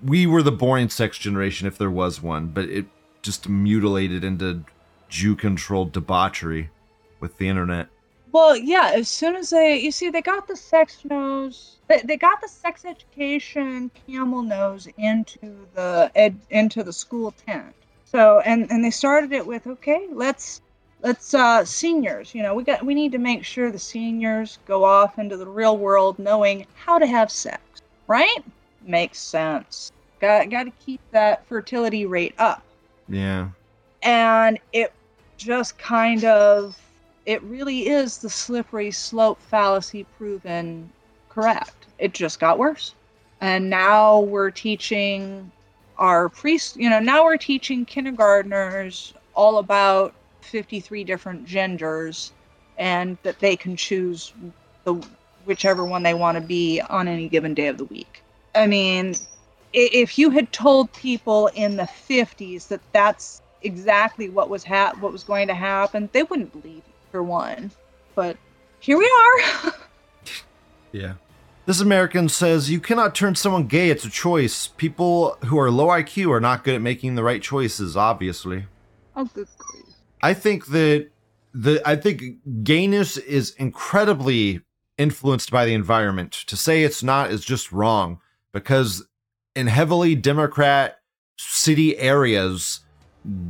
we 0.02 0.26
were 0.26 0.42
the 0.42 0.52
boring 0.52 0.88
sex 0.88 1.18
generation, 1.18 1.68
if 1.68 1.78
there 1.78 1.90
was 1.90 2.20
one, 2.20 2.48
but 2.48 2.68
it 2.68 2.86
just 3.22 3.48
mutilated 3.48 4.24
into 4.24 4.64
Jew-controlled 5.08 5.92
debauchery 5.92 6.70
with 7.20 7.38
the 7.38 7.48
internet. 7.48 7.88
Well, 8.32 8.56
yeah, 8.56 8.92
as 8.94 9.08
soon 9.08 9.36
as 9.36 9.50
they, 9.50 9.78
you 9.78 9.92
see, 9.92 10.10
they 10.10 10.22
got 10.22 10.48
the 10.48 10.56
sex 10.56 11.04
nose, 11.04 11.76
they, 11.86 12.00
they 12.02 12.16
got 12.16 12.40
the 12.40 12.48
sex 12.48 12.84
education 12.84 13.90
camel 14.06 14.42
nose 14.42 14.88
into 14.96 15.66
the 15.74 16.10
ed, 16.14 16.40
into 16.50 16.82
the 16.82 16.92
school 16.92 17.32
tent. 17.46 17.74
So, 18.12 18.40
and 18.40 18.70
and 18.70 18.84
they 18.84 18.90
started 18.90 19.32
it 19.32 19.46
with, 19.46 19.66
okay, 19.66 20.08
let's 20.12 20.60
let's 21.02 21.34
uh 21.34 21.64
seniors, 21.64 22.34
you 22.34 22.42
know, 22.42 22.54
we 22.54 22.64
got 22.64 22.84
we 22.84 22.94
need 22.94 23.12
to 23.12 23.18
make 23.18 23.44
sure 23.44 23.70
the 23.72 23.78
seniors 23.78 24.58
go 24.66 24.84
off 24.84 25.18
into 25.18 25.36
the 25.36 25.48
real 25.48 25.78
world 25.78 26.18
knowing 26.18 26.66
how 26.74 26.98
to 26.98 27.06
have 27.06 27.30
sex, 27.32 27.62
right? 28.08 28.38
Makes 28.82 29.20
sense. 29.20 29.92
Got 30.20 30.50
got 30.50 30.64
to 30.64 30.72
keep 30.72 31.00
that 31.12 31.46
fertility 31.46 32.06
rate 32.06 32.34
up 32.38 32.64
Yeah. 33.08 33.50
and 34.02 34.58
it 34.72 34.92
just 35.38 35.78
kind 35.78 36.24
of 36.24 36.78
it 37.26 37.42
really 37.44 37.88
is 37.88 38.18
the 38.18 38.30
slippery 38.30 38.90
slope 38.92 39.40
fallacy 39.40 40.04
proven 40.18 40.92
correct 41.28 41.86
it 41.98 42.14
just 42.14 42.40
got 42.40 42.58
worse 42.58 42.94
and 43.40 43.70
now 43.70 44.20
we're 44.20 44.50
teaching 44.50 45.50
our 45.98 46.28
priest 46.28 46.76
you 46.76 46.88
know 46.88 47.00
now 47.00 47.24
we're 47.24 47.36
teaching 47.36 47.84
kindergartners 47.84 49.14
all 49.34 49.58
about 49.58 50.14
53 50.40 51.04
different 51.04 51.44
genders 51.44 52.32
and 52.78 53.18
that 53.22 53.38
they 53.38 53.56
can 53.56 53.76
choose 53.76 54.32
the 54.84 54.94
whichever 55.44 55.84
one 55.84 56.02
they 56.02 56.14
want 56.14 56.36
to 56.36 56.40
be 56.40 56.80
on 56.88 57.08
any 57.08 57.28
given 57.28 57.54
day 57.54 57.66
of 57.66 57.78
the 57.78 57.84
week 57.84 58.22
i 58.54 58.66
mean 58.66 59.14
if 59.72 60.18
you 60.18 60.30
had 60.30 60.52
told 60.52 60.92
people 60.92 61.48
in 61.48 61.76
the 61.76 61.88
50s 62.08 62.68
that 62.68 62.80
that's 62.92 63.42
exactly 63.62 64.28
what 64.28 64.48
was 64.50 64.64
ha- 64.64 64.92
what 65.00 65.12
was 65.12 65.24
going 65.24 65.48
to 65.48 65.54
happen, 65.54 66.08
they 66.12 66.22
wouldn't 66.22 66.52
believe 66.52 66.76
you 66.76 66.92
for 67.10 67.22
one. 67.22 67.70
But 68.14 68.36
here 68.80 68.98
we 68.98 69.10
are. 69.64 69.72
Yeah. 70.94 71.14
This 71.64 71.80
American 71.80 72.28
says 72.28 72.70
you 72.70 72.80
cannot 72.80 73.14
turn 73.14 73.36
someone 73.36 73.66
gay. 73.66 73.90
It's 73.90 74.04
a 74.04 74.10
choice. 74.10 74.66
People 74.66 75.36
who 75.44 75.58
are 75.58 75.70
low 75.70 75.88
IQ 75.88 76.30
are 76.30 76.40
not 76.40 76.64
good 76.64 76.74
at 76.74 76.82
making 76.82 77.14
the 77.14 77.22
right 77.22 77.40
choices, 77.40 77.96
obviously. 77.96 78.66
oh, 79.14 79.26
good 79.26 79.46
grief. 79.58 79.84
I 80.22 80.34
think 80.34 80.66
that 80.66 81.08
the 81.54 81.80
I 81.84 81.96
think 81.96 82.64
gayness 82.64 83.16
is 83.16 83.50
incredibly 83.58 84.60
influenced 84.98 85.50
by 85.50 85.64
the 85.64 85.74
environment. 85.74 86.32
To 86.32 86.56
say 86.56 86.82
it's 86.82 87.02
not 87.02 87.30
is 87.30 87.44
just 87.44 87.70
wrong 87.70 88.20
because 88.52 89.06
in 89.54 89.68
heavily 89.68 90.14
Democrat 90.16 90.98
city 91.38 91.96
areas, 91.98 92.80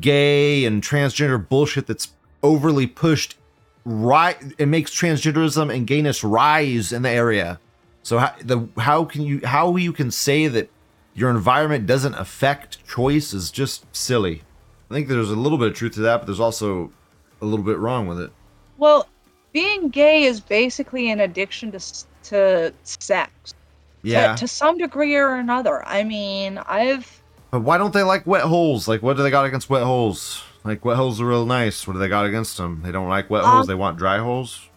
gay 0.00 0.64
and 0.64 0.82
transgender 0.82 1.48
bullshit 1.48 1.86
that's 1.86 2.12
overly 2.42 2.86
pushed 2.86 3.36
right 3.84 4.36
it 4.58 4.66
makes 4.66 4.92
transgenderism 4.92 5.74
and 5.74 5.86
gayness 5.86 6.22
rise 6.22 6.92
in 6.92 7.02
the 7.02 7.10
area. 7.10 7.58
So 8.02 8.18
how 8.18 8.34
the 8.40 8.68
how 8.78 9.04
can 9.04 9.22
you 9.22 9.40
how 9.44 9.76
you 9.76 9.92
can 9.92 10.10
say 10.10 10.48
that 10.48 10.70
your 11.14 11.30
environment 11.30 11.86
doesn't 11.86 12.14
affect 12.14 12.86
choice 12.86 13.32
is 13.32 13.50
just 13.50 13.84
silly. 13.94 14.42
I 14.90 14.94
think 14.94 15.08
there's 15.08 15.30
a 15.30 15.36
little 15.36 15.58
bit 15.58 15.68
of 15.68 15.74
truth 15.74 15.94
to 15.94 16.00
that, 16.00 16.18
but 16.18 16.26
there's 16.26 16.40
also 16.40 16.92
a 17.40 17.44
little 17.44 17.64
bit 17.64 17.78
wrong 17.78 18.06
with 18.06 18.20
it. 18.20 18.30
Well, 18.78 19.08
being 19.52 19.88
gay 19.88 20.24
is 20.24 20.40
basically 20.40 21.10
an 21.10 21.20
addiction 21.20 21.70
to 21.72 21.80
to 22.24 22.74
sex. 22.82 23.54
Yeah. 24.02 24.34
To, 24.34 24.40
to 24.40 24.48
some 24.48 24.78
degree 24.78 25.14
or 25.14 25.36
another. 25.36 25.86
I 25.86 26.02
mean, 26.02 26.58
I've 26.58 27.22
But 27.50 27.60
why 27.60 27.78
don't 27.78 27.92
they 27.92 28.02
like 28.02 28.26
wet 28.26 28.42
holes? 28.42 28.88
Like, 28.88 29.02
what 29.02 29.16
do 29.16 29.22
they 29.22 29.30
got 29.30 29.44
against 29.44 29.70
wet 29.70 29.84
holes? 29.84 30.42
Like, 30.64 30.84
wet 30.84 30.96
holes 30.96 31.20
are 31.20 31.26
real 31.26 31.46
nice. 31.46 31.86
What 31.86 31.94
do 31.94 31.98
they 32.00 32.08
got 32.08 32.26
against 32.26 32.56
them? 32.56 32.82
They 32.82 32.90
don't 32.92 33.08
like 33.08 33.30
wet 33.30 33.44
holes. 33.44 33.62
Um, 33.62 33.66
They 33.66 33.74
want 33.74 33.98
dry 33.98 34.18
holes. 34.18 34.68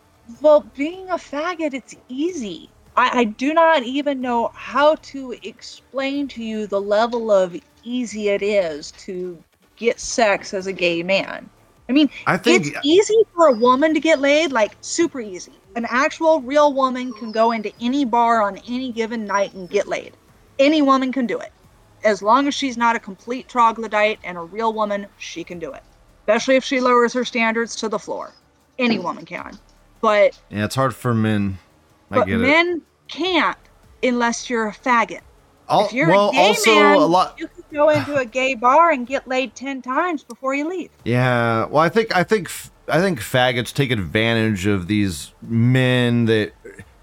Well, 0.41 0.61
being 0.75 1.09
a 1.09 1.15
faggot, 1.15 1.73
it's 1.73 1.95
easy. 2.07 2.69
I, 2.95 3.19
I 3.19 3.23
do 3.25 3.53
not 3.53 3.84
even 3.84 4.21
know 4.21 4.51
how 4.53 4.95
to 4.95 5.36
explain 5.43 6.27
to 6.29 6.43
you 6.43 6.67
the 6.67 6.81
level 6.81 7.31
of 7.31 7.55
easy 7.84 8.29
it 8.29 8.41
is 8.41 8.91
to 8.91 9.41
get 9.75 9.99
sex 9.99 10.53
as 10.53 10.67
a 10.67 10.73
gay 10.73 11.03
man. 11.03 11.49
I 11.88 11.91
mean, 11.91 12.10
I 12.25 12.38
think 12.38 12.67
it's 12.67 12.77
easy 12.84 13.21
for 13.36 13.47
a 13.47 13.53
woman 13.53 13.93
to 13.93 13.99
get 13.99 14.19
laid, 14.19 14.51
like 14.51 14.75
super 14.81 15.19
easy. 15.19 15.53
An 15.75 15.86
actual 15.89 16.41
real 16.41 16.73
woman 16.73 17.13
can 17.13 17.31
go 17.31 17.51
into 17.51 17.71
any 17.81 18.05
bar 18.05 18.41
on 18.41 18.58
any 18.67 18.91
given 18.91 19.25
night 19.25 19.53
and 19.53 19.69
get 19.69 19.88
laid. 19.88 20.13
Any 20.58 20.81
woman 20.81 21.12
can 21.12 21.27
do 21.27 21.38
it. 21.38 21.51
As 22.03 22.21
long 22.21 22.47
as 22.47 22.55
she's 22.55 22.77
not 22.77 22.95
a 22.95 22.99
complete 22.99 23.47
troglodyte 23.47 24.19
and 24.23 24.38
a 24.38 24.41
real 24.41 24.73
woman, 24.73 25.05
she 25.17 25.43
can 25.43 25.60
do 25.60 25.73
it. 25.73 25.84
Especially 26.21 26.55
if 26.55 26.63
she 26.63 26.79
lowers 26.79 27.13
her 27.13 27.25
standards 27.25 27.75
to 27.75 27.89
the 27.89 27.99
floor. 27.99 28.34
Any 28.79 28.99
woman 28.99 29.25
can. 29.25 29.58
But 30.01 30.39
yeah, 30.49 30.65
it's 30.65 30.75
hard 30.75 30.95
for 30.95 31.13
men. 31.13 31.60
But 32.15 32.28
get 32.28 32.36
it. 32.36 32.43
men 32.43 32.82
can't 33.08 33.58
unless 34.04 34.49
you're 34.49 34.67
a 34.67 34.73
faggot. 34.73 35.21
Al- 35.69 35.86
if 35.86 35.93
you're 35.93 36.08
well, 36.10 36.30
a 36.30 36.34
gay 36.34 36.47
also 36.47 36.75
man, 36.75 36.95
a 36.95 36.99
lot. 37.06 37.36
you 37.39 37.47
can 37.47 37.63
go 37.73 37.89
into 37.89 38.15
a 38.17 38.25
gay 38.25 38.54
bar 38.56 38.91
and 38.91 39.08
get 39.08 39.28
laid 39.28 39.56
ten 39.56 39.82
times 39.82 40.23
before 40.23 40.54
you 40.54 40.67
leave. 40.69 40.89
Yeah, 41.04 41.65
well, 41.65 41.82
I 41.84 41.89
think 41.89 42.15
I 42.15 42.23
think 42.23 42.51
I 42.88 42.99
think 42.99 43.19
faggots 43.19 43.73
take 43.73 43.89
advantage 43.91 44.67
of 44.67 44.88
these 44.88 45.34
men 45.41 46.25
that 46.25 46.54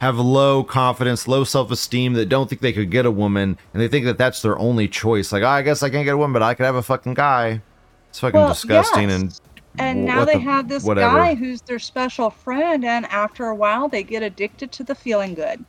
have 0.01 0.19
low 0.19 0.65
confidence, 0.65 1.29
low 1.29 1.45
self-esteem, 1.45 2.15
that 2.15 2.27
don't 2.27 2.49
think 2.49 2.61
they 2.61 2.73
could 2.73 2.91
get 2.91 3.07
a 3.07 3.11
woman, 3.11 3.57
and 3.73 3.81
they 3.83 3.87
think 3.89 4.05
that 4.05 4.19
that's 4.19 4.43
their 4.43 4.59
only 4.59 4.89
choice. 4.89 5.33
Like, 5.33 5.43
oh, 5.45 5.49
I 5.49 5.63
guess 5.63 5.83
I 5.83 5.91
can't 5.91 6.05
get 6.05 6.15
a 6.15 6.17
woman, 6.17 6.33
but 6.33 6.43
I 6.43 6.55
could 6.55 6.67
have 6.67 6.75
a 6.75 6.83
fucking 6.83 7.15
guy. 7.15 7.63
It's 8.11 8.19
fucking 8.19 8.39
Well, 8.39 8.49
disgusting 8.49 9.09
yes. 9.11 9.21
and 9.21 9.41
And 9.79 10.05
now 10.05 10.25
they 10.25 10.35
the- 10.35 10.41
have 10.41 10.69
this 10.69 10.85
whatever. 10.85 11.17
guy 11.17 11.35
who's 11.35 11.63
their 11.63 11.79
special 11.79 12.31
friend, 12.31 12.85
and 12.85 13.07
after 13.07 13.47
a 13.47 13.55
while, 13.55 13.89
they 13.89 14.03
get 14.03 14.23
addicted 14.23 14.71
to 14.73 14.85
the 14.85 14.95
feeling 14.95 15.35
good. 15.35 15.65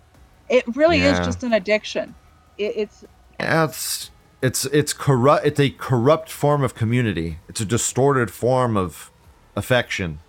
It 0.50 0.64
really 0.76 1.02
is 1.02 1.20
just 1.20 1.44
an 1.44 1.54
addiction. 1.54 2.14
It, 2.58 2.74
it's 2.76 3.06
Yeah, 3.40 3.64
it's 3.66 4.12
it's 4.42 4.66
it's 4.66 4.92
corrupt. 4.94 5.46
It's 5.46 5.60
a 5.60 5.70
corrupt 5.70 6.30
form 6.30 6.64
of 6.64 6.76
community. 6.76 7.40
It's 7.48 7.62
a 7.62 7.66
distorted 7.66 8.30
form 8.30 8.76
of 8.76 9.10
affection. 9.56 10.20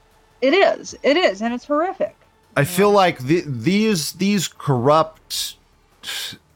it 0.40 0.54
is 0.54 0.96
it 1.02 1.16
is, 1.16 1.42
and 1.42 1.52
it's 1.52 1.64
horrific. 1.64 2.14
I 2.56 2.62
feel 2.64 2.92
like 2.92 3.18
the, 3.18 3.42
these 3.44 4.12
these 4.12 4.46
corrupt 4.46 5.56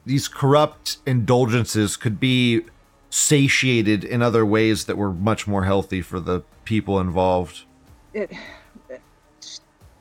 these 0.07 0.29
corrupt 0.29 0.99
indulgences 1.05 1.97
could 1.97 2.21
be 2.21 2.63
satiated 3.11 4.05
in 4.05 4.23
other 4.23 4.45
ways 4.45 4.85
that 4.85 4.97
were 4.97 5.13
much 5.13 5.47
more 5.47 5.65
healthy 5.65 6.03
for 6.03 6.21
the 6.21 6.43
people 6.65 7.01
involved. 7.01 7.65
It. 8.13 8.33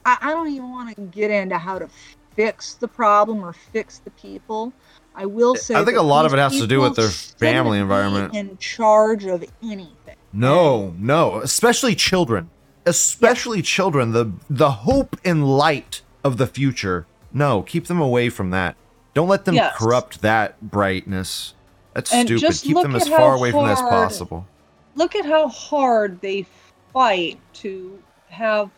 I, 0.05 0.17
I 0.21 0.31
don't 0.31 0.49
even 0.49 0.71
want 0.71 0.95
to 0.95 1.01
get 1.01 1.31
into 1.31 1.57
how 1.57 1.79
to 1.79 1.89
fix 2.35 2.75
the 2.75 2.87
problem 2.87 3.43
or 3.43 3.53
fix 3.53 3.99
the 3.99 4.11
people. 4.11 4.73
I 5.15 5.25
will 5.25 5.55
say. 5.55 5.75
I 5.75 5.83
think 5.83 5.97
a 5.97 6.01
lot 6.03 6.25
of 6.25 6.33
it 6.33 6.37
has 6.37 6.59
to 6.59 6.67
do 6.67 6.79
with 6.79 6.95
their 6.95 7.09
family 7.09 7.79
environment. 7.79 8.35
In 8.35 8.57
charge 8.57 9.25
of 9.25 9.43
anything. 9.63 10.15
No, 10.31 10.93
no, 10.99 11.41
especially 11.41 11.95
children. 11.95 12.49
Especially 12.85 13.61
children, 13.61 14.11
the 14.11 14.31
the 14.49 14.71
hope 14.71 15.17
and 15.25 15.45
light 15.57 16.01
of 16.23 16.37
the 16.37 16.47
future. 16.47 17.07
No, 17.33 17.63
keep 17.63 17.87
them 17.87 17.99
away 17.99 18.29
from 18.29 18.51
that. 18.51 18.75
Don't 19.13 19.27
let 19.27 19.45
them 19.45 19.55
Yes. 19.55 19.75
corrupt 19.75 20.21
that 20.21 20.61
brightness. 20.61 21.55
That's 21.97 22.13
And 22.13 22.27
stupid. 22.27 22.41
just 22.41 22.63
Keep 22.63 22.77
them 22.77 22.95
as 22.95 23.07
far 23.07 23.33
away 23.33 23.49
from 23.49 23.65
that 23.65 23.71
as 23.71 23.81
possible. 23.81 24.45
look 24.93 25.15
at 25.15 25.25
how 25.25 25.47
hard 25.47 26.21
they 26.21 26.45
fight 26.93 27.39
to 27.55 27.97
have 28.29 28.69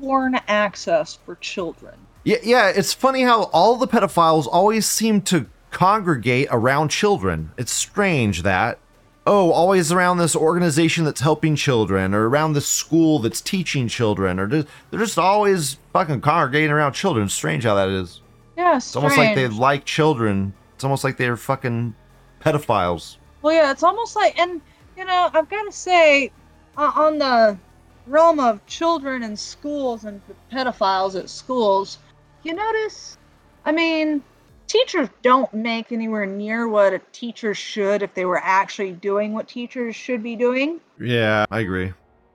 porn 0.00 0.38
access 0.46 1.18
for 1.26 1.34
children. 1.36 1.94
Yeah, 2.22 2.36
yeah, 2.44 2.68
it's 2.68 2.92
funny 2.92 3.22
how 3.22 3.44
all 3.52 3.74
the 3.74 3.88
pedophiles 3.88 4.46
always 4.46 4.86
seem 4.86 5.22
to 5.22 5.46
congregate 5.72 6.46
around 6.52 6.90
children. 6.90 7.50
It's 7.56 7.72
strange 7.72 8.42
that. 8.42 8.78
Oh, 9.26 9.50
always 9.50 9.90
around 9.90 10.18
this 10.18 10.36
organization 10.36 11.04
that's 11.04 11.20
helping 11.20 11.56
children, 11.56 12.14
or 12.14 12.28
around 12.28 12.52
this 12.52 12.68
school 12.68 13.18
that's 13.18 13.40
teaching 13.40 13.88
children, 13.88 14.38
or 14.38 14.46
just, 14.46 14.68
they're 14.90 15.00
just 15.00 15.18
always 15.18 15.78
fucking 15.92 16.20
congregating 16.20 16.70
around 16.70 16.92
children. 16.92 17.26
It's 17.26 17.34
strange 17.34 17.64
how 17.64 17.74
that 17.74 17.88
is. 17.88 18.20
Yeah, 18.56 18.76
It's 18.76 18.94
almost 18.94 19.18
like 19.18 19.34
they 19.34 19.48
like 19.48 19.84
children. 19.84 20.54
It's 20.76 20.84
almost 20.84 21.02
like 21.02 21.16
they're 21.16 21.36
fucking 21.36 21.94
pedophiles. 22.40 23.16
Well, 23.42 23.54
yeah, 23.54 23.70
it's 23.70 23.82
almost 23.82 24.16
like, 24.16 24.38
and 24.38 24.60
you 24.96 25.04
know, 25.04 25.30
I've 25.32 25.48
got 25.48 25.62
to 25.64 25.72
say, 25.72 26.30
uh, 26.76 26.92
on 26.94 27.18
the 27.18 27.58
realm 28.06 28.40
of 28.40 28.64
children 28.66 29.22
and 29.22 29.38
schools 29.38 30.04
and 30.04 30.20
pedophiles 30.52 31.18
at 31.18 31.28
schools, 31.30 31.98
you 32.42 32.54
notice, 32.54 33.16
I 33.64 33.72
mean, 33.72 34.22
teachers 34.66 35.08
don't 35.22 35.52
make 35.52 35.92
anywhere 35.92 36.26
near 36.26 36.68
what 36.68 36.92
a 36.94 37.00
teacher 37.12 37.54
should 37.54 38.02
if 38.02 38.14
they 38.14 38.24
were 38.24 38.40
actually 38.42 38.92
doing 38.92 39.32
what 39.32 39.48
teachers 39.48 39.94
should 39.94 40.22
be 40.22 40.36
doing. 40.36 40.80
Yeah, 41.00 41.44
I 41.50 41.60
agree. 41.60 41.92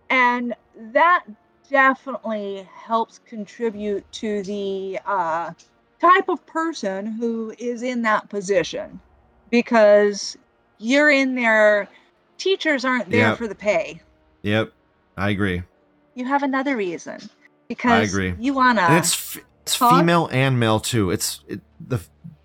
and 0.09 0.55
that 0.93 1.23
definitely 1.69 2.67
helps 2.75 3.19
contribute 3.25 4.09
to 4.11 4.43
the 4.43 4.99
uh, 5.05 5.51
type 5.99 6.29
of 6.29 6.45
person 6.45 7.07
who 7.07 7.53
is 7.57 7.81
in 7.83 8.01
that 8.03 8.29
position 8.29 8.99
because 9.53 10.35
you're 10.79 11.11
in 11.11 11.35
there 11.35 11.87
teachers 12.39 12.83
aren't 12.83 13.09
there 13.11 13.29
Yep. 13.29 13.37
for 13.37 13.47
the 13.47 13.53
pay 13.55 14.01
Yep, 14.41 14.73
I 15.15 15.29
agree. 15.29 15.61
you 16.15 16.25
have 16.25 16.41
another 16.43 16.75
reason 16.75 17.19
because 17.69 18.09
agree. 18.11 18.33
you 18.39 18.53
wanna. 18.53 18.81
and 18.81 18.97
it's 18.97 19.13
f- 19.37 19.43
it's 19.61 19.77
Huh? 19.77 19.97
female 19.99 20.27
and 20.33 20.59
male 20.59 20.79
too. 20.81 21.11
It's 21.11 21.39
it, 21.47 21.61
the 21.87 21.99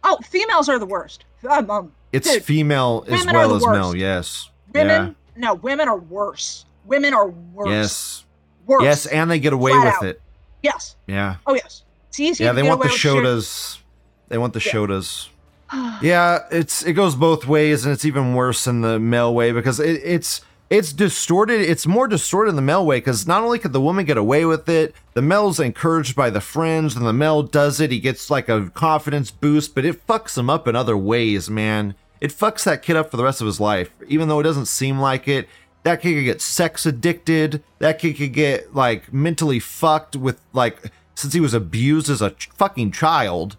oh, 0.05 0.19
females 0.31 0.69
are 0.69 0.79
the 0.79 0.87
worst. 0.87 1.25
Um, 1.49 1.69
um, 1.69 1.93
it's 2.13 2.31
Dude, 2.33 2.45
female 2.45 3.05
as 3.09 3.27
well 3.27 3.57
as 3.57 3.67
male. 3.67 3.97
Yes. 3.97 4.51
women, 4.73 5.17
no, 5.35 5.55
women 5.55 5.89
are 5.89 5.99
worse. 5.99 6.65
Women 6.85 7.13
are 7.15 7.29
worse. 7.29 7.69
Yes. 7.69 8.25
worse. 8.67 8.83
Yes, 8.85 9.07
and 9.07 9.29
they 9.29 9.41
get 9.41 9.53
away 9.53 9.73
Flat 9.73 9.85
with 9.87 9.95
out. 9.95 10.05
it. 10.05 10.23
yes. 10.63 10.95
Yeah. 11.09 11.37
Oh 11.47 11.55
yes. 11.55 11.83
It's 12.11 12.21
easy. 12.21 12.45
Yeah, 12.45 12.51
to 12.51 12.57
they 12.57 12.63
get 12.63 12.69
want 12.69 12.83
the 12.83 12.89
with 12.89 12.93
shit. 12.97 13.81
They 14.29 14.39
want 14.39 14.53
the 14.53 14.61
Yeah. 14.65 14.73
shotas. 14.73 15.29
Yeah, 16.01 16.45
it's 16.51 16.85
it 16.85 16.93
goes 16.93 17.17
both 17.17 17.47
ways, 17.47 17.85
and 17.85 17.93
it's 17.93 18.05
even 18.05 18.35
worse 18.35 18.67
in 18.67 18.83
the 18.83 18.99
male 18.99 19.35
way 19.35 19.53
because 19.53 19.81
it, 19.81 20.01
it's 20.05 20.41
it's 20.71 20.93
distorted. 20.93 21.61
It's 21.61 21.87
more 21.87 22.07
distorted 22.07 22.51
in 22.51 22.57
the 22.57 22.63
male 22.63 22.87
way 22.87 22.99
because 22.99 23.27
not 23.27 23.43
only 23.43 23.59
could 23.59 23.73
the 23.73 23.81
woman 23.81 24.05
get 24.05 24.17
away 24.17 24.45
with 24.45 24.69
it, 24.69 24.95
the 25.15 25.23
male's 25.23 25.59
encouraged 25.59 26.15
by 26.15 26.31
the 26.31 26.41
friends, 26.41 26.95
and 26.95 27.07
the 27.07 27.13
male 27.13 27.43
does 27.43 27.81
it. 27.81 27.91
He 27.91 28.01
gets 28.01 28.31
like 28.31 28.49
a 28.49 28.71
confidence 28.71 29.31
boost, 29.31 29.75
but 29.75 29.85
it 29.85 30.07
fucks 30.07 30.37
him 30.37 30.49
up 30.51 30.69
in 30.69 30.77
other 30.77 30.97
ways, 30.97 31.51
man. 31.51 31.95
It 32.21 32.33
fucks 32.33 32.65
that 32.65 32.83
kid 32.83 32.97
up 32.97 33.11
for 33.11 33.17
the 33.17 33.25
rest 33.25 33.41
of 33.41 33.47
his 33.47 33.61
life, 33.61 33.91
even 34.09 34.29
though 34.29 34.41
it 34.41 34.45
doesn't 34.45 34.67
seem 34.67 34.99
like 34.99 35.27
it. 35.27 35.49
That 35.85 36.03
kid 36.03 36.15
could 36.15 36.25
get 36.25 36.43
sex 36.43 36.85
addicted. 36.85 37.63
That 37.79 37.99
kid 37.99 38.17
could 38.19 38.33
get 38.33 38.75
like 38.75 39.13
mentally 39.13 39.61
fucked 39.61 40.17
with 40.17 40.41
like 40.53 40.93
since 41.15 41.33
he 41.33 41.41
was 41.41 41.55
abused 41.55 42.11
as 42.11 42.21
a 42.21 42.31
ch- 42.31 42.51
fucking 42.51 42.93
child 42.93 43.57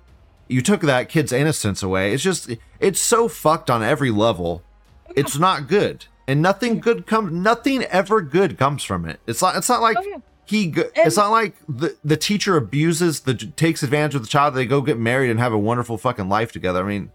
you 0.49 0.61
took 0.61 0.81
that 0.81 1.07
kid's 1.07 1.31
innocence 1.31 1.81
away. 1.81 2.11
It's 2.13 2.23
just 2.23 2.49
it's 2.81 2.99
so 3.01 3.27
fucked 3.29 3.69
on 3.69 3.81
every 3.83 4.11
level. 4.11 4.61
It's 5.15 5.37
not 5.37 5.67
good. 5.67 6.05
And 6.27 6.41
nothing 6.41 6.79
good 6.79 7.07
comes 7.07 7.31
nothing 7.31 7.83
ever 7.83 8.21
good 8.21 8.57
comes 8.57 8.83
from 8.83 9.05
it. 9.07 9.19
It's 9.27 9.41
not 9.41 9.55
it's 9.55 9.69
not 9.69 9.81
like 9.81 9.97
Oh, 9.97 10.03
yeah. 10.05 10.17
he 10.45 10.67
go- 10.67 10.89
it's 10.95 11.15
not 11.17 11.29
like 11.31 11.55
the 11.69 11.95
the 12.03 12.17
teacher 12.17 12.57
abuses 12.57 13.21
the 13.21 13.33
takes 13.33 13.81
advantage 13.83 14.15
of 14.15 14.21
the 14.23 14.27
child 14.27 14.53
they 14.55 14.65
go 14.65 14.81
get 14.81 14.97
married 14.99 15.29
and 15.31 15.39
have 15.39 15.53
a 15.53 15.57
wonderful 15.57 15.97
fucking 15.97 16.27
life 16.29 16.51
together. 16.51 16.83
I 16.83 16.87
mean, 16.87 17.11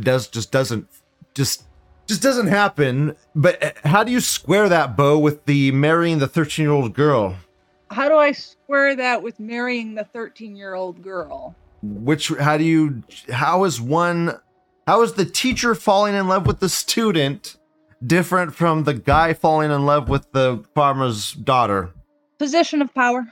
does 0.00 0.26
just 0.28 0.50
doesn't 0.52 0.88
just 1.34 1.64
just 2.06 2.22
doesn't 2.22 2.48
happen. 2.48 3.16
But 3.34 3.62
uh, 3.62 3.70
how 3.88 4.04
do 4.04 4.10
you 4.12 4.20
square 4.20 4.68
that 4.68 4.96
bow 4.96 5.18
with 5.18 5.44
the 5.46 5.70
marrying 5.70 6.18
the 6.18 6.28
13-year-old 6.28 6.92
girl? 6.94 7.36
How 7.90 8.08
do 8.08 8.16
I 8.16 8.32
square 8.32 8.94
that 8.96 9.22
with 9.22 9.38
marrying 9.40 9.94
the 9.94 10.04
13 10.04 10.54
year 10.56 10.74
old 10.74 11.02
girl? 11.02 11.54
Which 11.82 12.28
how 12.40 12.56
do 12.58 12.64
you 12.64 13.02
how 13.32 13.64
is 13.64 13.80
one 13.80 14.38
how 14.86 15.02
is 15.02 15.14
the 15.14 15.24
teacher 15.24 15.74
falling 15.74 16.14
in 16.14 16.28
love 16.28 16.46
with 16.46 16.60
the 16.60 16.68
student 16.68 17.56
different 18.06 18.54
from 18.54 18.84
the 18.84 18.94
guy 18.94 19.32
falling 19.32 19.70
in 19.70 19.84
love 19.86 20.08
with 20.08 20.30
the 20.32 20.64
farmer's 20.74 21.32
daughter 21.32 21.92
Position 22.38 22.80
of 22.80 22.92
power. 22.94 23.26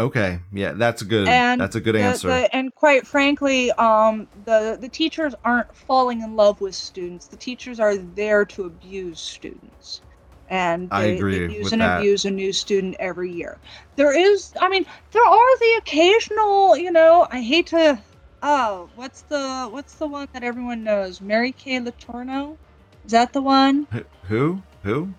okay 0.00 0.40
yeah 0.52 0.72
that's 0.72 1.02
a 1.02 1.04
good 1.04 1.26
And 1.28 1.60
that's 1.60 1.74
a 1.76 1.80
good 1.80 1.94
the- 1.94 2.00
answer 2.02 2.28
the- 2.28 2.54
and 2.54 2.74
quite 2.74 3.06
frankly, 3.06 3.70
um, 3.72 4.26
the 4.44 4.76
the 4.80 4.88
teachers 4.88 5.34
aren't 5.44 5.74
falling 5.74 6.22
in 6.22 6.34
love 6.36 6.60
with 6.60 6.74
students. 6.74 7.26
The 7.26 7.36
teachers 7.36 7.78
are 7.80 7.96
there 7.96 8.44
to 8.46 8.64
abuse 8.64 9.20
students, 9.20 10.00
and 10.48 10.88
I 10.90 11.02
they, 11.02 11.16
agree 11.16 11.46
they 11.46 11.54
use 11.54 11.72
and 11.72 11.82
that. 11.82 11.98
abuse 12.00 12.24
a 12.24 12.30
new 12.30 12.52
student 12.52 12.96
every 12.98 13.30
year. 13.30 13.58
There 13.96 14.16
is, 14.16 14.52
I 14.60 14.68
mean, 14.68 14.84
there 15.12 15.24
are 15.24 15.58
the 15.58 15.74
occasional, 15.78 16.76
you 16.76 16.90
know. 16.90 17.26
I 17.30 17.40
hate 17.40 17.68
to. 17.68 17.98
Oh, 18.42 18.90
what's 18.94 19.22
the 19.22 19.68
what's 19.70 19.94
the 19.94 20.06
one 20.06 20.28
that 20.32 20.44
everyone 20.44 20.84
knows? 20.84 21.20
Mary 21.20 21.52
Kay 21.52 21.80
Letourneau. 21.80 22.56
Is 23.04 23.12
that 23.12 23.32
the 23.32 23.42
one? 23.42 23.86
Who 24.28 24.62
who 24.82 25.14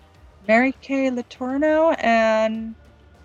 Mary 0.46 0.74
Kay 0.80 1.10
Letourneau 1.10 1.96
and 1.98 2.74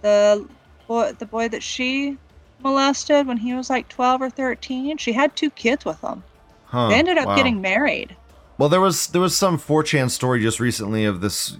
the 0.01 0.47
boy, 0.87 1.11
the 1.13 1.25
boy 1.25 1.49
that 1.49 1.63
she 1.63 2.17
molested 2.63 3.27
when 3.27 3.37
he 3.37 3.53
was 3.53 3.69
like 3.69 3.87
12 3.89 4.21
or 4.21 4.29
13. 4.29 4.97
She 4.97 5.13
had 5.13 5.35
two 5.35 5.49
kids 5.51 5.85
with 5.85 6.01
him. 6.01 6.23
huh 6.65 6.89
they 6.89 6.95
ended 6.95 7.17
up 7.17 7.27
wow. 7.27 7.35
getting 7.35 7.61
married. 7.61 8.15
well 8.57 8.69
there 8.69 8.81
was 8.81 9.07
there 9.07 9.21
was 9.21 9.37
some 9.37 9.57
4chan 9.57 10.09
story 10.09 10.41
just 10.41 10.59
recently 10.59 11.05
of 11.05 11.21
this 11.21 11.57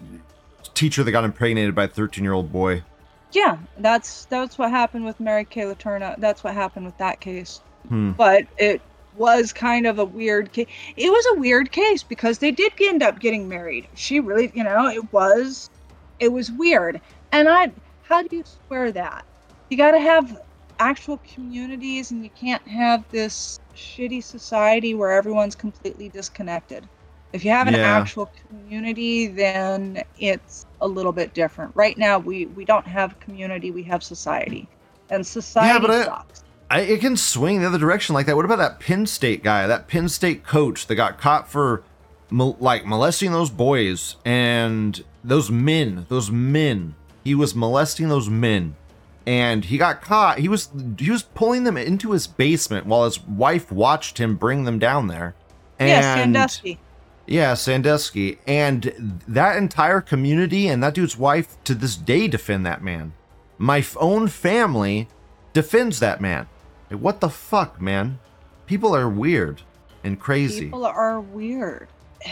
teacher 0.81 1.03
that 1.03 1.11
got 1.11 1.23
impregnated 1.23 1.75
by 1.75 1.83
a 1.83 1.87
13 1.87 2.23
year 2.23 2.33
old 2.33 2.51
boy 2.51 2.81
Yeah, 3.31 3.57
that's 3.77 4.25
that's 4.25 4.57
what 4.57 4.71
happened 4.71 5.05
with 5.05 5.19
Mary 5.19 5.45
Kay 5.45 5.61
Letourneau. 5.61 6.15
That's 6.17 6.43
what 6.43 6.53
happened 6.55 6.85
with 6.87 6.97
that 6.97 7.19
case. 7.21 7.61
Hmm. 7.87 8.11
But 8.11 8.47
it 8.57 8.81
was 9.15 9.53
kind 9.53 9.85
of 9.85 9.99
a 9.99 10.05
weird 10.05 10.51
case. 10.53 10.67
It 10.97 11.09
was 11.11 11.25
a 11.35 11.39
weird 11.39 11.71
case 11.71 12.01
because 12.03 12.39
they 12.39 12.49
did 12.51 12.73
end 12.81 13.03
up 13.03 13.19
getting 13.19 13.47
married. 13.47 13.87
She 13.93 14.19
really, 14.19 14.51
you 14.55 14.63
know, 14.63 14.87
it 14.87 15.13
was 15.13 15.69
it 16.19 16.31
was 16.31 16.51
weird. 16.51 16.99
And 17.31 17.47
I 17.47 17.71
how 18.03 18.23
do 18.23 18.35
you 18.35 18.43
square 18.43 18.91
that? 18.91 19.23
You 19.69 19.77
got 19.77 19.91
to 19.91 19.99
have 19.99 20.41
actual 20.79 21.19
communities 21.33 22.09
and 22.11 22.23
you 22.23 22.31
can't 22.31 22.67
have 22.67 23.03
this 23.11 23.59
shitty 23.75 24.23
society 24.23 24.95
where 24.95 25.11
everyone's 25.11 25.55
completely 25.55 26.09
disconnected. 26.09 26.89
If 27.33 27.45
you 27.45 27.51
have 27.51 27.67
an 27.67 27.75
Yeah. 27.75 27.97
actual 27.97 28.29
community, 28.49 29.27
then 29.27 30.03
it's 30.19 30.65
a 30.81 30.87
little 30.87 31.11
bit 31.11 31.33
different. 31.33 31.71
Right 31.75 31.97
now, 31.97 32.19
we 32.19 32.47
we 32.47 32.65
don't 32.65 32.85
have 32.87 33.19
community; 33.19 33.71
we 33.71 33.83
have 33.83 34.03
society, 34.03 34.67
and 35.09 35.25
society 35.25 35.73
yeah, 35.73 35.79
but 35.79 35.91
I- 35.91 36.03
sucks. 36.05 36.43
I, 36.69 36.79
it 36.81 37.01
can 37.01 37.17
swing 37.17 37.59
the 37.59 37.67
other 37.67 37.77
direction 37.77 38.13
like 38.15 38.25
that. 38.27 38.35
What 38.37 38.45
about 38.45 38.59
that 38.59 38.79
Penn 38.79 39.05
State 39.05 39.43
guy, 39.43 39.67
that 39.67 39.89
Penn 39.89 40.07
State 40.07 40.45
coach 40.45 40.87
that 40.87 40.95
got 40.95 41.17
caught 41.19 41.49
for 41.49 41.83
like 42.31 42.85
molesting 42.85 43.33
those 43.33 43.49
boys 43.49 44.15
and 44.23 45.03
those 45.21 45.51
men, 45.51 46.05
those 46.07 46.31
men. 46.31 46.95
He 47.25 47.35
was 47.35 47.53
molesting 47.53 48.07
those 48.07 48.29
men, 48.29 48.75
and 49.27 49.65
he 49.65 49.77
got 49.77 50.01
caught. 50.01 50.39
He 50.39 50.47
was 50.47 50.69
he 50.97 51.11
was 51.11 51.23
pulling 51.23 51.65
them 51.65 51.75
into 51.77 52.11
his 52.13 52.25
basement 52.25 52.85
while 52.85 53.03
his 53.03 53.21
wife 53.21 53.69
watched 53.71 54.17
him 54.17 54.37
bring 54.37 54.63
them 54.63 54.79
down 54.79 55.07
there. 55.07 55.35
Yes, 55.77 56.05
And- 56.05 56.33
Sandusky. 56.33 56.79
Yeah, 57.31 57.53
Sandusky. 57.53 58.39
And 58.45 59.21
that 59.27 59.57
entire 59.57 60.01
community 60.01 60.67
and 60.67 60.83
that 60.83 60.93
dude's 60.93 61.17
wife 61.17 61.55
to 61.63 61.73
this 61.73 61.95
day 61.95 62.27
defend 62.27 62.65
that 62.65 62.83
man. 62.83 63.13
My 63.57 63.85
own 63.97 64.27
family 64.27 65.07
defends 65.53 65.99
that 65.99 66.19
man. 66.19 66.47
Like, 66.89 66.99
what 66.99 67.21
the 67.21 67.29
fuck, 67.29 67.81
man? 67.81 68.19
People 68.65 68.95
are 68.95 69.09
weird 69.09 69.61
and 70.03 70.19
crazy. 70.19 70.65
People 70.65 70.85
are 70.85 71.19
weird. 71.21 71.87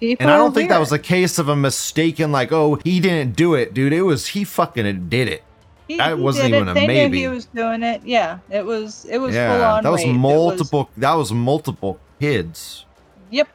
People 0.00 0.22
and 0.22 0.30
I 0.30 0.36
don't 0.36 0.54
think 0.54 0.68
that 0.68 0.78
was 0.78 0.92
a 0.92 0.98
case 0.98 1.40
of 1.40 1.48
a 1.48 1.56
mistaken, 1.56 2.30
like, 2.30 2.52
oh, 2.52 2.76
he 2.84 3.00
didn't 3.00 3.34
do 3.34 3.54
it, 3.54 3.74
dude. 3.74 3.92
It 3.92 4.02
was 4.02 4.28
he 4.28 4.44
fucking 4.44 5.08
did 5.08 5.26
it. 5.26 5.42
He- 5.88 5.96
that 5.96 6.16
he 6.16 6.22
wasn't 6.22 6.50
even 6.50 6.68
it. 6.68 6.70
a 6.70 6.74
they 6.74 6.86
maybe. 6.86 7.18
Knew 7.18 7.30
he 7.30 7.34
was 7.34 7.46
doing 7.46 7.82
it. 7.82 8.02
Yeah, 8.04 8.38
it 8.48 8.64
was. 8.64 9.06
It 9.06 9.18
was 9.18 9.34
full 9.34 9.42
yeah, 9.42 9.72
on. 9.72 9.82
that 9.82 9.90
was 9.90 10.04
rape. 10.04 10.14
Multiple. 10.14 10.88
that 10.98 11.14
was 11.14 11.32
multiple 11.32 11.98
kids. 12.20 12.84
yep. 13.30 13.48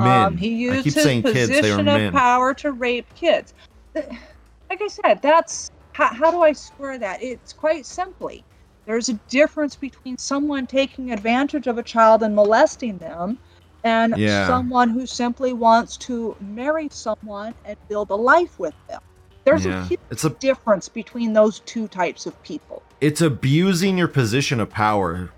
Um, 0.00 0.36
he 0.36 0.48
used 0.48 0.84
his 0.84 0.94
saying 0.94 1.22
kids. 1.22 1.48
position 1.50 1.86
were 1.86 2.06
of 2.06 2.12
power 2.12 2.54
to 2.54 2.72
rape 2.72 3.06
kids. 3.14 3.52
Like 3.94 4.80
I 4.80 4.88
said, 4.88 5.20
that's 5.22 5.70
how, 5.92 6.06
how 6.08 6.30
do 6.30 6.40
I 6.42 6.52
square 6.52 6.98
that? 6.98 7.22
It's 7.22 7.52
quite 7.52 7.84
simply. 7.84 8.44
There's 8.86 9.08
a 9.08 9.14
difference 9.28 9.76
between 9.76 10.16
someone 10.18 10.66
taking 10.66 11.12
advantage 11.12 11.66
of 11.66 11.78
a 11.78 11.82
child 11.82 12.22
and 12.22 12.34
molesting 12.34 12.98
them, 12.98 13.38
and 13.84 14.16
Yeah. 14.16 14.46
someone 14.46 14.88
who 14.90 15.06
simply 15.06 15.52
wants 15.52 15.96
to 15.98 16.34
marry 16.40 16.88
someone 16.90 17.54
and 17.64 17.76
build 17.88 18.10
a 18.10 18.14
life 18.16 18.58
with 18.58 18.74
them. 18.88 19.00
There's 19.44 19.64
Yeah. 19.66 19.82
a 19.82 19.86
huge 19.86 20.00
It's 20.10 20.24
a 20.24 20.30
difference 20.30 20.88
between 20.88 21.32
those 21.32 21.60
two 21.60 21.86
types 21.88 22.26
of 22.26 22.40
people. 22.42 22.82
it's 23.00 23.20
abusing 23.20 23.98
your 23.98 24.08
position 24.08 24.60
of 24.60 24.70
power. 24.70 25.30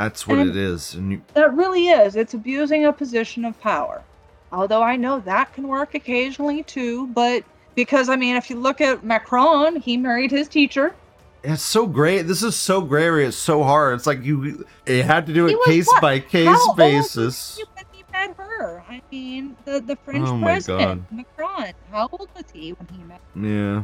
That's 0.00 0.26
what 0.26 0.38
And- 0.38 0.48
it 0.50 0.56
is. 0.56 0.94
And 0.94 1.12
you, 1.12 1.22
That 1.34 1.54
really 1.54 1.88
is. 1.88 2.16
It's 2.16 2.32
abusing 2.32 2.86
a 2.86 2.92
position 2.92 3.44
of 3.44 3.60
power. 3.60 4.02
Although 4.50 4.82
I 4.82 4.96
know 4.96 5.20
that 5.20 5.52
can 5.52 5.68
work 5.68 5.94
occasionally 5.94 6.62
too, 6.62 7.06
but 7.08 7.44
because 7.74 8.08
I 8.08 8.16
mean, 8.16 8.34
if 8.36 8.48
you 8.48 8.56
look 8.56 8.80
at 8.80 9.04
Macron, 9.04 9.76
he 9.76 9.96
married 9.98 10.30
his 10.30 10.48
teacher. 10.48 10.94
it's 11.44 11.62
so 11.62 11.86
great. 11.86 12.22
This 12.22 12.42
is 12.42 12.56
so 12.56 12.80
gray 12.80 13.04
area. 13.04 13.28
It's 13.28 13.36
so 13.36 13.62
hard. 13.62 13.94
It's 13.96 14.06
like 14.06 14.22
you 14.24 14.64
it 14.86 15.04
had 15.04 15.26
to 15.26 15.32
do 15.34 15.46
it 15.46 15.56
case 15.66 15.86
what? 15.86 16.00
by 16.02 16.18
case 16.18 16.48
How 16.48 16.68
old 16.68 16.76
basis. 16.78 17.14
was 17.16 17.56
he 17.58 17.64
when 17.74 17.84
he 17.92 18.02
met 18.10 18.36
her? 18.38 18.82
I 18.88 19.02
mean, 19.12 19.54
the 19.66 19.80
the 19.80 19.96
French 19.96 20.28
Oh 20.28 20.40
president, 20.40 21.12
Macron. 21.12 21.72
How 21.90 22.08
old 22.10 22.28
was 22.34 22.44
he 22.52 22.72
when 22.72 22.88
he 22.88 23.04
met? 23.04 23.20
Yeah. 23.36 23.82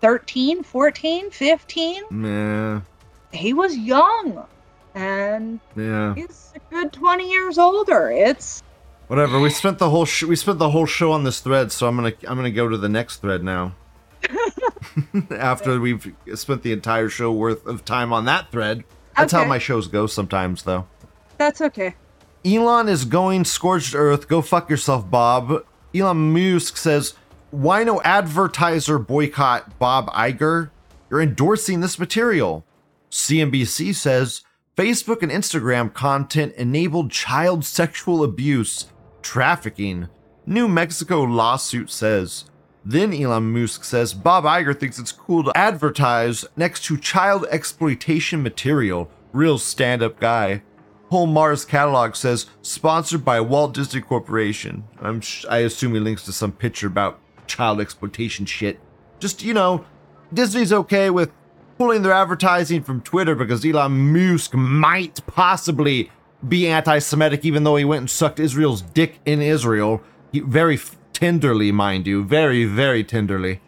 13, 0.00 0.62
14, 0.64 1.30
15? 1.30 2.02
Yeah. 2.24 2.80
He 3.32 3.52
was 3.52 3.76
young. 3.78 4.44
And 4.94 5.60
Yeah. 5.76 6.14
he's 6.14 6.52
a 6.54 6.74
good 6.74 6.92
20 6.92 7.30
years 7.30 7.58
older. 7.58 8.10
It's 8.10 8.62
Whatever. 9.08 9.38
We 9.40 9.50
spent 9.50 9.78
the 9.78 9.90
whole 9.90 10.04
sh- 10.06 10.22
we 10.22 10.36
spent 10.36 10.58
the 10.58 10.70
whole 10.70 10.86
show 10.86 11.12
on 11.12 11.24
this 11.24 11.40
thread, 11.40 11.70
so 11.72 11.86
I'm 11.86 11.96
gonna 11.96 12.12
I'm 12.26 12.36
gonna 12.36 12.50
go 12.50 12.68
to 12.68 12.76
the 12.78 12.88
next 12.88 13.18
thread 13.18 13.42
now. 13.42 13.74
After 15.30 15.80
we've 15.80 16.14
spent 16.34 16.62
the 16.62 16.72
entire 16.72 17.08
show 17.08 17.32
worth 17.32 17.66
of 17.66 17.84
time 17.84 18.12
on 18.12 18.24
that 18.26 18.50
thread. 18.50 18.84
That's 19.16 19.32
how 19.32 19.44
my 19.44 19.58
shows 19.58 19.86
go 19.88 20.06
sometimes, 20.06 20.62
though. 20.62 20.86
that's 21.36 21.60
okay. 21.60 21.94
Elon 22.44 22.88
is 22.88 23.04
going 23.04 23.44
scorched 23.44 23.94
earth. 23.94 24.28
Go 24.28 24.40
fuck 24.42 24.70
yourself, 24.70 25.08
Bob. 25.10 25.64
Elon 25.94 26.32
Musk 26.32 26.76
says, 26.76 27.14
"Why 27.50 27.84
no 27.84 28.00
advertiser 28.02 28.98
boycott 28.98 29.78
Bob 29.78 30.10
Iger? 30.12 30.70
You're 31.10 31.20
endorsing 31.20 31.80
this 31.80 31.98
material. 31.98 32.64
CNBC 33.10 33.92
says 33.94 34.42
Facebook 34.76 35.22
and 35.22 35.30
Instagram 35.30 35.92
content 35.92 36.54
enabled 36.54 37.10
child 37.10 37.62
sexual 37.62 38.24
abuse, 38.24 38.86
trafficking. 39.20 40.08
New 40.46 40.66
Mexico 40.66 41.22
lawsuit 41.22 41.90
says. 41.90 42.46
Then 42.82 43.12
Elon 43.12 43.52
Musk 43.52 43.84
says 43.84 44.14
Bob 44.14 44.44
Iger 44.44 44.78
thinks 44.78 44.98
it's 44.98 45.12
cool 45.12 45.44
to 45.44 45.52
advertise 45.54 46.46
next 46.56 46.84
to 46.84 46.96
child 46.96 47.44
exploitation 47.50 48.42
material. 48.42 49.10
Real 49.34 49.58
stand 49.58 50.02
up 50.02 50.18
guy. 50.18 50.62
Whole 51.10 51.26
Mars 51.26 51.66
catalog 51.66 52.16
says 52.16 52.46
sponsored 52.62 53.26
by 53.26 53.40
Walt 53.40 53.74
Disney 53.74 54.00
Corporation. 54.00 54.84
I'm 55.02 55.20
sh- 55.20 55.44
I 55.50 55.58
assume 55.58 55.92
he 55.92 56.00
links 56.00 56.24
to 56.24 56.32
some 56.32 56.50
picture 56.52 56.86
about 56.86 57.20
child 57.46 57.78
exploitation 57.78 58.46
shit. 58.46 58.80
Just 59.20 59.42
you 59.42 59.52
know, 59.52 59.84
Disney's 60.32 60.72
okay 60.72 61.10
with 61.10 61.30
pulling 61.78 62.02
their 62.02 62.12
advertising 62.12 62.82
from 62.82 63.00
Twitter 63.00 63.34
because 63.34 63.64
Elon 63.64 64.12
Musk 64.12 64.54
might 64.54 65.24
possibly 65.26 66.10
be 66.46 66.66
anti-Semitic, 66.66 67.44
even 67.44 67.64
though 67.64 67.76
he 67.76 67.84
went 67.84 68.00
and 68.00 68.10
sucked 68.10 68.40
Israel's 68.40 68.82
dick 68.82 69.20
in 69.24 69.40
Israel. 69.40 70.02
He, 70.32 70.40
very 70.40 70.78
tenderly, 71.12 71.72
mind 71.72 72.06
you, 72.06 72.24
very 72.24 72.64
very 72.64 73.04
tenderly. 73.04 73.60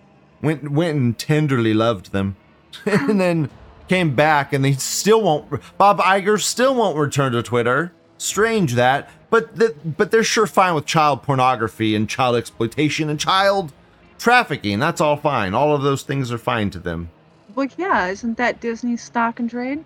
Went 0.42 0.70
went 0.70 0.96
and 0.96 1.18
tenderly 1.18 1.72
loved 1.72 2.12
them, 2.12 2.36
and 2.86 3.20
then 3.20 3.50
came 3.88 4.14
back 4.14 4.52
and 4.52 4.64
they 4.64 4.72
still 4.72 5.22
won't. 5.22 5.60
Bob 5.78 5.98
Iger 6.00 6.40
still 6.40 6.74
won't 6.74 6.96
return 6.96 7.32
to 7.32 7.42
Twitter. 7.42 7.92
Strange 8.18 8.74
that, 8.74 9.10
but 9.30 9.96
but 9.96 10.10
they're 10.10 10.24
sure 10.24 10.46
fine 10.46 10.74
with 10.74 10.86
child 10.86 11.22
pornography 11.22 11.94
and 11.94 12.08
child 12.08 12.36
exploitation 12.36 13.08
and 13.08 13.20
child 13.20 13.72
trafficking. 14.18 14.78
That's 14.78 15.00
all 15.00 15.16
fine. 15.16 15.54
All 15.54 15.74
of 15.74 15.82
those 15.82 16.02
things 16.02 16.32
are 16.32 16.38
fine 16.38 16.70
to 16.70 16.78
them. 16.78 17.10
Well, 17.54 17.68
yeah, 17.76 18.08
isn't 18.08 18.36
that 18.38 18.60
Disney's 18.60 19.02
stock 19.02 19.38
and 19.40 19.48
trade? 19.48 19.84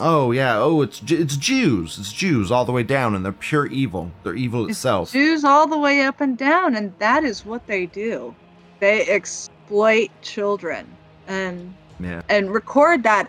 Oh 0.00 0.32
yeah. 0.32 0.58
Oh, 0.58 0.82
it's 0.82 1.00
it's 1.06 1.36
Jews. 1.36 1.98
It's 1.98 2.12
Jews 2.12 2.50
all 2.50 2.64
the 2.64 2.72
way 2.72 2.82
down, 2.82 3.14
and 3.14 3.24
they're 3.24 3.32
pure 3.32 3.66
evil. 3.66 4.10
They're 4.24 4.34
evil 4.34 4.68
itself. 4.68 5.12
Jews 5.12 5.44
all 5.44 5.66
the 5.68 5.78
way 5.78 6.02
up 6.02 6.20
and 6.20 6.36
down, 6.36 6.74
and 6.74 6.92
that 6.98 7.22
is 7.24 7.46
what 7.46 7.66
they 7.68 7.86
do. 7.86 8.34
They 8.80 9.06
exploit 9.08 10.08
children 10.20 10.86
and 11.28 11.72
Yeah. 12.00 12.22
and 12.28 12.52
record 12.52 13.04
that 13.04 13.28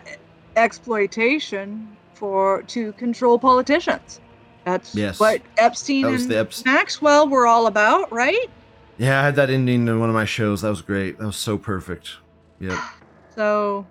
exploitation 0.56 1.88
for 2.14 2.62
to 2.62 2.92
control 2.92 3.38
politicians. 3.38 4.20
That's 4.64 4.94
Yes. 4.94 5.20
what 5.20 5.42
Epstein 5.58 6.04
and 6.06 6.18
the 6.28 6.34
Eps- 6.34 6.64
Maxwell 6.64 7.28
were 7.28 7.46
all 7.46 7.68
about, 7.68 8.12
right? 8.12 8.50
Yeah, 8.98 9.20
I 9.20 9.24
had 9.24 9.36
that 9.36 9.50
ending 9.50 9.86
in 9.86 10.00
one 10.00 10.08
of 10.08 10.14
my 10.14 10.24
shows. 10.24 10.62
That 10.62 10.70
was 10.70 10.82
great. 10.82 11.18
That 11.18 11.26
was 11.26 11.36
so 11.36 11.56
perfect. 11.58 12.16
Yep. 12.58 12.76
So, 13.36 13.86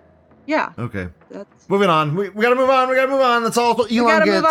yeah, 0.46 0.72
Okay. 0.78 1.08
that's 1.30 1.68
Moving 1.68 1.88
on. 1.88 2.14
We, 2.14 2.28
we 2.30 2.42
gotta 2.42 2.54
move 2.56 2.70
on. 2.70 2.88
We 2.88 2.94
gotta 2.96 3.10
move 3.10 3.20
on. 3.20 3.42
That's 3.44 3.56
all 3.56 3.74
Elon 3.86 4.04
gotta 4.06 4.24
gets. 4.24 4.36
move 4.36 4.44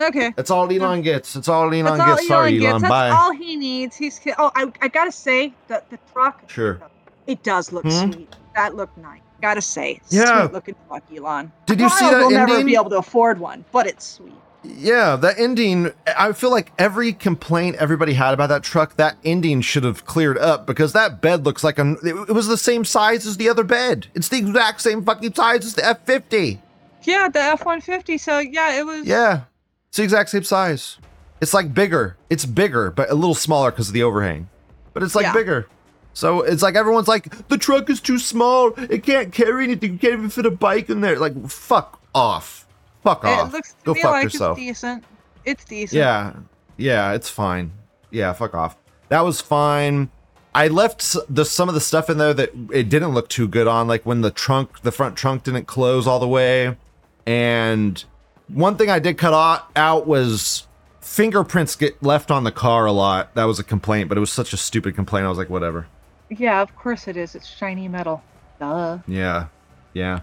on. 0.00 0.08
okay. 0.08 0.32
That's 0.36 0.50
all 0.50 0.70
Elon 0.72 1.02
gets. 1.02 1.32
That's 1.34 1.48
all 1.48 1.64
Elon 1.72 1.84
That's 1.84 2.00
all 2.00 2.16
gets. 2.16 2.26
Sorry, 2.28 2.52
gets. 2.58 2.64
Elon. 2.64 2.82
That's 2.82 2.90
Bye. 2.90 3.10
all 3.10 3.32
he 3.32 3.56
needs. 3.56 3.96
He's 3.96 4.20
oh, 4.38 4.50
I, 4.54 4.72
I 4.80 4.88
gotta 4.88 5.12
say 5.12 5.52
that 5.68 5.88
the 5.90 5.98
truck. 6.12 6.48
Sure. 6.48 6.80
It 7.26 7.42
does 7.42 7.72
look 7.72 7.84
Hmm? 7.84 8.12
sweet. 8.12 8.34
That 8.54 8.74
looked 8.74 8.96
nice. 8.98 9.20
Gotta 9.40 9.62
say, 9.62 10.00
Yeah. 10.10 10.42
sweet 10.42 10.52
looking 10.52 10.74
truck, 10.88 11.02
Elon. 11.14 11.50
Did 11.66 11.80
you 11.80 11.88
see 11.88 12.08
that 12.08 12.20
will 12.20 12.30
never 12.30 12.62
be 12.64 12.74
able 12.74 12.90
to 12.90 12.98
afford 12.98 13.40
one, 13.40 13.64
but 13.72 13.86
it's 13.86 14.06
sweet. 14.06 14.34
Yeah, 14.64 15.16
that 15.16 15.38
ending. 15.38 15.92
I 16.16 16.32
feel 16.32 16.50
like 16.50 16.72
every 16.78 17.12
complaint 17.12 17.76
everybody 17.76 18.12
had 18.14 18.32
about 18.32 18.48
that 18.50 18.62
truck, 18.62 18.96
that 18.96 19.16
ending 19.24 19.60
should 19.60 19.82
have 19.84 20.04
cleared 20.04 20.38
up 20.38 20.66
because 20.66 20.92
that 20.92 21.20
bed 21.20 21.44
looks 21.44 21.64
like 21.64 21.78
a. 21.78 21.96
It 22.04 22.28
was 22.32 22.46
the 22.46 22.56
same 22.56 22.84
size 22.84 23.26
as 23.26 23.36
the 23.36 23.48
other 23.48 23.64
bed. 23.64 24.06
It's 24.14 24.28
the 24.28 24.38
exact 24.38 24.80
same 24.80 25.04
fucking 25.04 25.34
size 25.34 25.64
as 25.64 25.74
the 25.74 25.84
F 25.84 26.04
fifty. 26.06 26.60
Yeah, 27.02 27.28
the 27.28 27.40
F 27.40 27.64
one 27.64 27.80
fifty. 27.80 28.18
So 28.18 28.38
yeah, 28.38 28.78
it 28.78 28.86
was. 28.86 29.04
Yeah, 29.04 29.42
it's 29.88 29.96
the 29.96 30.04
exact 30.04 30.30
same 30.30 30.44
size. 30.44 30.98
It's 31.40 31.52
like 31.52 31.74
bigger. 31.74 32.16
It's 32.30 32.44
bigger, 32.46 32.92
but 32.92 33.10
a 33.10 33.14
little 33.14 33.34
smaller 33.34 33.72
because 33.72 33.88
of 33.88 33.94
the 33.94 34.04
overhang. 34.04 34.48
But 34.92 35.02
it's 35.02 35.16
like 35.16 35.24
Yeah. 35.24 35.32
bigger. 35.32 35.66
So 36.14 36.42
it's 36.42 36.62
like 36.62 36.76
everyone's 36.76 37.08
like, 37.08 37.48
the 37.48 37.56
truck 37.58 37.88
is 37.90 37.98
too 38.00 38.18
small. 38.18 38.74
It 38.76 39.02
can't 39.02 39.32
carry 39.32 39.64
anything. 39.64 39.94
You 39.94 39.98
can't 39.98 40.12
even 40.12 40.28
fit 40.30 40.44
a 40.46 40.50
bike 40.50 40.90
in 40.90 41.00
there. 41.00 41.18
Like, 41.18 41.48
fuck 41.48 42.00
off. 42.14 42.61
Fuck 43.02 43.24
off. 43.24 43.48
It 43.48 43.52
looks 43.52 43.72
to 43.72 43.84
Go 43.84 43.94
me 43.94 44.02
fuck 44.02 44.10
like 44.12 44.24
yourself. 44.24 44.58
it's 44.58 44.66
decent. 44.66 45.04
It's 45.44 45.64
decent. 45.64 45.98
Yeah, 45.98 46.34
yeah, 46.76 47.12
it's 47.12 47.28
fine. 47.28 47.72
Yeah, 48.10 48.32
fuck 48.32 48.54
off. 48.54 48.76
That 49.08 49.22
was 49.22 49.40
fine. 49.40 50.10
I 50.54 50.68
left 50.68 51.16
the 51.28 51.44
some 51.44 51.68
of 51.68 51.74
the 51.74 51.80
stuff 51.80 52.10
in 52.10 52.18
there 52.18 52.34
that 52.34 52.50
it 52.72 52.88
didn't 52.88 53.10
look 53.14 53.28
too 53.28 53.48
good 53.48 53.66
on, 53.66 53.88
like 53.88 54.04
when 54.04 54.20
the 54.20 54.30
trunk, 54.30 54.82
the 54.82 54.92
front 54.92 55.16
trunk 55.16 55.44
didn't 55.44 55.66
close 55.66 56.06
all 56.06 56.20
the 56.20 56.28
way. 56.28 56.76
And 57.26 58.02
one 58.48 58.76
thing 58.76 58.90
I 58.90 58.98
did 58.98 59.16
cut 59.16 59.32
out, 59.32 59.70
out 59.76 60.06
was 60.06 60.66
fingerprints 61.00 61.74
get 61.74 62.02
left 62.02 62.30
on 62.30 62.44
the 62.44 62.52
car 62.52 62.86
a 62.86 62.92
lot. 62.92 63.34
That 63.34 63.44
was 63.44 63.58
a 63.58 63.64
complaint, 63.64 64.08
but 64.08 64.18
it 64.18 64.20
was 64.20 64.30
such 64.30 64.52
a 64.52 64.56
stupid 64.56 64.94
complaint. 64.94 65.24
I 65.24 65.28
was 65.28 65.38
like, 65.38 65.50
whatever. 65.50 65.86
Yeah, 66.28 66.60
of 66.60 66.74
course 66.76 67.08
it 67.08 67.16
is. 67.16 67.34
It's 67.34 67.46
shiny 67.46 67.88
metal. 67.88 68.22
Duh. 68.60 68.98
Yeah, 69.06 69.46
yeah. 69.94 70.20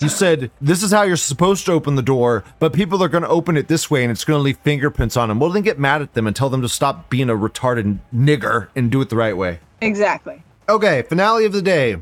You 0.00 0.08
said 0.08 0.50
this 0.60 0.82
is 0.82 0.92
how 0.92 1.02
you're 1.02 1.16
supposed 1.16 1.66
to 1.66 1.72
open 1.72 1.96
the 1.96 2.02
door, 2.02 2.44
but 2.60 2.72
people 2.72 3.02
are 3.02 3.08
going 3.08 3.24
to 3.24 3.28
open 3.28 3.56
it 3.56 3.66
this 3.68 3.90
way 3.90 4.02
and 4.04 4.10
it's 4.12 4.24
going 4.24 4.38
to 4.38 4.42
leave 4.42 4.58
fingerprints 4.58 5.16
on 5.16 5.28
them. 5.28 5.40
Well, 5.40 5.50
then 5.50 5.62
get 5.62 5.78
mad 5.78 6.02
at 6.02 6.14
them 6.14 6.26
and 6.26 6.36
tell 6.36 6.48
them 6.48 6.62
to 6.62 6.68
stop 6.68 7.10
being 7.10 7.28
a 7.28 7.34
retarded 7.34 7.98
nigger 8.14 8.68
and 8.76 8.90
do 8.92 9.00
it 9.00 9.08
the 9.08 9.16
right 9.16 9.36
way. 9.36 9.58
Exactly. 9.80 10.42
Okay, 10.68 11.02
finale 11.02 11.44
of 11.46 11.52
the 11.52 11.62
day. 11.62 11.96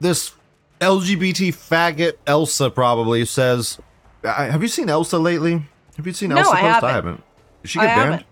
This 0.00 0.34
LGBT 0.80 1.48
faggot 1.54 2.14
Elsa 2.26 2.70
probably 2.70 3.24
says, 3.24 3.78
I, 4.24 4.44
"Have 4.46 4.62
you 4.62 4.68
seen 4.68 4.88
Elsa 4.88 5.18
lately? 5.18 5.62
Have 5.96 6.06
you 6.06 6.12
seen 6.12 6.30
No, 6.30 6.38
Elsa 6.38 6.50
I 6.50 6.60
post? 6.60 6.62
I 6.62 6.68
haven't. 6.92 6.92
haven't. 6.92 7.24
Did 7.62 7.70
she 7.70 7.78
I 7.80 7.86
get 7.86 7.96
banned? 7.96 8.10
haven't. 8.10 8.26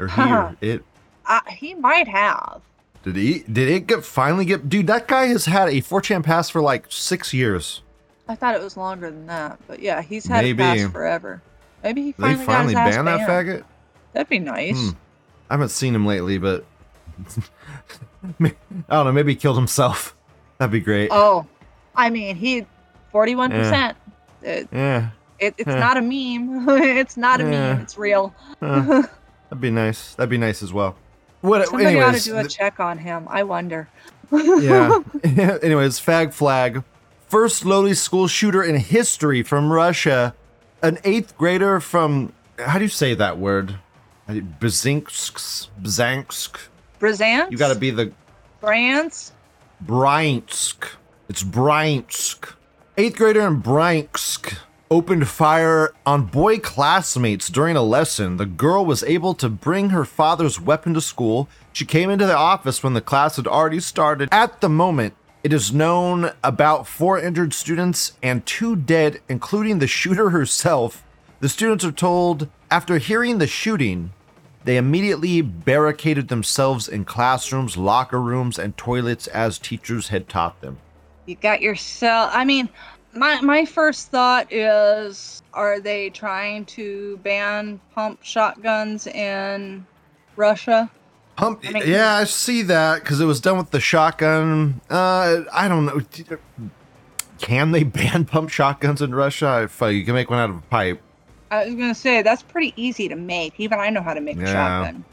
Or 0.00 0.08
he 0.08 0.32
or 0.32 0.56
it? 0.74 0.84
Uh, 1.26 1.40
he 1.48 1.74
might 1.74 2.08
have. 2.08 2.60
Did 3.02 3.16
he? 3.16 3.40
Did 3.50 3.68
it 3.68 3.86
get 3.86 4.04
finally 4.04 4.44
get? 4.44 4.68
Dude, 4.68 4.86
that 4.86 5.08
guy 5.08 5.26
has 5.26 5.44
had 5.46 5.68
a 5.68 5.82
4chan 5.82 6.22
pass 6.22 6.48
for 6.50 6.60
like 6.62 6.86
six 6.88 7.32
years. 7.34 7.82
I 8.28 8.34
thought 8.34 8.54
it 8.54 8.62
was 8.62 8.76
longer 8.76 9.10
than 9.10 9.26
that, 9.26 9.58
but 9.68 9.80
yeah, 9.80 10.00
he's 10.02 10.26
had 10.26 10.42
Maybe. 10.44 10.62
it 10.62 10.66
pass 10.84 10.90
forever. 10.92 11.42
Maybe 11.82 12.02
he 12.02 12.12
They 12.12 12.22
finally, 12.34 12.44
finally 12.44 12.74
got 12.74 12.86
his 12.86 12.96
ass 12.96 13.04
banned 13.04 13.08
that 13.20 13.26
banned. 13.26 13.48
faggot. 13.48 13.64
That'd 14.14 14.28
be 14.28 14.38
nice. 14.38 14.78
Hmm. 14.90 14.96
I 15.50 15.54
haven't 15.54 15.68
seen 15.68 15.94
him 15.94 16.06
lately, 16.06 16.38
but 16.38 16.64
I 18.40 18.54
don't 18.88 19.04
know. 19.06 19.12
Maybe 19.12 19.32
he 19.32 19.36
killed 19.36 19.56
himself. 19.56 20.16
That'd 20.58 20.72
be 20.72 20.80
great. 20.80 21.08
Oh, 21.12 21.46
I 21.94 22.10
mean, 22.10 22.36
he, 22.36 22.66
forty-one 23.12 23.50
percent. 23.50 23.96
It, 24.42 24.68
Yeah, 24.72 25.10
it, 25.38 25.54
it's 25.58 25.68
Yeah. 25.68 25.78
not 25.78 25.96
a 25.96 26.00
meme. 26.02 26.66
it's 26.82 27.16
not 27.16 27.40
a 27.40 27.44
Yeah. 27.44 27.50
meme. 27.74 27.80
It's 27.82 27.98
real. 27.98 28.34
uh, 28.62 29.02
that'd 29.50 29.60
be 29.60 29.70
nice. 29.70 30.14
That'd 30.14 30.30
be 30.30 30.38
nice 30.38 30.62
as 30.62 30.72
well. 30.72 30.96
What? 31.42 31.66
Somebody 31.68 32.00
ought 32.00 32.14
to 32.14 32.20
do 32.22 32.36
a 32.38 32.42
th- 32.42 32.54
check 32.56 32.80
on 32.80 32.96
him. 32.98 33.26
I 33.28 33.42
wonder. 33.42 33.88
yeah. 34.32 35.00
anyways, 35.62 36.00
fag 36.00 36.32
flag. 36.32 36.82
First 37.34 37.64
loli 37.64 37.96
school 37.96 38.28
shooter 38.28 38.62
in 38.62 38.76
history 38.76 39.42
from 39.42 39.72
Russia. 39.72 40.36
An 40.82 41.00
eighth 41.02 41.36
grader 41.36 41.80
from 41.80 42.32
how 42.60 42.78
do 42.78 42.84
you 42.84 42.88
say 42.88 43.12
that 43.12 43.38
word? 43.38 43.74
Bzinsk. 44.28 45.68
Bzansk. 45.82 46.68
Bryansk. 47.00 47.50
You 47.50 47.58
got 47.58 47.72
to 47.72 47.74
be 47.74 47.90
the 47.90 48.12
France. 48.60 49.32
Bryansk. 49.84 50.90
It's 51.28 51.42
Bryansk. 51.42 52.54
Eighth 52.96 53.16
grader 53.16 53.44
in 53.48 53.60
Bryansk 53.60 54.56
opened 54.88 55.26
fire 55.26 55.92
on 56.06 56.26
boy 56.26 56.60
classmates 56.60 57.48
during 57.48 57.74
a 57.74 57.82
lesson. 57.82 58.36
The 58.36 58.46
girl 58.46 58.86
was 58.86 59.02
able 59.02 59.34
to 59.34 59.48
bring 59.48 59.90
her 59.90 60.04
father's 60.04 60.60
weapon 60.60 60.94
to 60.94 61.00
school. 61.00 61.48
She 61.72 61.84
came 61.84 62.10
into 62.10 62.26
the 62.26 62.36
office 62.36 62.84
when 62.84 62.94
the 62.94 63.00
class 63.00 63.34
had 63.34 63.48
already 63.48 63.80
started. 63.80 64.28
At 64.30 64.60
the 64.60 64.68
moment, 64.68 65.14
it 65.44 65.52
is 65.52 65.74
known 65.74 66.30
about 66.42 66.86
four 66.86 67.18
injured 67.18 67.52
students 67.52 68.14
and 68.22 68.46
two 68.46 68.74
dead, 68.74 69.20
including 69.28 69.78
the 69.78 69.86
shooter 69.86 70.30
herself. 70.30 71.04
The 71.40 71.50
students 71.50 71.84
are 71.84 71.92
told 71.92 72.48
after 72.70 72.96
hearing 72.96 73.36
the 73.36 73.46
shooting, 73.46 74.14
they 74.64 74.78
immediately 74.78 75.42
barricaded 75.42 76.28
themselves 76.28 76.88
in 76.88 77.04
classrooms, 77.04 77.76
locker 77.76 78.22
rooms, 78.22 78.58
and 78.58 78.74
toilets 78.78 79.26
as 79.26 79.58
teachers 79.58 80.08
had 80.08 80.30
taught 80.30 80.62
them. 80.62 80.78
You 81.26 81.34
got 81.34 81.60
yourself. 81.60 82.30
I 82.32 82.46
mean, 82.46 82.70
my 83.12 83.38
my 83.42 83.66
first 83.66 84.08
thought 84.08 84.50
is, 84.50 85.42
are 85.52 85.78
they 85.78 86.08
trying 86.08 86.64
to 86.66 87.18
ban 87.18 87.78
pump 87.94 88.20
shotguns 88.22 89.06
in 89.06 89.86
Russia? 90.36 90.90
Pump, 91.36 91.60
I 91.66 91.72
mean- 91.72 91.82
yeah, 91.86 92.14
I 92.14 92.24
see 92.24 92.62
that 92.62 93.02
because 93.02 93.20
it 93.20 93.24
was 93.24 93.40
done 93.40 93.56
with 93.58 93.70
the 93.70 93.80
shotgun. 93.80 94.80
Uh, 94.88 95.42
I 95.52 95.66
don't 95.68 95.86
know. 95.86 96.00
Can 97.40 97.72
they 97.72 97.82
ban 97.82 98.24
pump 98.26 98.50
shotguns 98.50 99.02
in 99.02 99.14
Russia? 99.14 99.62
If 99.64 99.82
uh, 99.82 99.86
you 99.86 100.04
can 100.04 100.14
make 100.14 100.30
one 100.30 100.38
out 100.38 100.50
of 100.50 100.56
a 100.56 100.62
pipe. 100.62 101.00
I 101.50 101.66
was 101.66 101.74
gonna 101.74 101.94
say 101.94 102.22
that's 102.22 102.42
pretty 102.42 102.72
easy 102.76 103.08
to 103.08 103.16
make. 103.16 103.54
Even 103.58 103.78
I 103.78 103.90
know 103.90 104.02
how 104.02 104.14
to 104.14 104.20
make 104.20 104.36
a 104.36 104.40
Yeah. 104.40 104.52
shotgun. 104.52 105.04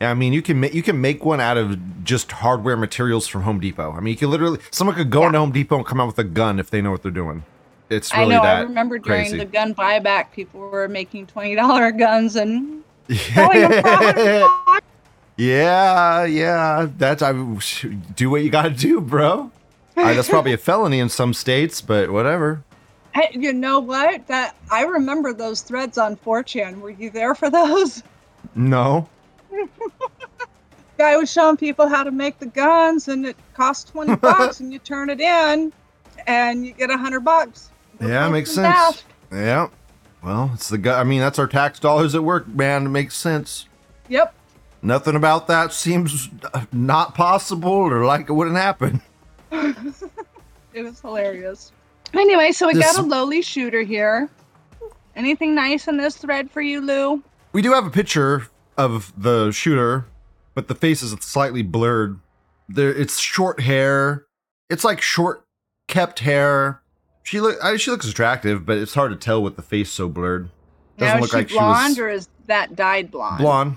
I 0.00 0.14
mean, 0.14 0.32
you 0.32 0.42
can 0.42 0.60
make 0.60 0.74
you 0.74 0.82
can 0.82 1.00
make 1.00 1.24
one 1.24 1.40
out 1.40 1.56
of 1.56 2.04
just 2.04 2.30
hardware 2.30 2.76
materials 2.76 3.26
from 3.26 3.42
Home 3.42 3.58
Depot. 3.58 3.92
I 3.92 4.00
mean, 4.00 4.12
you 4.12 4.16
can 4.18 4.30
literally 4.30 4.60
someone 4.70 4.94
could 4.96 5.10
go 5.10 5.22
Yeah. 5.22 5.26
into 5.28 5.38
Home 5.40 5.50
Depot 5.52 5.76
and 5.76 5.86
come 5.86 6.00
out 6.00 6.06
with 6.08 6.18
a 6.18 6.24
gun 6.24 6.58
if 6.60 6.70
they 6.70 6.80
know 6.82 6.90
what 6.92 7.02
they're 7.02 7.10
doing. 7.10 7.44
It's 7.90 8.12
I 8.12 8.20
really 8.20 8.34
know. 8.36 8.42
that 8.42 8.56
I 8.58 8.60
remember 8.62 8.98
during 8.98 9.22
crazy. 9.22 9.38
the 9.38 9.44
gun 9.46 9.74
buyback, 9.74 10.30
people 10.32 10.60
were 10.60 10.88
making 10.88 11.26
twenty 11.26 11.54
dollar 11.56 11.90
guns 11.90 12.36
and 12.36 12.82
selling 13.10 13.60
them 13.62 13.72
for 13.72 13.88
$100. 13.90 14.78
yeah, 15.38 16.24
yeah. 16.24 16.88
That's 16.98 17.22
I 17.22 17.32
do 17.32 18.28
what 18.30 18.42
you 18.42 18.50
got 18.50 18.62
to 18.62 18.70
do, 18.70 19.00
bro. 19.00 19.50
Uh, 19.96 20.12
that's 20.14 20.28
probably 20.28 20.52
a 20.52 20.58
felony 20.58 20.98
in 21.00 21.08
some 21.08 21.32
states, 21.32 21.80
but 21.80 22.10
whatever. 22.10 22.62
Hey, 23.14 23.30
you 23.32 23.52
know 23.52 23.80
what? 23.80 24.26
That 24.26 24.54
I 24.70 24.82
remember 24.82 25.32
those 25.32 25.62
threads 25.62 25.96
on 25.98 26.16
4chan. 26.16 26.80
Were 26.80 26.90
you 26.90 27.10
there 27.10 27.34
for 27.34 27.50
those? 27.50 28.02
No. 28.54 29.08
Guy 30.98 31.16
was 31.16 31.30
showing 31.30 31.56
people 31.56 31.88
how 31.88 32.02
to 32.02 32.10
make 32.10 32.38
the 32.40 32.46
guns, 32.46 33.06
and 33.06 33.24
it 33.24 33.36
costs 33.54 33.88
twenty 33.88 34.16
bucks, 34.20 34.58
and 34.58 34.72
you 34.72 34.80
turn 34.80 35.10
it 35.10 35.20
in, 35.20 35.72
and 36.26 36.66
you 36.66 36.72
get 36.72 36.90
a 36.90 36.96
hundred 36.96 37.20
bucks. 37.20 37.70
Yeah, 38.00 38.28
makes 38.28 38.50
sense. 38.50 39.04
Yeah. 39.32 39.68
Well, 40.22 40.50
it's 40.54 40.68
the 40.68 40.78
guy. 40.78 41.00
I 41.00 41.04
mean, 41.04 41.20
that's 41.20 41.38
our 41.38 41.46
tax 41.46 41.78
dollars 41.78 42.16
at 42.16 42.24
work, 42.24 42.48
man. 42.48 42.86
It 42.86 42.88
makes 42.88 43.16
sense. 43.16 43.66
Yep. 44.08 44.34
Nothing 44.82 45.16
about 45.16 45.48
that 45.48 45.72
seems 45.72 46.28
uh, 46.54 46.64
not 46.72 47.14
possible 47.14 47.70
or 47.72 48.04
like 48.04 48.28
it 48.28 48.32
wouldn't 48.32 48.56
happen. 48.56 49.02
It 50.74 50.82
was 50.82 51.00
hilarious. 51.00 51.72
Anyway, 52.14 52.52
so 52.52 52.68
we 52.68 52.74
This- 52.74 52.96
got 52.96 53.04
a 53.04 53.08
loli 53.08 53.42
shooter 53.42 53.82
here. 53.82 54.28
Anything 55.16 55.54
nice 55.54 55.88
in 55.88 55.96
this 55.96 56.16
thread 56.16 56.50
for 56.50 56.60
you, 56.60 56.80
Lou? 56.80 57.22
We 57.52 57.62
do 57.62 57.72
have 57.72 57.84
a 57.84 57.90
picture 57.90 58.46
of 58.76 59.12
the 59.20 59.50
shooter, 59.50 60.04
but 60.54 60.68
the 60.68 60.74
face 60.76 61.02
is 61.02 61.10
slightly 61.20 61.62
blurred. 61.62 62.20
There, 62.68 62.94
it's 62.94 63.18
short 63.18 63.60
hair. 63.60 64.26
It's 64.70 64.84
like 64.84 65.00
short 65.00 65.44
kept 65.88 66.20
hair. 66.20 66.80
She 67.24 67.40
look, 67.40 67.56
I, 67.62 67.76
she 67.76 67.90
looks 67.90 68.06
attractive, 68.08 68.64
but 68.64 68.78
it's 68.78 68.94
hard 68.94 69.10
to 69.10 69.16
tell 69.16 69.42
with 69.42 69.56
the 69.56 69.62
face 69.62 69.90
so 69.90 70.08
blurred. 70.08 70.50
Doesn't 70.98 71.16
now, 71.16 71.20
look 71.20 71.24
is 71.24 71.30
she 71.30 71.36
like 71.36 71.48
she 71.48 71.54
blonde 71.58 71.88
was 71.90 71.98
or 71.98 72.08
is 72.08 72.28
that 72.46 72.76
dyed 72.76 73.10
blonde? 73.10 73.38
blonde. 73.38 73.76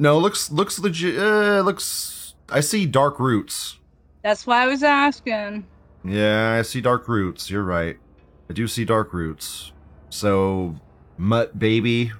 No, 0.00 0.18
looks 0.18 0.50
looks 0.50 0.78
legit. 0.78 1.18
Uh, 1.18 1.60
looks. 1.60 2.34
I 2.48 2.60
see 2.60 2.86
dark 2.86 3.20
roots. 3.20 3.76
That's 4.24 4.46
why 4.46 4.64
I 4.64 4.66
was 4.66 4.82
asking. 4.82 5.66
Yeah, 6.02 6.56
I 6.58 6.62
see 6.62 6.80
dark 6.80 7.06
roots. 7.06 7.50
You're 7.50 7.62
right. 7.62 7.98
I 8.48 8.54
do 8.54 8.66
see 8.66 8.86
dark 8.86 9.12
roots. 9.12 9.72
So, 10.08 10.74
mutt 11.18 11.58
baby 11.58 12.12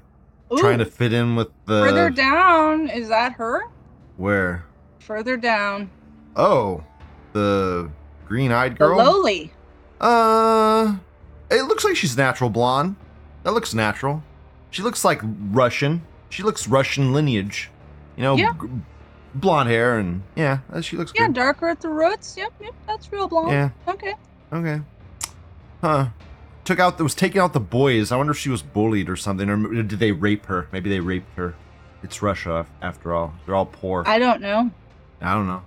Ooh, 0.53 0.59
trying 0.59 0.79
to 0.79 0.85
fit 0.85 1.15
in 1.15 1.37
with 1.37 1.49
the 1.65 1.81
further 1.81 2.11
down, 2.11 2.89
is 2.91 3.09
that 3.09 3.33
her? 3.33 3.63
where? 4.19 4.67
Further 4.99 5.39
down, 5.39 5.91
Oh, 6.37 6.85
the 7.33 7.91
green-eyed 8.29 8.75
the 8.75 8.79
girl. 8.79 8.99
loli. 8.99 9.51
Uh, 10.01 10.97
it 11.51 11.63
looks 11.63 11.83
like 11.85 11.97
she's 11.97 12.17
natural 12.17 12.51
blonde. 12.51 12.97
That 13.43 13.53
looks 13.53 13.73
natural. 13.73 14.23
She 14.71 14.83
looks 14.83 15.03
like 15.05 15.21
Russian. 15.51 16.03
She 16.31 16.43
looks 16.43 16.67
Russian 16.67 17.13
lineage. 17.13 17.71
You 18.17 18.23
know, 18.23 18.37
Yeah. 18.37 18.53
g- 18.61 18.69
blonde 19.35 19.69
hair 19.69 19.99
and 19.99 20.23
yeah, 20.35 20.59
uh, 20.73 20.81
she 20.81 20.97
looks 20.97 21.13
Yeah, 21.15 21.27
good. 21.27 21.35
darker 21.35 21.69
at 21.69 21.81
the 21.81 21.89
roots. 21.89 22.37
Yep, 22.37 22.53
yep, 22.61 22.75
that's 22.87 23.13
real 23.13 23.29
blonde. 23.29 23.51
Yeah. 23.53 23.71
Okay. 23.87 24.15
Okay. 24.53 24.81
Huh. 25.81 26.07
Took 26.65 26.79
out 26.79 26.99
was 27.01 27.15
taking 27.15 27.41
out 27.41 27.53
the 27.53 27.61
boys. 27.61 28.13
I 28.13 28.17
wonder 28.17 28.33
if 28.33 28.39
she 28.39 28.49
was 28.51 28.63
bullied 28.63 29.09
or 29.09 29.17
something, 29.17 29.49
or 29.49 29.83
did 29.83 29.99
they 29.99 30.13
rape 30.13 30.47
her? 30.47 30.69
Maybe 30.73 30.89
they 30.91 31.01
raped 31.01 31.37
her. 31.37 31.55
It's 32.03 32.23
Russia, 32.23 32.67
after 32.81 33.13
all. 33.15 33.35
They're 33.47 33.55
all 33.55 33.67
poor. 33.67 34.05
I, 34.07 34.15
I 34.15 34.19
don't 34.19 34.41
know. 34.41 34.71
I 35.21 35.35
don't 35.35 35.47
know. 35.47 35.63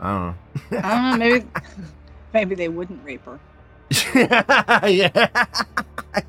I 0.00 0.10
don't 0.12 0.26
know. 0.72 0.78
I 0.78 1.10
don't 1.10 1.18
know. 1.18 1.26
Maybe, 1.26 1.46
maybe 2.34 2.54
they 2.54 2.68
wouldn't 2.68 3.04
rape 3.04 3.24
her. 3.24 3.38
yeah. 4.14 4.86
yeah, 4.86 5.40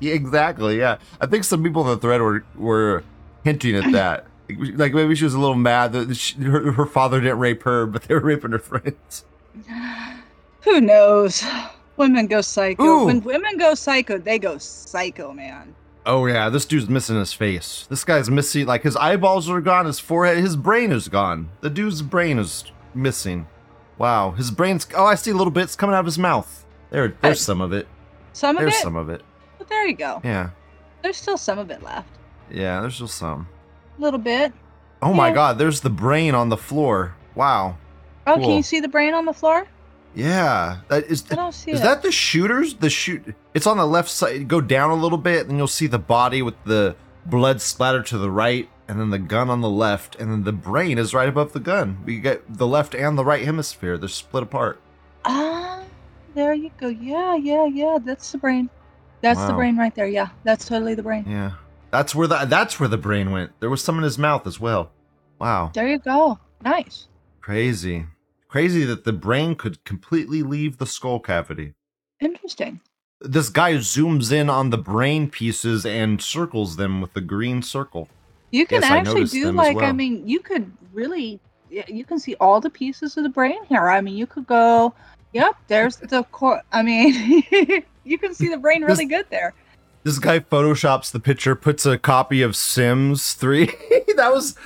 exactly. 0.14 0.78
Yeah, 0.78 0.98
I 1.20 1.26
think 1.26 1.44
some 1.44 1.62
people 1.62 1.82
in 1.82 1.88
the 1.88 1.98
thread 1.98 2.20
were 2.20 2.44
were 2.56 3.04
hinting 3.44 3.76
at 3.76 3.92
that. 3.92 4.26
Like 4.74 4.92
maybe 4.94 5.14
she 5.14 5.24
was 5.24 5.34
a 5.34 5.38
little 5.38 5.54
mad 5.54 5.92
that 5.92 6.16
she, 6.16 6.34
her, 6.42 6.72
her 6.72 6.86
father 6.86 7.20
didn't 7.20 7.38
rape 7.38 7.62
her, 7.62 7.86
but 7.86 8.02
they 8.02 8.14
were 8.14 8.20
raping 8.20 8.50
her 8.52 8.58
friends. 8.58 9.24
Who 10.62 10.80
knows? 10.80 11.44
Women 11.96 12.26
go 12.26 12.40
psycho. 12.40 12.82
Ooh. 12.82 13.06
When 13.06 13.22
women 13.22 13.58
go 13.58 13.74
psycho, 13.74 14.18
they 14.18 14.38
go 14.38 14.58
psycho, 14.58 15.32
man. 15.32 15.74
Oh 16.06 16.26
yeah, 16.26 16.48
this 16.48 16.64
dude's 16.64 16.88
missing 16.88 17.16
his 17.16 17.32
face. 17.32 17.86
This 17.90 18.04
guy's 18.04 18.30
missing 18.30 18.66
like 18.66 18.82
his 18.82 18.96
eyeballs 18.96 19.48
are 19.50 19.60
gone, 19.60 19.86
his 19.86 20.00
forehead, 20.00 20.38
his 20.38 20.56
brain 20.56 20.92
is 20.92 21.08
gone. 21.08 21.50
The 21.60 21.70
dude's 21.70 22.02
brain 22.02 22.38
is 22.38 22.64
missing. 22.94 23.46
Wow, 23.98 24.32
his 24.32 24.50
brain's 24.50 24.86
oh 24.96 25.04
I 25.04 25.14
see 25.14 25.32
little 25.32 25.50
bits 25.50 25.76
coming 25.76 25.94
out 25.94 26.00
of 26.00 26.06
his 26.06 26.18
mouth. 26.18 26.64
There, 26.90 27.14
there's 27.20 27.40
some 27.40 27.60
of 27.60 27.72
it. 27.72 27.86
Some 28.32 28.56
of 28.56 28.62
There's 28.62 28.74
it, 28.76 28.82
some 28.82 28.96
of 28.96 29.08
it. 29.10 29.22
but 29.58 29.68
there 29.68 29.86
you 29.86 29.94
go. 29.94 30.20
Yeah, 30.24 30.50
There's 31.02 31.16
still 31.16 31.36
some 31.36 31.58
of 31.58 31.70
it 31.70 31.82
left. 31.82 32.08
Yeah. 32.50 32.80
There's 32.80 32.98
just 32.98 33.16
some. 33.16 33.48
A 33.98 34.00
little 34.00 34.18
bit. 34.18 34.52
Oh 35.02 35.14
my 35.14 35.30
god, 35.30 35.58
there's 35.58 35.80
the 35.80 35.90
brain 35.90 36.34
on 36.34 36.48
the 36.48 36.56
floor. 36.56 37.14
Wow. 37.34 37.78
Oh, 38.26 38.34
can 38.34 38.50
you 38.50 38.62
see 38.62 38.80
the 38.80 38.88
brain 38.88 39.14
on 39.14 39.24
the 39.24 39.32
floor? 39.32 39.66
Yeah, 40.14 40.78
that 40.88 41.04
is. 41.04 41.24
I 41.30 41.36
don't 41.36 41.52
see 41.52 41.70
Is 41.70 41.80
it. 41.80 41.84
that 41.84 42.02
the 42.02 42.12
shooters? 42.12 42.74
The 42.74 42.90
shoot. 42.90 43.34
It's 43.54 43.66
on 43.66 43.76
the 43.76 43.86
left 43.86 44.10
side. 44.10 44.48
Go 44.48 44.60
down 44.60 44.90
a 44.90 44.94
little 44.94 45.18
bit, 45.18 45.46
and 45.48 45.56
you'll 45.56 45.68
see 45.68 45.86
the 45.86 45.98
body 45.98 46.42
with 46.42 46.62
the 46.64 46.96
blood 47.24 47.60
splatter 47.60 48.02
to 48.02 48.18
the 48.18 48.30
right, 48.30 48.68
and 48.88 49.00
then 49.00 49.10
the 49.10 49.18
gun 49.18 49.48
on 49.50 49.60
the 49.60 49.70
left, 49.70 50.16
and 50.16 50.30
then 50.30 50.44
the 50.44 50.52
brain 50.52 50.98
is 50.98 51.14
right 51.14 51.28
above 51.28 51.52
the 51.52 51.60
gun. 51.60 52.02
We 52.04 52.18
get 52.18 52.42
the 52.52 52.66
left 52.66 52.94
and 52.94 53.16
the 53.16 53.24
right 53.24 53.44
hemisphere. 53.44 53.96
They're 53.96 54.08
split 54.08 54.42
apart. 54.42 54.80
Ah, 55.24 55.82
there 56.34 56.54
you 56.54 56.70
go. 56.78 56.88
Yeah, 56.88 57.36
yeah, 57.36 57.66
yeah. 57.66 57.98
That's 58.04 58.32
the 58.32 58.38
brain. 58.38 58.68
That's 59.20 59.44
the 59.44 59.52
brain 59.52 59.76
right 59.76 59.94
there. 59.94 60.08
Yeah, 60.08 60.30
that's 60.44 60.66
totally 60.66 60.94
the 60.94 61.02
brain. 61.02 61.24
Yeah, 61.28 61.52
that's 61.92 62.14
where 62.14 62.28
the 62.28 62.44
that's 62.46 62.80
where 62.80 62.88
the 62.88 62.98
brain 62.98 63.30
went. 63.30 63.52
There 63.60 63.70
was 63.70 63.82
some 63.84 63.98
in 63.98 64.04
his 64.04 64.18
mouth 64.18 64.46
as 64.46 64.60
well. 64.60 64.94
Wow, 65.40 65.74
There 65.74 65.88
you 65.88 65.98
go. 65.98 66.38
Nice. 66.62 67.08
crazy, 67.42 68.06
crazy 68.48 68.84
that 68.84 69.04
the 69.04 69.12
brain 69.12 69.54
could 69.56 69.84
completely 69.84 70.42
leave 70.42 70.78
the 70.78 70.86
skull 70.86 71.20
cavity. 71.20 71.74
Interesting. 72.20 72.80
This 73.20 73.48
guy 73.50 73.74
zooms 73.74 74.32
in 74.32 74.50
on 74.50 74.70
the 74.70 74.78
brain 74.78 75.30
pieces 75.30 75.86
and 75.86 76.22
circles 76.22 76.76
them 76.76 77.00
with 77.00 77.12
the 77.14 77.20
green 77.22 77.62
circle. 77.62 78.08
You 78.50 78.66
can 78.66 78.82
Yes, 78.82 78.84
actually 78.84 79.26
do 79.26 79.52
like 79.52 79.82
I 79.82 79.92
mean, 79.92 80.26
you 80.26 80.40
could 80.40 80.76
really 80.92 81.40
you 81.68 82.04
can 82.04 82.18
see 82.18 82.34
all 82.40 82.60
the 82.60 82.70
pieces 82.70 83.16
of 83.16 83.22
the 83.24 83.28
brain 83.30 83.64
here. 83.68 83.88
I 83.88 84.00
mean, 84.00 84.16
you 84.16 84.26
could 84.26 84.46
go, 84.46 84.94
yep, 85.32 85.54
there's 85.68 85.96
the 85.98 86.24
core. 86.32 86.62
I 86.72 86.82
mean, 86.82 87.44
you 88.04 88.18
can 88.18 88.34
see 88.34 88.48
the 88.48 88.58
brain 88.58 88.82
really 88.82 89.06
good 89.06 89.26
there. 89.30 89.54
This 90.02 90.18
guy 90.18 90.40
photoshops 90.40 91.10
the 91.10 91.20
picture, 91.20 91.54
puts 91.54 91.84
a 91.84 91.98
copy 91.98 92.40
of 92.40 92.56
Sims 92.56 93.34
3. 93.34 93.66
that 94.16 94.32
was 94.32 94.56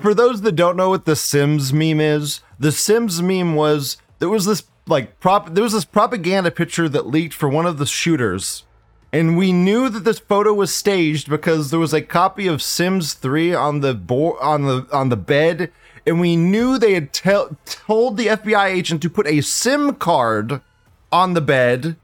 for 0.00 0.14
those 0.14 0.40
that 0.42 0.52
don't 0.52 0.76
know 0.76 0.88
what 0.88 1.04
the 1.04 1.16
Sims 1.16 1.72
meme 1.72 2.00
is. 2.00 2.40
The 2.58 2.72
Sims 2.72 3.20
meme 3.20 3.54
was 3.54 3.98
there 4.18 4.28
was 4.28 4.46
this 4.46 4.64
like 4.86 5.20
prop 5.20 5.54
there 5.54 5.64
was 5.64 5.74
this 5.74 5.84
propaganda 5.84 6.50
picture 6.50 6.88
that 6.88 7.06
leaked 7.06 7.34
for 7.34 7.48
one 7.48 7.66
of 7.66 7.78
the 7.78 7.86
shooters. 7.86 8.64
And 9.12 9.38
we 9.38 9.52
knew 9.52 9.88
that 9.88 10.04
this 10.04 10.18
photo 10.18 10.52
was 10.52 10.74
staged 10.74 11.30
because 11.30 11.70
there 11.70 11.80
was 11.80 11.94
a 11.94 12.02
copy 12.02 12.46
of 12.46 12.62
Sims 12.62 13.14
3 13.14 13.54
on 13.54 13.80
the 13.80 13.94
board 13.94 14.38
on 14.40 14.62
the 14.62 14.86
on 14.92 15.10
the 15.10 15.16
bed 15.16 15.70
and 16.06 16.20
we 16.20 16.36
knew 16.36 16.78
they 16.78 16.94
had 16.94 17.12
tell 17.12 17.56
told 17.66 18.16
the 18.16 18.28
FBI 18.28 18.66
agent 18.66 19.02
to 19.02 19.10
put 19.10 19.26
a 19.26 19.42
SIM 19.42 19.94
card 19.94 20.62
on 21.12 21.34
the 21.34 21.40
bed 21.42 21.96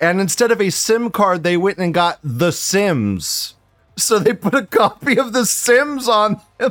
and 0.00 0.20
instead 0.20 0.50
of 0.50 0.60
a 0.60 0.70
SIM 0.70 1.10
card, 1.10 1.42
they 1.42 1.56
went 1.56 1.78
and 1.78 1.92
got 1.92 2.18
The 2.22 2.52
Sims. 2.52 3.54
So 3.96 4.18
they 4.18 4.32
put 4.32 4.54
a 4.54 4.66
copy 4.66 5.18
of 5.18 5.32
The 5.32 5.44
Sims 5.44 6.08
on. 6.08 6.40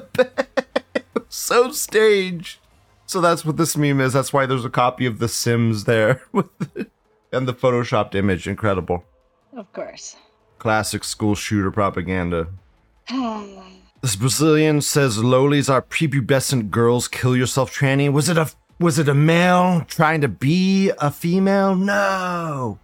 So 1.29 1.71
staged. 1.71 2.59
So 3.05 3.21
that's 3.21 3.45
what 3.45 3.57
this 3.57 3.77
meme 3.77 4.01
is. 4.01 4.13
That's 4.13 4.33
why 4.33 4.45
there's 4.45 4.65
a 4.65 4.69
copy 4.69 5.05
of 5.05 5.19
The 5.19 5.27
Sims 5.27 5.83
there 5.83 6.21
with 6.31 6.57
the, 6.57 6.87
and 7.31 7.47
the 7.47 7.53
photoshopped 7.53 8.15
image. 8.15 8.47
Incredible. 8.47 9.03
Of 9.55 9.71
course. 9.73 10.15
Classic 10.59 11.03
school 11.03 11.35
shooter 11.35 11.71
propaganda. 11.71 12.47
This 13.99 14.15
Brazilian 14.15 14.81
says 14.81 15.17
lolies 15.17 15.69
are 15.69 15.81
prepubescent 15.81 16.69
girls. 16.69 17.07
Kill 17.07 17.35
yourself 17.35 17.73
tranny. 17.73 18.11
Was 18.13 18.29
it 18.29 18.37
a 18.37 18.51
was 18.79 18.99
it 18.99 19.09
a 19.09 19.15
male 19.15 19.81
trying 19.87 20.21
to 20.21 20.27
be 20.27 20.91
a 20.99 21.09
female? 21.09 21.75
No. 21.75 22.77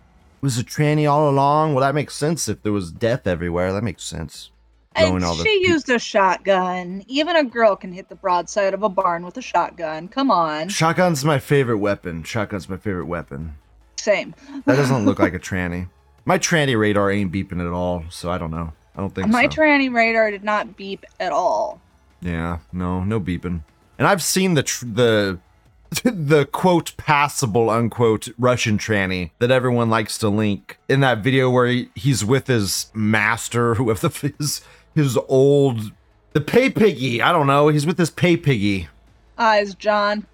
Was 0.43 0.59
a 0.59 0.63
tranny 0.63 1.09
all 1.09 1.29
along? 1.29 1.73
Well, 1.73 1.85
that 1.85 1.95
makes 1.95 2.15
sense. 2.15 2.49
If 2.49 2.63
there 2.63 2.73
was 2.73 2.91
death 2.91 3.25
everywhere, 3.27 3.71
that 3.71 3.81
makes 3.81 4.03
sense. 4.03 4.51
And 4.93 5.21
the 5.21 5.33
she 5.35 5.63
pe- 5.63 5.69
used 5.69 5.89
a 5.89 5.97
shotgun. 5.97 7.05
Even 7.07 7.37
a 7.37 7.45
girl 7.45 7.77
can 7.77 7.93
hit 7.93 8.09
the 8.09 8.15
broadside 8.15 8.73
of 8.73 8.83
a 8.83 8.89
barn 8.89 9.23
with 9.25 9.37
a 9.37 9.41
shotgun. 9.41 10.09
Come 10.09 10.29
on. 10.29 10.67
Shotgun's 10.67 11.23
my 11.23 11.39
favorite 11.39 11.77
weapon. 11.77 12.23
Shotgun's 12.23 12.67
my 12.67 12.75
favorite 12.75 13.05
weapon. 13.05 13.55
Same. 13.97 14.35
That 14.65 14.75
doesn't 14.75 15.05
look 15.05 15.17
like 15.17 15.33
a 15.33 15.39
tranny. 15.39 15.87
My 16.25 16.37
tranny 16.37 16.77
radar 16.77 17.09
ain't 17.09 17.31
beeping 17.31 17.61
at 17.65 17.71
all, 17.71 18.03
so 18.09 18.29
I 18.29 18.37
don't 18.37 18.51
know. 18.51 18.73
I 18.97 18.99
don't 18.99 19.15
think 19.15 19.29
My 19.29 19.43
so. 19.43 19.49
tranny 19.61 19.91
radar 19.91 20.29
did 20.29 20.43
not 20.43 20.75
beep 20.75 21.05
at 21.21 21.31
all. 21.31 21.79
yeah, 22.21 22.59
no, 22.73 23.01
no 23.03 23.19
beeping. 23.21 23.61
And 23.97 24.07
I've 24.07 24.21
seen 24.21 24.55
the 24.55 24.63
tr- 24.63 24.85
the 24.85 25.39
the 26.03 26.47
quote 26.51 26.95
passable 26.97 27.69
unquote 27.69 28.29
Russian 28.37 28.77
tranny 28.77 29.31
that 29.39 29.51
everyone 29.51 29.89
likes 29.89 30.17
to 30.19 30.29
link 30.29 30.79
in 30.89 30.99
that 31.01 31.19
video 31.19 31.49
where 31.49 31.67
he, 31.67 31.89
he's 31.95 32.23
with 32.23 32.47
his 32.47 32.91
master, 32.93 33.73
with 33.83 34.01
the, 34.01 34.33
his 34.37 34.61
his 34.95 35.17
old 35.27 35.91
the 36.33 36.41
pay 36.41 36.69
piggy. 36.69 37.21
I 37.21 37.31
don't 37.31 37.47
know. 37.47 37.67
He's 37.69 37.85
with 37.85 37.97
his 37.97 38.09
pay 38.09 38.37
piggy. 38.37 38.87
Ah, 39.37 39.51
Eyes, 39.51 39.75
John. 39.75 40.25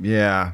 Yeah. 0.00 0.52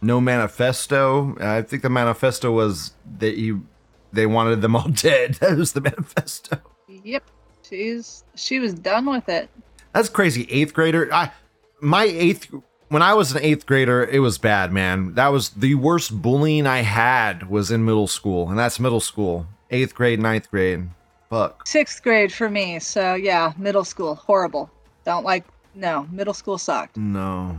No 0.00 0.20
manifesto. 0.20 1.36
I 1.40 1.62
think 1.62 1.82
the 1.82 1.90
manifesto 1.90 2.52
was 2.52 2.92
that 3.18 3.36
you 3.36 3.66
they 4.12 4.26
wanted 4.26 4.62
them 4.62 4.76
all 4.76 4.88
dead. 4.92 5.34
That 5.34 5.56
was 5.56 5.72
the 5.72 5.80
manifesto. 5.80 6.58
Yep. 6.88 7.24
She's 7.68 8.24
she 8.34 8.58
was 8.58 8.74
done 8.74 9.06
with 9.06 9.28
it. 9.28 9.50
That's 9.92 10.08
crazy. 10.08 10.46
Eighth 10.50 10.72
grader. 10.72 11.12
I 11.12 11.32
my 11.80 12.04
eighth 12.04 12.52
when 12.88 13.02
I 13.02 13.14
was 13.14 13.32
an 13.32 13.42
eighth 13.42 13.66
grader, 13.66 14.04
it 14.04 14.20
was 14.20 14.38
bad, 14.38 14.72
man. 14.72 15.14
That 15.14 15.28
was 15.28 15.50
the 15.50 15.74
worst 15.74 16.20
bullying 16.22 16.66
I 16.66 16.78
had 16.78 17.48
was 17.50 17.70
in 17.70 17.84
middle 17.84 18.06
school, 18.08 18.48
and 18.48 18.58
that's 18.58 18.78
middle 18.80 19.00
school. 19.00 19.46
Eighth 19.70 19.94
grade, 19.94 20.20
ninth 20.20 20.50
grade. 20.50 20.88
Fuck. 21.30 21.66
Sixth 21.66 22.02
grade 22.02 22.32
for 22.32 22.48
me. 22.48 22.78
So 22.78 23.14
yeah, 23.14 23.52
middle 23.58 23.84
school. 23.84 24.14
Horrible. 24.14 24.70
Don't 25.04 25.24
like 25.24 25.44
no, 25.74 26.06
middle 26.10 26.34
school 26.34 26.56
sucked. 26.58 26.96
No. 26.96 27.56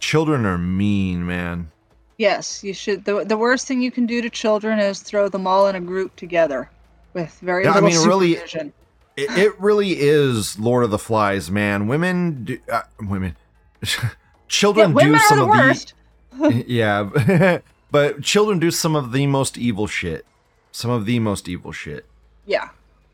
Children 0.00 0.44
are 0.46 0.58
mean, 0.58 1.26
man. 1.26 1.70
Yes, 2.18 2.62
you 2.62 2.74
should 2.74 3.06
the 3.06 3.24
the 3.24 3.38
worst 3.38 3.66
thing 3.66 3.80
you 3.80 3.90
can 3.90 4.04
do 4.04 4.20
to 4.20 4.28
children 4.28 4.78
is 4.78 5.00
throw 5.00 5.30
them 5.30 5.46
all 5.46 5.66
in 5.68 5.74
a 5.76 5.80
group 5.80 6.14
together 6.16 6.70
with 7.14 7.32
very 7.40 7.64
Yeah, 7.64 7.70
I 7.70 7.74
little 7.80 7.88
mean, 7.88 8.06
really- 8.08 8.34
supervision. 8.34 8.72
It, 9.16 9.30
it 9.36 9.60
really 9.60 9.98
is 9.98 10.58
Lord 10.58 10.84
of 10.84 10.90
the 10.90 10.98
Flies, 10.98 11.50
man. 11.50 11.88
Women 11.88 12.44
do 12.44 12.58
uh, 12.70 12.82
women 13.00 13.36
children 14.50 14.92
women 14.92 15.12
do 15.14 15.18
some 15.20 15.38
the 15.38 15.44
of 15.44 15.48
worst. 15.50 15.94
the 16.38 16.64
yeah, 16.68 17.58
but 17.90 18.22
children 18.22 18.58
do 18.58 18.70
some 18.70 18.94
of 18.96 19.12
the 19.12 19.26
most 19.26 19.56
evil 19.56 19.86
shit. 19.86 20.26
Some 20.72 20.90
of 20.90 21.06
the 21.06 21.18
most 21.18 21.48
evil 21.48 21.72
shit. 21.72 22.04
Yeah, 22.46 22.68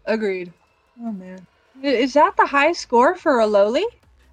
agreed. 0.07 0.53
Oh 1.03 1.13
man, 1.13 1.47
is 1.83 2.15
that 2.15 2.37
the 2.37 2.47
high 2.47 2.73
score 2.73 3.15
for 3.15 3.41
a 3.41 3.47
loli? 3.47 3.85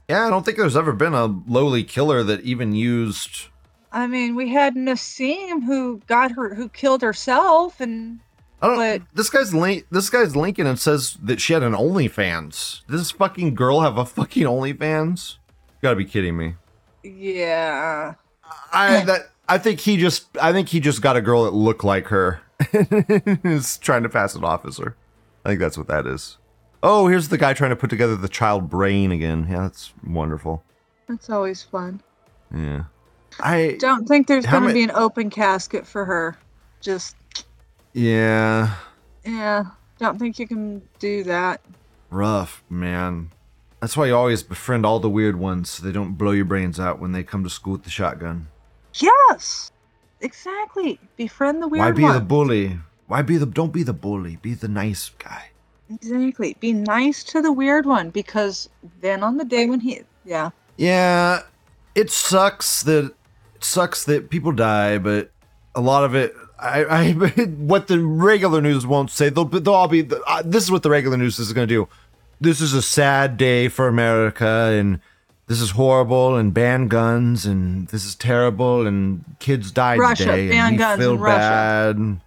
Yeah, 0.10 0.28
I 0.28 0.30
don't 0.30 0.44
think 0.46 0.58
there's 0.58 0.76
ever 0.78 0.94
been 0.94 1.14
a 1.14 1.30
loli 1.30 1.88
killer 1.88 2.24
that 2.24 2.42
even 2.42 2.74
used. 2.74 3.48
I 3.92 4.08
mean, 4.08 4.36
we 4.36 4.50
had 4.50 4.76
Nassim 4.76 5.64
who 5.64 6.02
got 6.08 6.32
her, 6.32 6.56
who 6.56 6.68
killed 6.70 7.02
herself, 7.02 7.80
and 7.80 8.20
I 8.62 8.68
don't. 8.68 8.78
But- 8.78 9.02
this 9.14 9.30
guy's 9.30 9.54
link. 9.54 9.86
This 9.92 10.10
guy's 10.10 10.36
linking 10.36 10.68
and 10.68 10.80
says 10.80 11.18
that 11.24 11.40
she 11.40 11.54
had 11.54 11.64
an 11.64 11.74
OnlyFans. 11.74 12.86
Does 12.88 13.02
this 13.02 13.12
fucking 13.12 13.56
girl 13.56 13.82
have 13.82 13.98
a 13.98 14.06
fucking 14.06 14.44
OnlyFans? 14.44 15.38
You 15.38 15.88
gotta 15.88 15.96
be 15.96 16.06
kidding 16.06 16.36
me. 16.38 16.56
Yeah, 17.04 18.16
I 18.72 19.04
that 19.06 19.32
I 19.48 19.58
think 19.58 19.80
he 19.80 19.98
just 19.98 20.38
I 20.38 20.52
think 20.52 20.70
he 20.70 20.80
just 20.80 21.02
got 21.02 21.16
a 21.18 21.22
girl 21.22 21.44
that 21.46 21.54
looked 21.54 21.84
like 21.84 22.08
her. 22.08 22.42
is 22.74 23.78
trying 23.80 24.04
to 24.04 24.10
pass 24.10 24.36
it 24.36 24.44
off 24.44 24.66
as 24.66 24.78
her. 24.78 24.96
I 25.44 25.50
think 25.50 25.60
that's 25.60 25.78
what 25.78 25.88
that 25.88 26.08
is. 26.08 26.38
Oh, 26.82 27.08
here's 27.08 27.30
the 27.30 27.38
guy 27.38 27.54
trying 27.54 27.72
to 27.72 27.76
put 27.76 27.90
together 27.90 28.16
the 28.16 28.30
child 28.30 28.70
brain 28.70 29.12
again. 29.12 29.48
Yeah, 29.50 29.62
that's 29.62 29.94
wonderful. 30.06 30.64
that's 31.08 31.30
always 31.30 31.64
fun. 31.64 32.02
Yeah. 32.54 32.84
I 33.40 33.78
Don't 33.80 34.08
think 34.08 34.28
there's 34.28 34.46
going 34.46 34.68
to 34.68 34.74
be 34.74 34.84
an 34.84 34.92
open 34.92 35.30
casket 35.30 35.88
for 35.88 36.06
her. 36.06 36.38
Just 36.82 37.16
yeah. 37.94 38.76
yeah, 39.26 39.64
don't 39.98 40.20
think 40.20 40.38
you 40.38 40.48
can 40.48 40.82
do 41.00 41.24
that. 41.24 41.62
Rough, 42.10 42.64
man. 42.70 43.32
That's 43.84 43.98
why 43.98 44.06
you 44.06 44.16
always 44.16 44.44
befriend 44.44 44.86
all 44.86 45.02
the 45.02 45.10
weird 45.10 45.38
ones 45.38 45.70
so 45.70 45.84
they 45.84 45.92
don't 45.92 46.14
blow 46.14 46.32
your 46.32 46.46
brains 46.46 46.80
out 46.80 47.00
when 47.00 47.12
they 47.12 47.22
come 47.22 47.44
to 47.44 47.50
school 47.50 47.74
with 47.74 47.84
the 47.84 47.90
shotgun. 47.90 48.48
Yes, 48.94 49.74
exactly. 50.22 51.02
Befriend 51.18 51.62
the 51.62 51.68
weird 51.68 51.84
why 51.84 51.92
be 51.92 52.14
the 52.14 52.22
bully? 52.22 52.80
Why 53.08 53.24
be 53.24 53.36
the 53.36 53.46
don't 53.46 53.74
be 53.74 53.84
the 53.84 53.92
bully, 53.92 54.38
be 54.38 54.54
the 54.54 54.70
nice 54.70 55.10
guy. 55.20 55.50
Exactly. 55.90 56.56
Be 56.62 56.72
nice 56.72 57.26
to 57.26 57.42
the 57.42 57.52
weird 57.52 57.86
one 57.86 58.10
because 58.10 58.70
then 59.02 59.22
on 59.22 59.36
the 59.36 59.44
day 59.44 59.66
when 59.66 59.82
he 59.82 60.04
yeah. 60.24 60.52
Yeah, 60.78 61.42
it 61.94 62.10
sucks 62.10 62.84
that 62.84 63.14
it 63.56 63.64
sucks 63.66 64.06
that 64.06 64.30
people 64.30 64.54
die, 64.54 64.98
but 64.98 65.30
a 65.76 65.82
lot 65.82 66.06
of 66.06 66.16
it, 66.16 66.34
I, 66.58 66.86
I 66.86 67.12
what 67.58 67.88
the 67.88 68.00
regular 68.00 68.62
news 68.62 68.88
won't 68.88 69.12
say. 69.12 69.28
They'll, 69.28 69.44
they'll 69.44 69.74
all 69.74 69.90
be. 69.90 70.10
Uh, 70.26 70.42
this 70.46 70.64
is 70.64 70.72
what 70.72 70.84
the 70.84 70.90
regular 70.90 71.18
news 71.18 71.38
is 71.38 71.52
going 71.52 71.68
to 71.68 71.74
do. 71.74 71.90
This 72.44 72.60
is 72.60 72.74
a 72.74 72.82
sad 72.82 73.38
day 73.38 73.70
for 73.70 73.88
America, 73.88 74.46
and 74.46 75.00
this 75.48 75.62
is 75.62 75.72
horrible, 75.72 76.36
and 76.36 76.54
ban 76.54 76.90
guns, 76.90 77.46
and 77.46 77.88
this 77.88 78.04
is 78.06 78.16
terrible, 78.16 78.86
and 78.86 79.24
kids 79.40 79.72
died 79.72 79.98
Russia, 80.00 80.26
today, 80.26 80.52
and 80.58 80.74
we 80.74 80.78
guns 80.78 81.00
feel 81.02 81.18
Russia. 81.18 81.38
bad. 81.38 82.20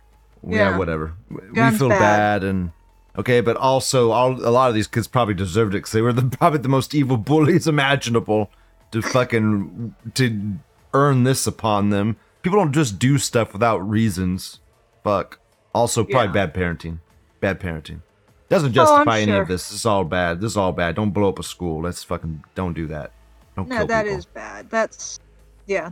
Yeah, 0.48 0.70
Yeah. 0.70 0.78
whatever. 0.78 1.12
we 1.30 1.70
feel 1.72 1.90
bad. 1.90 1.98
bad, 2.40 2.44
and 2.44 2.70
okay, 3.18 3.42
but 3.42 3.56
also 3.58 4.10
all 4.12 4.32
a 4.42 4.48
lot 4.50 4.68
of 4.70 4.74
these 4.74 4.86
kids 4.86 5.06
probably 5.06 5.34
deserved 5.34 5.74
it 5.74 5.78
because 5.78 5.92
they 5.92 6.00
were 6.02 6.14
the 6.14 6.22
probably 6.38 6.60
the 6.60 6.68
most 6.70 6.94
evil 6.94 7.18
bullies 7.18 7.66
imaginable 7.76 8.50
to 8.92 9.02
fucking 9.02 9.94
to 10.14 10.54
earn 10.94 11.24
this 11.24 11.46
upon 11.46 11.90
them. 11.90 12.16
People 12.42 12.58
don't 12.58 12.72
just 12.72 12.98
do 12.98 13.18
stuff 13.18 13.52
without 13.52 13.78
reasons. 13.86 14.60
Fuck. 15.04 15.40
Also, 15.74 16.04
probably 16.04 16.28
Yeah. 16.38 16.46
bad 16.46 16.54
parenting. 16.54 16.98
Bad 17.40 17.60
parenting. 17.60 18.00
Doesn't 18.48 18.70
Oh, 18.70 18.72
justify 18.72 19.18
any 19.20 19.32
sure. 19.32 19.42
of 19.42 19.48
this. 19.48 19.68
This 19.68 19.80
is 19.80 19.86
all 19.86 20.04
bad. 20.04 20.40
This 20.40 20.52
is 20.52 20.56
all 20.56 20.72
bad. 20.72 20.94
Don't 20.94 21.10
blow 21.10 21.28
up 21.28 21.38
a 21.38 21.42
school. 21.42 21.82
Let's 21.82 22.02
fucking 22.04 22.44
don't 22.54 22.74
do 22.74 22.86
that. 22.88 23.12
Don't 23.56 23.68
No, 23.68 23.84
that 23.84 24.04
people. 24.04 24.18
is 24.18 24.24
bad. 24.26 24.70
That's 24.70 25.18
yeah. 25.66 25.90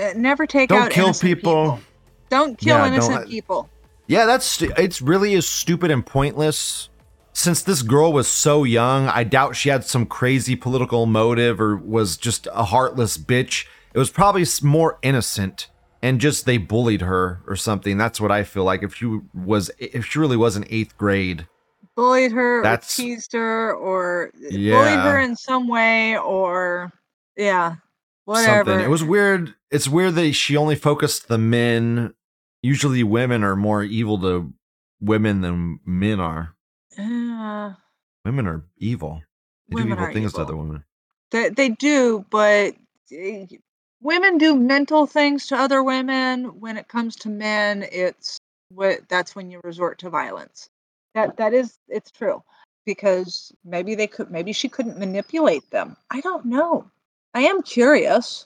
Uh, 0.00 0.10
Never 0.16 0.46
take 0.46 0.68
Don't 0.68 0.82
out 0.82 0.90
kill 0.90 1.06
innocent 1.06 1.28
people. 1.34 1.80
Don't 2.30 2.56
kill 2.58 2.76
Yeah, 2.76 2.84
don't 2.84 2.92
innocent 2.94 3.28
people. 3.28 3.68
Yeah, 4.06 4.26
that's 4.26 4.62
it's 4.62 5.02
really 5.02 5.34
is 5.34 5.48
stupid 5.48 5.90
and 5.90 6.04
pointless. 6.06 6.88
Since 7.32 7.62
this 7.62 7.82
girl 7.82 8.12
was 8.12 8.26
so 8.28 8.64
young, 8.64 9.06
I 9.08 9.22
doubt 9.24 9.54
she 9.56 9.68
had 9.68 9.84
some 9.84 10.06
crazy 10.06 10.56
political 10.56 11.06
motive 11.06 11.60
or 11.60 11.76
was 11.76 12.16
just 12.16 12.48
a 12.52 12.64
heartless 12.64 13.16
bitch. 13.16 13.66
It 13.94 13.98
was 13.98 14.10
probably 14.10 14.44
more 14.62 14.98
innocent 15.02 15.68
and 16.02 16.20
just 16.20 16.46
they 16.46 16.58
bullied 16.58 17.00
her 17.02 17.40
or 17.46 17.56
something. 17.56 17.96
That's 17.96 18.20
what 18.20 18.30
I 18.32 18.44
feel 18.44 18.64
like. 18.64 18.82
If 18.82 18.94
she 18.94 19.20
was, 19.34 19.70
if 19.78 20.04
she 20.06 20.18
really 20.18 20.36
was 20.36 20.56
in 20.56 20.64
eighth 20.68 20.96
grade, 20.98 21.46
Bullied 21.98 22.30
her, 22.30 22.62
That's- 22.62 22.96
or 22.96 23.02
teased 23.02 23.32
her, 23.32 23.74
or 23.74 24.30
bullied 24.32 25.00
her 25.00 25.18
in 25.18 25.34
some 25.34 25.66
way, 25.66 26.16
or 26.16 26.92
yeah, 27.36 27.74
whatever. 28.24 28.70
something. 28.70 28.86
It 28.86 28.88
was 28.88 29.02
weird. 29.02 29.56
It's 29.72 29.88
weird 29.88 30.14
that 30.14 30.32
she 30.34 30.56
only 30.56 30.76
focused 30.76 31.26
the 31.26 31.38
men. 31.38 32.14
Usually, 32.62 33.02
women 33.02 33.42
are 33.42 33.56
more 33.56 33.82
evil 33.82 34.16
to 34.20 34.52
women 35.00 35.40
than 35.40 35.80
men 35.84 36.20
are. 36.20 36.54
Uh, 36.96 37.74
Women 38.24 38.46
are 38.46 38.62
evil. 38.76 39.22
They 39.68 39.82
do 39.82 39.88
evil 39.88 40.12
things 40.12 40.34
to 40.34 40.42
other 40.42 40.56
women. 40.56 40.84
they 41.32 41.48
they 41.48 41.70
do, 41.70 42.24
but 42.30 42.76
eh, 43.10 43.46
women 44.00 44.38
do 44.38 44.54
mental 44.54 45.08
things 45.08 45.48
to 45.48 45.56
other 45.56 45.82
women. 45.82 46.60
When 46.60 46.76
it 46.76 46.86
comes 46.86 47.16
to 47.16 47.28
men, 47.28 47.84
it's 47.90 48.38
what 48.68 49.08
that's 49.08 49.34
when 49.34 49.50
you 49.50 49.60
resort 49.64 49.98
to 49.98 50.10
violence. 50.10 50.70
That 51.14 51.36
that 51.38 51.54
is 51.54 51.78
it's 51.88 52.10
true 52.10 52.42
because 52.86 53.52
maybe 53.64 53.94
they 53.94 54.06
could 54.06 54.30
maybe 54.30 54.52
she 54.52 54.68
couldn't 54.68 54.98
manipulate 54.98 55.68
them. 55.70 55.96
I 56.10 56.20
don't 56.20 56.44
know. 56.44 56.90
I 57.34 57.42
am 57.42 57.62
curious. 57.62 58.44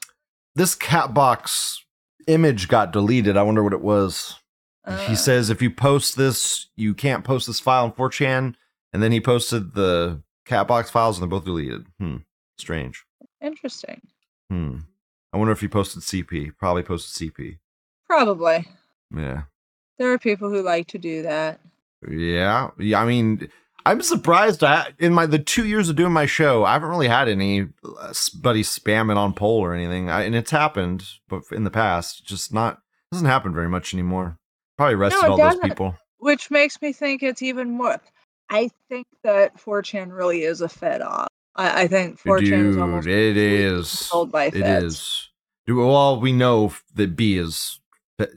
this 0.54 0.74
cat 0.74 1.14
box 1.14 1.84
image 2.26 2.68
got 2.68 2.92
deleted. 2.92 3.36
I 3.36 3.42
wonder 3.42 3.62
what 3.62 3.72
it 3.72 3.80
was. 3.82 4.38
Uh, 4.84 4.96
he 5.06 5.14
says 5.16 5.50
if 5.50 5.62
you 5.62 5.70
post 5.70 6.16
this, 6.16 6.66
you 6.76 6.94
can't 6.94 7.24
post 7.24 7.46
this 7.46 7.60
file 7.60 7.84
on 7.84 7.92
4chan. 7.92 8.54
And 8.92 9.02
then 9.02 9.12
he 9.12 9.20
posted 9.20 9.74
the 9.74 10.20
cat 10.44 10.66
box 10.68 10.90
files 10.90 11.16
and 11.18 11.22
they're 11.22 11.38
both 11.38 11.44
deleted. 11.46 11.86
Hmm. 11.98 12.16
Strange. 12.58 13.04
interesting. 13.40 14.00
Hmm. 14.50 14.78
I 15.32 15.36
wonder 15.38 15.52
if 15.52 15.60
he 15.60 15.68
posted 15.68 16.02
CP. 16.02 16.52
Probably 16.58 16.82
posted 16.82 17.32
CP. 17.32 17.58
Probably. 18.06 18.66
Yeah. 19.16 19.42
There 19.98 20.12
are 20.12 20.18
people 20.18 20.50
who 20.50 20.62
like 20.62 20.88
to 20.88 20.98
do 20.98 21.22
that. 21.22 21.60
Yeah. 22.08 22.70
Yeah. 22.78 23.00
I 23.00 23.06
mean, 23.06 23.48
I'm 23.84 24.02
surprised. 24.02 24.62
I 24.62 24.92
in 24.98 25.12
my 25.12 25.26
the 25.26 25.38
two 25.38 25.66
years 25.66 25.88
of 25.88 25.96
doing 25.96 26.12
my 26.12 26.26
show, 26.26 26.64
I 26.64 26.72
haven't 26.74 26.88
really 26.88 27.08
had 27.08 27.28
any 27.28 27.62
uh, 27.84 28.12
anybody 28.34 28.62
spamming 28.62 29.16
on 29.16 29.34
poll 29.34 29.60
or 29.60 29.74
anything. 29.74 30.08
I, 30.08 30.22
and 30.22 30.34
it's 30.34 30.50
happened, 30.50 31.04
but 31.28 31.42
in 31.50 31.64
the 31.64 31.70
past, 31.70 32.24
just 32.24 32.52
not 32.52 32.78
doesn't 33.10 33.26
happen 33.26 33.52
very 33.52 33.68
much 33.68 33.92
anymore. 33.92 34.38
Probably 34.78 34.94
arrested 34.94 35.24
it 35.24 35.30
all 35.30 35.36
those 35.36 35.58
people. 35.58 35.96
Which 36.18 36.50
makes 36.50 36.80
me 36.80 36.92
think 36.92 37.22
it's 37.22 37.42
even 37.42 37.70
more. 37.72 38.00
I 38.48 38.70
think 38.88 39.06
that 39.24 39.56
4chan 39.56 40.16
really 40.16 40.42
is 40.42 40.60
a 40.60 40.68
fed 40.68 41.02
off. 41.02 41.28
I, 41.56 41.82
I 41.82 41.88
think 41.88 42.20
4chan 42.20 42.70
is 42.70 42.76
almost 42.76 43.06
Dude, 43.06 43.36
it 43.36 43.74
controlled 43.74 44.30
by 44.32 44.44
It 44.46 44.54
feds. 44.54 44.84
is. 44.84 45.28
Dude, 45.66 45.78
well, 45.78 46.20
we 46.20 46.32
know 46.32 46.72
that 46.94 47.16
B 47.16 47.36
is 47.38 47.80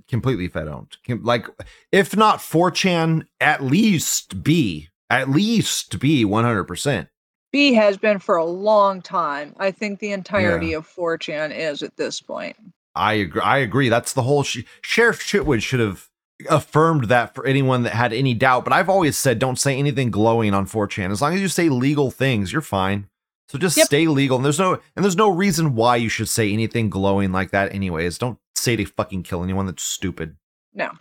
completely 0.07 0.47
Fed 0.47 0.67
owned. 0.67 0.97
Like, 1.07 1.47
if 1.91 2.15
not 2.15 2.39
4chan, 2.39 3.25
at 3.39 3.63
least 3.63 4.43
B. 4.43 4.89
At 5.09 5.29
least 5.29 5.99
B 5.99 6.25
100%. 6.25 7.07
B 7.51 7.73
has 7.73 7.95
been 7.97 8.19
for 8.19 8.35
a 8.35 8.45
long 8.45 9.01
time. 9.01 9.53
I 9.57 9.71
think 9.71 9.99
the 9.99 10.11
entirety 10.11 10.67
Yeah. 10.67 10.77
of 10.77 10.87
4chan 10.87 11.55
is 11.55 11.83
at 11.83 11.95
this 11.95 12.19
point. 12.21 12.55
I 12.95 13.13
agree. 13.13 13.41
I 13.41 13.57
agree. 13.59 13.89
That's 13.89 14.13
the 14.13 14.23
whole. 14.23 14.43
Sh- 14.43 14.63
Sheriff 14.81 15.21
Chitwood 15.21 15.61
should 15.61 15.79
have 15.79 16.09
affirmed 16.49 17.05
that 17.05 17.33
for 17.33 17.45
anyone 17.45 17.83
that 17.83 17.93
had 17.93 18.11
any 18.13 18.33
doubt. 18.33 18.63
But 18.65 18.73
I've 18.73 18.89
always 18.89 19.17
said, 19.17 19.39
don't 19.39 19.59
say 19.59 19.77
anything 19.77 20.11
glowing 20.11 20.53
on 20.53 20.65
4chan. 20.65 21.11
As 21.11 21.21
long 21.21 21.33
as 21.33 21.39
you 21.41 21.47
say 21.47 21.69
legal 21.69 22.11
things, 22.11 22.51
you're 22.51 22.61
fine. 22.61 23.07
So 23.47 23.57
just 23.57 23.77
Yep. 23.77 23.85
stay 23.85 24.07
legal. 24.07 24.37
And 24.37 24.43
there's 24.45 24.59
no 24.59 24.73
and 24.95 25.05
there's 25.05 25.15
no 25.15 25.29
reason 25.29 25.75
why 25.75 25.95
you 25.97 26.09
should 26.09 26.27
say 26.27 26.51
anything 26.51 26.89
glowing 26.89 27.31
like 27.31 27.51
that. 27.51 27.73
Anyways, 27.73 28.17
don't 28.17 28.39
say 28.65 28.75
to 28.75 28.85
fucking 28.85 29.23
kill 29.23 29.43
anyone. 29.43 29.65
That's 29.67 29.83
stupid. 29.83 30.35
No. 30.73 30.91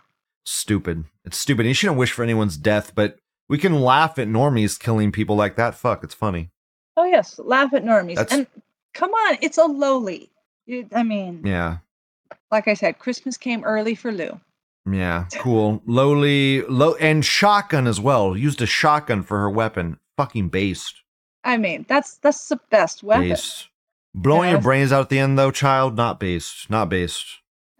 Stupid. 0.45 1.05
It's 1.25 1.37
stupid. 1.37 1.61
And 1.61 1.69
you 1.69 1.73
shouldn't 1.73 1.99
wish 1.99 2.11
for 2.11 2.23
anyone's 2.23 2.55
death. 2.57 2.93
But 2.95 3.17
we 3.49 3.57
can 3.57 3.81
laugh 3.81 4.17
at 4.19 4.27
normies 4.27 4.79
killing 4.79 5.11
people 5.11 5.35
like 5.35 5.55
that. 5.57 5.75
Fuck, 5.75 6.03
it's 6.03 6.13
funny. 6.13 6.49
Oh 6.97 7.03
yes, 7.05 7.39
laugh 7.39 7.73
at 7.73 7.83
normies. 7.83 8.15
That's- 8.15 8.37
And 8.37 8.47
come 8.93 9.11
on, 9.11 9.37
it's 9.41 9.57
a 9.57 9.63
loli. 9.63 10.29
I 10.93 11.03
mean, 11.03 11.41
Yeah. 11.43 11.77
like 12.51 12.67
I 12.67 12.73
said, 12.73 12.99
Christmas 12.99 13.37
came 13.37 13.63
early 13.63 13.93
for 13.95 14.11
Lou. 14.11 14.39
Yeah, 14.89 15.25
cool. 15.35 15.81
Loli, 15.87 16.63
low, 16.69 16.93
and 16.95 17.25
shotgun 17.25 17.85
as 17.87 17.99
well. 17.99 18.37
Used 18.37 18.61
a 18.61 18.65
shotgun 18.67 19.23
for 19.23 19.39
her 19.39 19.49
weapon. 19.49 19.97
Fucking 20.17 20.49
based. 20.49 21.01
I 21.43 21.57
mean, 21.57 21.85
that's 21.89 22.17
that's 22.17 22.47
the 22.49 22.59
best 22.69 23.03
weapon. 23.03 23.29
Based. 23.29 23.67
Blowing 24.13 24.51
your 24.51 24.61
brains 24.61 24.91
out 24.93 25.01
at 25.01 25.09
the 25.09 25.19
end, 25.19 25.37
though, 25.37 25.51
child. 25.51 25.95
Not 25.97 26.19
based. 26.19 26.69
Not 26.69 26.89
based. 26.89 27.25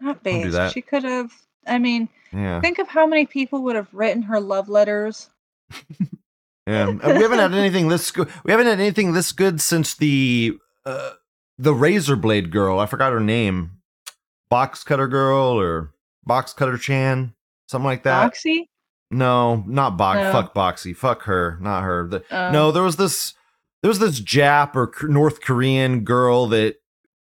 Not 0.00 0.22
Don't 0.22 0.34
do 0.34 0.42
based. 0.44 0.52
that. 0.52 0.72
She 0.72 0.82
could 0.82 1.04
have. 1.04 1.32
I 1.66 1.78
mean, 1.78 2.08
Yeah. 2.32 2.60
think 2.60 2.78
of 2.78 2.88
how 2.88 3.06
many 3.06 3.26
people 3.26 3.62
would 3.64 3.76
have 3.76 3.88
written 3.92 4.22
her 4.22 4.40
love 4.40 4.68
letters. 4.68 5.30
Yeah. 6.68 6.88
We 6.90 6.98
haven't 7.22 7.38
had 7.38 7.54
anything 7.54 7.86
this 7.88 8.10
good. 8.10 8.28
We 8.44 8.50
haven't 8.50 8.66
had 8.66 8.80
anything 8.80 9.12
this 9.12 9.30
good 9.30 9.60
since 9.60 9.94
the 9.94 10.58
uh, 10.84 11.10
the 11.58 11.72
razor 11.72 12.16
blade 12.16 12.50
girl. 12.50 12.80
I 12.80 12.86
forgot 12.86 13.12
her 13.12 13.20
name. 13.20 13.70
Box 14.50 14.82
cutter 14.82 15.06
girl 15.06 15.60
or 15.60 15.92
box 16.24 16.52
cutter 16.52 16.76
Chan, 16.76 17.32
something 17.68 17.86
like 17.86 18.02
that. 18.02 18.32
Boxy. 18.32 18.68
No, 19.12 19.62
not 19.68 19.96
Box. 19.96 20.18
No. 20.18 20.32
Fuck 20.32 20.54
Boxy. 20.56 20.96
Fuck 20.96 21.22
her. 21.22 21.56
Not 21.60 21.84
her. 21.84 22.08
The, 22.08 22.24
Oh. 22.32 22.50
no, 22.50 22.72
there 22.72 22.82
was 22.82 22.96
this. 22.96 23.34
There 23.82 23.88
was 23.88 24.00
this 24.00 24.20
Jap 24.20 24.74
or 24.74 24.88
K- 24.88 25.06
North 25.06 25.40
Korean 25.42 26.00
girl 26.00 26.48
that 26.48 26.76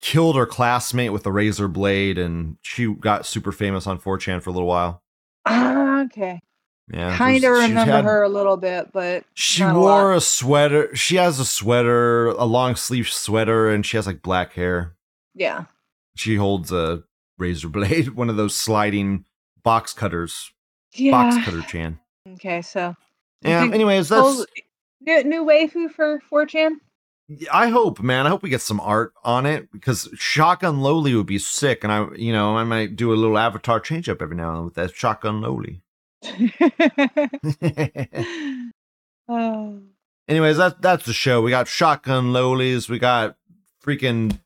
killed 0.02 0.36
her 0.36 0.44
classmate 0.46 1.12
with 1.12 1.24
a 1.26 1.32
razor 1.32 1.68
blade, 1.68 2.18
and 2.18 2.58
she 2.60 2.92
got 2.94 3.24
super 3.24 3.52
famous 3.52 3.86
on 3.86 3.98
4chan 3.98 4.42
for 4.42 4.50
a 4.50 4.52
little 4.52 4.68
while. 4.68 5.02
Ah, 5.46 6.02
okay. 6.02 6.40
Yeah, 6.92 7.16
Kind 7.16 7.42
of 7.44 7.52
remember 7.52 7.80
had- 7.92 8.04
her 8.04 8.22
a 8.22 8.28
little 8.28 8.56
bit, 8.58 8.92
but 8.92 9.24
She 9.34 9.62
a 9.62 9.72
wore 9.72 10.10
lot. 10.10 10.16
a 10.16 10.20
sweater. 10.20 10.94
She 10.94 11.16
has 11.16 11.38
a 11.38 11.44
sweater, 11.44 12.26
a 12.28 12.44
long 12.44 12.74
sleeve 12.76 13.08
sweater, 13.08 13.70
and 13.70 13.86
she 13.86 13.96
has 13.96 14.06
like 14.06 14.20
black 14.20 14.52
hair. 14.54 14.94
Yeah. 15.34 15.64
She 16.16 16.34
holds 16.36 16.70
a 16.72 17.04
razor 17.38 17.68
blade, 17.68 18.10
one 18.16 18.28
of 18.28 18.36
those 18.36 18.54
sliding 18.56 19.24
box 19.62 19.94
cutters. 19.94 20.52
Yeah. 20.92 21.12
Box 21.12 21.44
cutter 21.44 21.62
Chan. 21.62 21.98
Okay, 22.34 22.60
so 22.60 22.94
Yeah. 23.42 23.62
Anyways, 23.62 24.08
that's. 24.10 24.20
Cole's- 24.20 24.46
new 25.00 25.22
new 25.24 25.44
waifu 25.44 25.90
for 25.90 26.20
4chan. 26.30 26.72
I 27.52 27.68
hope, 27.68 28.00
man. 28.00 28.26
I 28.26 28.30
hope 28.30 28.42
we 28.42 28.50
get 28.50 28.60
some 28.60 28.80
art 28.80 29.12
on 29.24 29.46
it 29.46 29.70
because 29.70 30.08
Shotgun 30.14 30.78
Loli 30.78 31.16
would 31.16 31.26
be 31.26 31.38
sick, 31.38 31.84
and 31.84 31.92
I, 31.92 32.08
you 32.16 32.32
know, 32.32 32.56
I 32.56 32.64
might 32.64 32.96
do 32.96 33.12
a 33.12 33.16
little 33.16 33.38
avatar 33.38 33.80
change 33.80 34.08
up 34.08 34.22
every 34.22 34.36
now 34.36 34.48
and 34.50 34.56
then 34.58 34.64
with 34.64 34.74
that 34.74 34.94
Shotgun 34.94 35.40
Loli. 35.40 35.80
oh. 39.28 39.80
Anyways, 40.28 40.56
that 40.56 40.80
that's 40.80 41.04
the 41.04 41.12
show. 41.12 41.42
We 41.42 41.50
got 41.50 41.68
Shotgun 41.68 42.32
Lolis. 42.32 42.88
We 42.88 42.98
got 42.98 43.36
freaking 43.84 44.38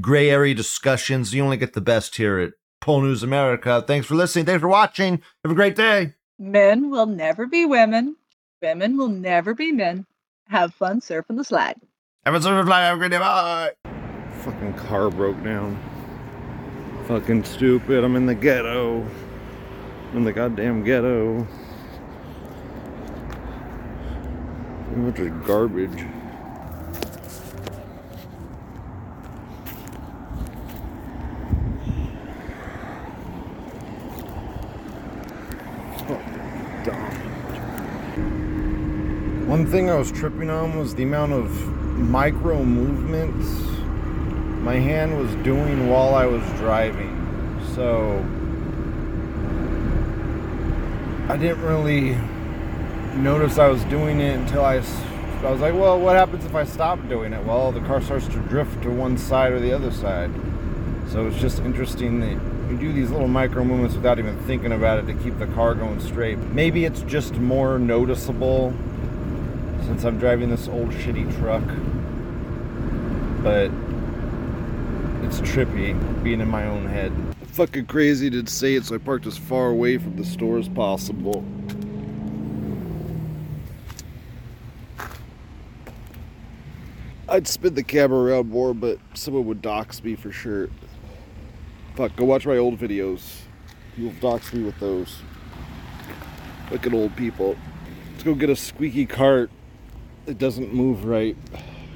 gray 0.00 0.30
area 0.30 0.54
discussions. 0.54 1.34
You 1.34 1.42
only 1.42 1.56
get 1.56 1.72
the 1.72 1.80
best 1.80 2.16
here 2.16 2.38
at 2.38 2.52
Pol 2.80 3.00
News 3.00 3.22
America. 3.22 3.82
Thanks 3.86 4.06
for 4.06 4.14
listening. 4.14 4.44
Thanks 4.44 4.60
for 4.60 4.68
watching. 4.68 5.22
Have 5.42 5.52
a 5.52 5.54
great 5.54 5.74
day. 5.74 6.14
Men 6.38 6.90
will 6.90 7.06
never 7.06 7.46
be 7.46 7.64
women. 7.64 8.16
Women 8.60 8.96
will 8.96 9.08
never 9.08 9.54
be 9.54 9.72
men. 9.72 10.06
Have 10.48 10.74
fun 10.74 11.00
surfing 11.00 11.36
the 11.36 11.44
slide. 11.44 11.80
A 12.24 12.40
super 12.40 12.64
fly. 12.64 12.84
A 12.84 13.08
day. 13.08 13.18
Bye. 13.18 13.72
Fucking 14.42 14.74
car 14.74 15.10
broke 15.10 15.42
down. 15.42 15.76
Fucking 17.08 17.42
stupid. 17.42 18.04
I'm 18.04 18.14
in 18.14 18.26
the 18.26 18.34
ghetto. 18.34 19.04
I'm 20.10 20.18
in 20.18 20.24
the 20.24 20.32
goddamn 20.32 20.84
ghetto. 20.84 21.42
How 24.90 24.96
much 24.98 25.18
is 25.18 25.32
garbage? 25.44 26.06
Oh, 36.08 36.22
One 39.48 39.66
thing 39.66 39.90
I 39.90 39.96
was 39.96 40.12
tripping 40.12 40.50
on 40.50 40.78
was 40.78 40.94
the 40.94 41.02
amount 41.02 41.32
of 41.32 41.81
micro 42.02 42.62
movements 42.64 43.62
my 44.62 44.76
hand 44.76 45.18
was 45.18 45.34
doing 45.44 45.88
while 45.88 46.14
I 46.14 46.24
was 46.24 46.42
driving. 46.52 47.18
So 47.74 48.24
I 51.28 51.36
didn't 51.36 51.62
really 51.62 52.16
notice 53.16 53.58
I 53.58 53.66
was 53.66 53.82
doing 53.84 54.20
it 54.20 54.38
until 54.38 54.64
I, 54.64 54.74
I 54.76 55.50
was 55.50 55.60
like, 55.60 55.74
well, 55.74 55.98
what 55.98 56.14
happens 56.14 56.44
if 56.44 56.54
I 56.54 56.62
stop 56.62 57.08
doing 57.08 57.32
it? 57.32 57.44
Well, 57.44 57.72
the 57.72 57.80
car 57.80 58.00
starts 58.00 58.28
to 58.28 58.38
drift 58.42 58.82
to 58.84 58.90
one 58.90 59.18
side 59.18 59.50
or 59.50 59.58
the 59.58 59.72
other 59.72 59.90
side. 59.90 60.30
So 61.10 61.26
it's 61.26 61.40
just 61.40 61.58
interesting 61.58 62.20
that 62.20 62.70
you 62.70 62.78
do 62.78 62.92
these 62.92 63.10
little 63.10 63.28
micro 63.28 63.64
movements 63.64 63.96
without 63.96 64.20
even 64.20 64.38
thinking 64.44 64.70
about 64.70 64.98
it 64.98 65.06
to 65.06 65.14
keep 65.14 65.40
the 65.40 65.48
car 65.48 65.74
going 65.74 65.98
straight. 65.98 66.38
Maybe 66.38 66.84
it's 66.84 67.02
just 67.02 67.34
more 67.34 67.80
noticeable 67.80 68.72
since 69.86 70.04
I'm 70.04 70.20
driving 70.20 70.50
this 70.50 70.68
old 70.68 70.90
shitty 70.90 71.36
truck. 71.40 71.64
But 73.42 73.70
it's 75.24 75.40
trippy 75.40 76.22
being 76.22 76.40
in 76.40 76.48
my 76.48 76.66
own 76.66 76.86
head. 76.86 77.12
Fucking 77.48 77.86
crazy 77.86 78.30
to 78.30 78.46
say 78.46 78.74
it, 78.74 78.84
so 78.84 78.94
I 78.94 78.98
parked 78.98 79.26
as 79.26 79.36
far 79.36 79.68
away 79.68 79.98
from 79.98 80.16
the 80.16 80.24
store 80.24 80.58
as 80.58 80.68
possible. 80.68 81.44
I'd 87.28 87.48
spin 87.48 87.74
the 87.74 87.82
camera 87.82 88.18
around 88.18 88.50
more, 88.50 88.74
but 88.74 88.98
someone 89.14 89.46
would 89.46 89.62
dox 89.62 90.04
me 90.04 90.16
for 90.16 90.30
sure. 90.30 90.68
Fuck, 91.94 92.14
go 92.16 92.26
watch 92.26 92.46
my 92.46 92.58
old 92.58 92.78
videos. 92.78 93.40
You'll 93.96 94.12
dox 94.20 94.52
me 94.52 94.62
with 94.62 94.78
those. 94.80 95.22
Look 96.70 96.86
at 96.86 96.92
old 96.92 97.16
people. 97.16 97.56
Let's 98.12 98.22
go 98.22 98.34
get 98.34 98.50
a 98.50 98.56
squeaky 98.56 99.06
cart 99.06 99.50
It 100.26 100.38
doesn't 100.38 100.72
move 100.72 101.04
right. 101.04 101.36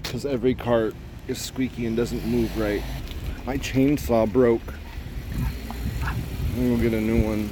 Because 0.02 0.26
every 0.26 0.54
cart 0.54 0.94
is 1.28 1.40
squeaky 1.40 1.86
and 1.86 1.96
doesn't 1.96 2.24
move 2.26 2.56
right. 2.58 2.82
My 3.44 3.58
chainsaw 3.58 4.30
broke. 4.30 4.74
I'm 6.04 6.70
gonna 6.70 6.82
get 6.82 6.94
a 6.94 7.00
new 7.00 7.24
one. 7.24 7.50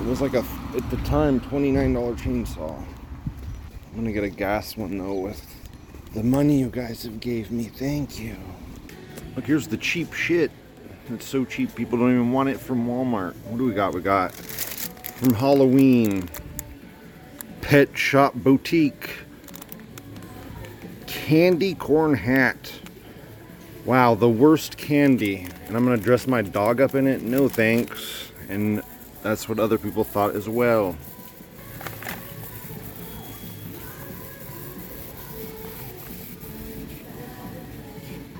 It 0.00 0.08
was 0.08 0.20
like 0.20 0.34
a, 0.34 0.44
at 0.76 0.90
the 0.90 0.96
time, 0.98 1.40
$29 1.40 2.18
chainsaw. 2.18 2.76
I'm 2.76 3.96
gonna 3.96 4.12
get 4.12 4.24
a 4.24 4.28
gas 4.28 4.76
one 4.76 4.98
though 4.98 5.14
with 5.14 5.44
the 6.14 6.22
money 6.22 6.58
you 6.58 6.68
guys 6.68 7.02
have 7.02 7.20
gave 7.20 7.50
me. 7.50 7.64
Thank 7.64 8.18
you. 8.18 8.36
Look, 9.36 9.46
here's 9.46 9.68
the 9.68 9.76
cheap 9.76 10.12
shit. 10.12 10.50
It's 11.10 11.26
so 11.26 11.44
cheap 11.44 11.74
people 11.74 11.98
don't 11.98 12.10
even 12.10 12.32
want 12.32 12.48
it 12.48 12.60
from 12.60 12.86
Walmart. 12.86 13.34
What 13.46 13.58
do 13.58 13.64
we 13.64 13.72
got? 13.72 13.94
We 13.94 14.00
got 14.00 14.34
from 14.34 15.34
Halloween. 15.34 16.28
Pet 17.60 17.96
Shop 17.96 18.34
Boutique. 18.34 19.10
Candy 21.28 21.74
corn 21.74 22.14
hat. 22.14 22.72
Wow, 23.84 24.14
the 24.14 24.30
worst 24.30 24.78
candy. 24.78 25.46
And 25.66 25.76
I'm 25.76 25.84
gonna 25.84 25.98
dress 25.98 26.26
my 26.26 26.40
dog 26.40 26.80
up 26.80 26.94
in 26.94 27.06
it? 27.06 27.20
No 27.20 27.50
thanks. 27.50 28.32
And 28.48 28.82
that's 29.22 29.46
what 29.46 29.58
other 29.58 29.76
people 29.76 30.04
thought 30.04 30.34
as 30.34 30.48
well. 30.48 30.96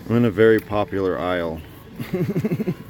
I'm 0.08 0.16
in 0.16 0.24
a 0.24 0.30
very 0.30 0.58
popular 0.58 1.18
aisle. 1.18 1.60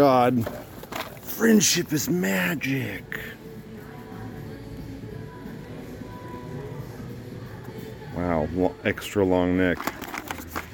god. 0.00 0.50
Friendship 1.20 1.92
is 1.92 2.08
magic. 2.08 3.04
Wow, 8.16 8.48
extra 8.82 9.22
long 9.26 9.58
neck. 9.58 9.76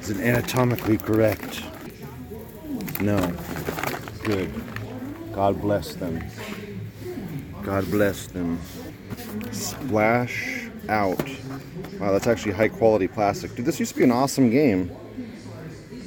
Is 0.00 0.10
it 0.10 0.18
anatomically 0.18 0.96
correct? 0.96 1.60
No. 3.00 3.18
Good. 4.22 4.52
God 5.32 5.60
bless 5.60 5.96
them. 5.96 6.22
God 7.64 7.90
bless 7.90 8.28
them. 8.28 8.60
Splash 9.50 10.68
out. 10.88 11.28
Wow, 11.98 12.12
that's 12.12 12.28
actually 12.28 12.52
high 12.52 12.68
quality 12.68 13.08
plastic. 13.08 13.56
Dude, 13.56 13.66
this 13.66 13.80
used 13.80 13.94
to 13.94 13.98
be 13.98 14.04
an 14.04 14.12
awesome 14.12 14.50
game. 14.50 14.96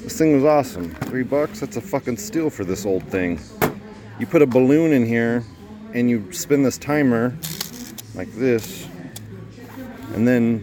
This 0.10 0.18
thing 0.18 0.34
was 0.34 0.44
awesome. 0.44 0.90
Three 1.06 1.22
bucks? 1.22 1.60
That's 1.60 1.78
a 1.78 1.82
fucking 1.82 2.18
steal 2.18 2.50
for 2.50 2.66
this 2.66 2.84
old 2.84 3.04
thing. 3.10 3.40
You 4.18 4.26
put 4.26 4.42
a 4.42 4.48
balloon 4.48 4.92
in 4.92 5.06
here 5.06 5.44
and 5.94 6.10
you 6.10 6.34
spin 6.34 6.64
this 6.64 6.80
timer 6.80 7.38
like 8.16 8.34
this. 8.34 8.88
And 10.16 10.28
then 10.28 10.62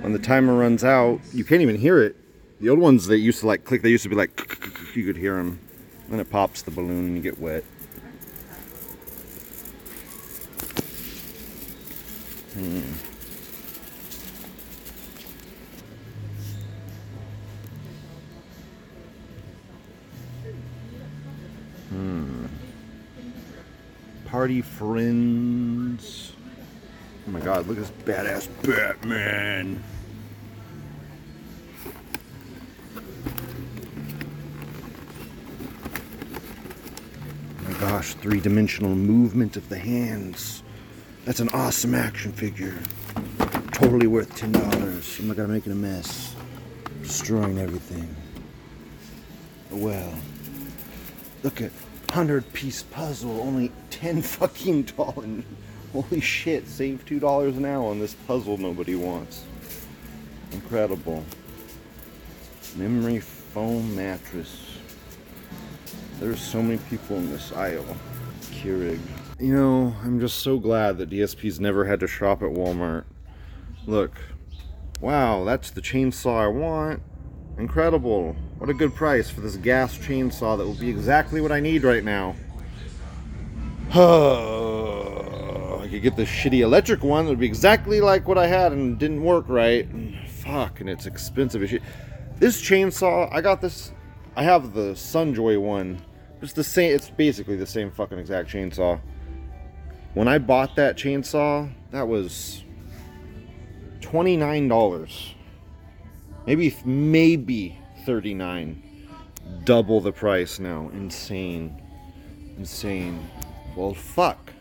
when 0.00 0.12
the 0.12 0.18
timer 0.20 0.54
runs 0.56 0.84
out, 0.84 1.20
you 1.32 1.44
can't 1.44 1.60
even 1.60 1.74
hear 1.74 2.00
it. 2.00 2.14
The 2.60 2.68
old 2.68 2.78
ones 2.78 3.08
that 3.08 3.18
used 3.18 3.40
to 3.40 3.48
like 3.48 3.64
click, 3.64 3.82
they 3.82 3.88
used 3.90 4.04
to 4.04 4.08
be 4.08 4.14
like, 4.14 4.30
you 4.94 5.04
could 5.04 5.16
hear 5.16 5.34
them. 5.34 5.58
Then 6.08 6.20
it 6.20 6.30
pops 6.30 6.62
the 6.62 6.70
balloon 6.70 7.06
and 7.06 7.16
you 7.16 7.22
get 7.22 7.40
wet. 7.40 7.64
Hmm. 12.54 13.09
Hmm. 21.90 22.46
Party 24.26 24.62
friends. 24.62 26.32
Oh 27.26 27.32
my 27.32 27.40
god, 27.40 27.66
look 27.66 27.78
at 27.78 27.82
this 27.82 27.92
badass 28.04 28.48
Batman. 28.62 29.82
Oh 37.58 37.68
my 37.68 37.80
gosh, 37.80 38.14
three 38.14 38.38
dimensional 38.38 38.94
movement 38.94 39.56
of 39.56 39.68
the 39.68 39.78
hands. 39.78 40.62
That's 41.24 41.40
an 41.40 41.48
awesome 41.50 41.96
action 41.96 42.32
figure. 42.32 42.78
Totally 43.72 44.06
worth 44.06 44.34
$10. 44.36 45.18
I'm 45.18 45.34
gonna 45.34 45.48
make 45.48 45.66
it 45.66 45.72
a 45.72 45.74
mess. 45.74 46.36
Destroying 47.02 47.58
everything. 47.58 48.14
Well, 49.70 50.14
look 51.42 51.60
at 51.60 51.72
100 52.10 52.52
piece 52.52 52.82
puzzle, 52.82 53.40
only 53.40 53.72
10 53.90 54.22
fucking 54.22 54.82
dollars. 54.82 55.44
Holy 55.92 56.20
shit, 56.20 56.68
save 56.68 57.04
$2 57.04 57.56
an 57.56 57.64
hour 57.64 57.84
on 57.90 57.98
this 57.98 58.14
puzzle 58.14 58.56
nobody 58.56 58.94
wants. 58.94 59.44
Incredible. 60.52 61.24
Memory 62.76 63.20
foam 63.20 63.96
mattress. 63.96 64.78
There's 66.20 66.40
so 66.40 66.62
many 66.62 66.78
people 66.90 67.16
in 67.16 67.30
this 67.30 67.52
aisle. 67.52 67.96
Keurig. 68.52 69.00
You 69.38 69.54
know, 69.54 69.94
I'm 70.04 70.20
just 70.20 70.40
so 70.40 70.58
glad 70.58 70.98
that 70.98 71.10
DSP's 71.10 71.58
never 71.58 71.84
had 71.84 72.00
to 72.00 72.06
shop 72.06 72.42
at 72.42 72.50
Walmart. 72.50 73.04
Look. 73.86 74.18
Wow, 75.00 75.44
that's 75.44 75.70
the 75.70 75.80
chainsaw 75.80 76.44
I 76.44 76.46
want. 76.48 77.02
Incredible. 77.58 78.34
What 78.58 78.70
a 78.70 78.74
good 78.74 78.94
price 78.94 79.30
for 79.30 79.40
this 79.40 79.56
gas 79.56 79.96
chainsaw 79.96 80.56
that 80.58 80.64
will 80.64 80.74
be 80.74 80.88
exactly 80.88 81.40
what 81.40 81.52
I 81.52 81.60
need 81.60 81.82
right 81.82 82.04
now. 82.04 82.34
I 83.92 85.88
could 85.88 86.02
get 86.02 86.16
the 86.16 86.24
shitty 86.24 86.60
electric 86.60 87.02
one 87.02 87.24
that 87.24 87.30
would 87.30 87.40
be 87.40 87.46
exactly 87.46 88.00
like 88.00 88.28
what 88.28 88.38
I 88.38 88.46
had 88.46 88.72
and 88.72 88.98
didn't 88.98 89.22
work 89.22 89.46
right. 89.48 89.88
Fuck, 90.28 90.80
and 90.80 90.88
it's 90.88 91.06
expensive 91.06 91.62
as 91.62 91.70
shit. 91.70 91.82
This 92.38 92.62
chainsaw, 92.62 93.28
I 93.32 93.40
got 93.40 93.60
this. 93.60 93.92
I 94.36 94.44
have 94.44 94.72
the 94.72 94.94
Sun 94.94 95.34
Joe 95.34 95.58
one. 95.58 96.00
It's 96.40 96.52
the 96.52 96.64
same. 96.64 96.94
It's 96.94 97.10
basically 97.10 97.56
the 97.56 97.66
same 97.66 97.90
fucking 97.90 98.18
exact 98.18 98.48
chainsaw. 98.48 99.00
When 100.14 100.28
I 100.28 100.38
bought 100.38 100.76
that 100.76 100.96
chainsaw, 100.96 101.70
that 101.90 102.08
was 102.08 102.64
twenty 104.00 104.36
nine 104.36 104.68
dollars. 104.68 105.34
Maybe 106.46 106.74
maybe 106.84 107.78
thirty 108.04 108.34
nine. 108.34 108.82
Double 109.64 110.00
the 110.00 110.12
price 110.12 110.58
now. 110.58 110.90
Insane. 110.92 111.80
Insane. 112.56 113.28
Well, 113.76 113.94
fuck. 113.94 114.52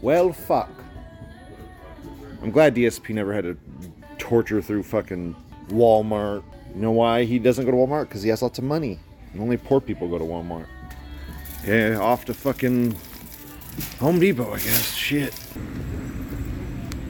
Well, 0.00 0.32
fuck. 0.32 0.70
I'm 2.42 2.50
glad 2.50 2.74
DSP 2.74 3.14
never 3.14 3.32
had 3.32 3.44
to 3.44 3.56
torture 4.18 4.60
through 4.60 4.82
fucking 4.82 5.36
Walmart. 5.68 6.42
You 6.74 6.80
know 6.80 6.90
why 6.90 7.24
he 7.24 7.38
doesn't 7.38 7.64
go 7.64 7.70
to 7.70 7.76
Walmart? 7.76 8.08
Because 8.08 8.22
he 8.22 8.30
has 8.30 8.42
lots 8.42 8.58
of 8.58 8.64
money. 8.64 8.98
And 9.32 9.40
only 9.40 9.56
poor 9.56 9.80
people 9.80 10.08
go 10.08 10.18
to 10.18 10.24
Walmart. 10.24 10.66
Okay, 11.62 11.94
off 11.94 12.24
to 12.24 12.34
fucking 12.34 12.96
Home 14.00 14.18
Depot, 14.18 14.52
I 14.52 14.56
guess. 14.56 14.94
Shit. 14.94 15.34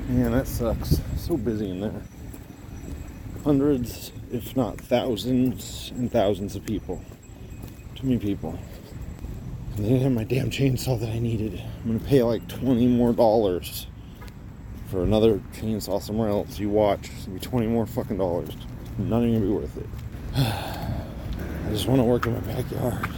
Man, 0.09 0.33
that 0.33 0.47
sucks. 0.47 1.01
So 1.17 1.37
busy 1.37 1.71
in 1.71 1.81
there. 1.81 2.03
Hundreds, 3.45 4.13
if 4.31 4.57
not 4.57 4.81
thousands 4.81 5.91
and 5.97 6.13
thousands 6.13 6.55
of 6.55 6.65
people. 6.65 7.03
Too 7.97 8.07
many 8.07 8.19
people. 8.21 8.57
And 9.77 9.85
didn't 9.85 10.03
have 10.03 10.13
my 10.13 10.23
damn 10.23 10.49
chainsaw 10.49 11.01
that 11.01 11.09
I 11.09 11.19
needed. 11.19 11.61
I'm 11.61 11.87
gonna 11.99 12.09
pay 12.09 12.23
like 12.23 12.47
20 12.47 12.87
more 12.87 13.13
dollars 13.13 13.89
for 14.89 15.03
another 15.03 15.41
chainsaw 15.55 16.01
somewhere 16.01 16.29
else. 16.29 16.61
You 16.61 16.71
watch, 16.71 17.11
it's 17.11 17.25
gonna 17.25 17.41
be 17.41 17.45
20 17.45 17.67
more 17.67 17.85
fucking 17.85 18.19
dollars. 18.19 18.57
Not 18.97 19.25
even 19.25 19.35
gonna 19.35 19.47
be 19.47 19.53
worth 19.53 19.77
it. 19.77 19.87
I 20.37 21.71
just 21.71 21.89
wanna 21.89 22.05
work 22.05 22.27
in 22.27 22.35
my 22.35 22.41
backyard. 22.41 23.09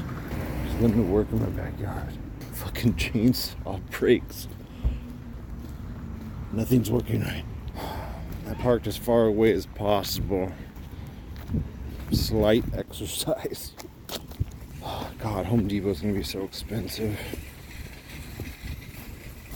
Just 0.65 0.81
let 0.81 0.95
me 0.95 1.05
work 1.05 1.31
in 1.33 1.41
my 1.41 1.63
backyard. 1.63 2.15
Fucking 2.53 2.95
chainsaw 2.95 3.79
breaks. 3.91 4.49
Nothing's 6.51 6.91
working 6.91 7.21
right. 7.21 7.45
I 8.55 8.63
parked 8.63 8.87
as 8.87 8.97
far 8.97 9.25
away 9.25 9.53
as 9.53 9.67
possible. 9.67 10.53
Slight 12.13 12.65
exercise. 12.73 13.73
Oh, 14.83 15.11
God, 15.19 15.47
Home 15.47 15.67
Depot's 15.67 16.01
gonna 16.01 16.15
be 16.15 16.23
so 16.23 16.45
expensive. 16.45 17.19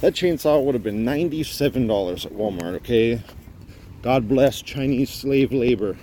That 0.01 0.15
chainsaw 0.15 0.65
would 0.65 0.75
have 0.75 0.83
been 0.83 1.05
$97 1.05 2.27
at 2.27 2.33
Walmart, 2.33 2.75
okay? 2.77 3.23
God 4.03 4.29
bless 4.29 4.63
Chinese 4.63 5.11
slave 5.11 5.53
labor. 5.53 5.97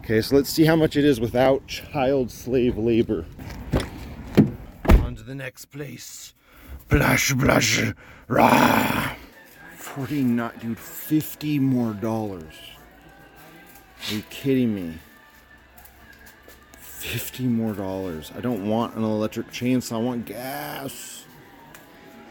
Okay, 0.00 0.22
so 0.22 0.34
let's 0.36 0.50
see 0.50 0.64
how 0.64 0.76
much 0.76 0.96
it 0.96 1.04
is 1.04 1.20
without 1.20 1.66
child 1.68 2.30
slave 2.30 2.76
labor. 2.76 3.26
On 4.86 5.14
to 5.14 5.22
the 5.22 5.34
next 5.34 5.66
place. 5.66 6.34
Blush, 6.88 7.32
blush, 7.32 7.92
rah. 8.26 9.14
49, 9.94 10.52
dude, 10.58 10.78
50 10.78 11.58
more 11.58 11.92
dollars. 11.92 12.54
Are 14.08 14.14
you 14.14 14.22
kidding 14.30 14.74
me? 14.74 14.94
50 16.80 17.42
more 17.44 17.74
dollars. 17.74 18.32
I 18.34 18.40
don't 18.40 18.66
want 18.66 18.94
an 18.94 19.04
electric 19.04 19.48
chainsaw. 19.50 19.96
I 19.96 19.98
want 19.98 20.24
gas. 20.24 21.26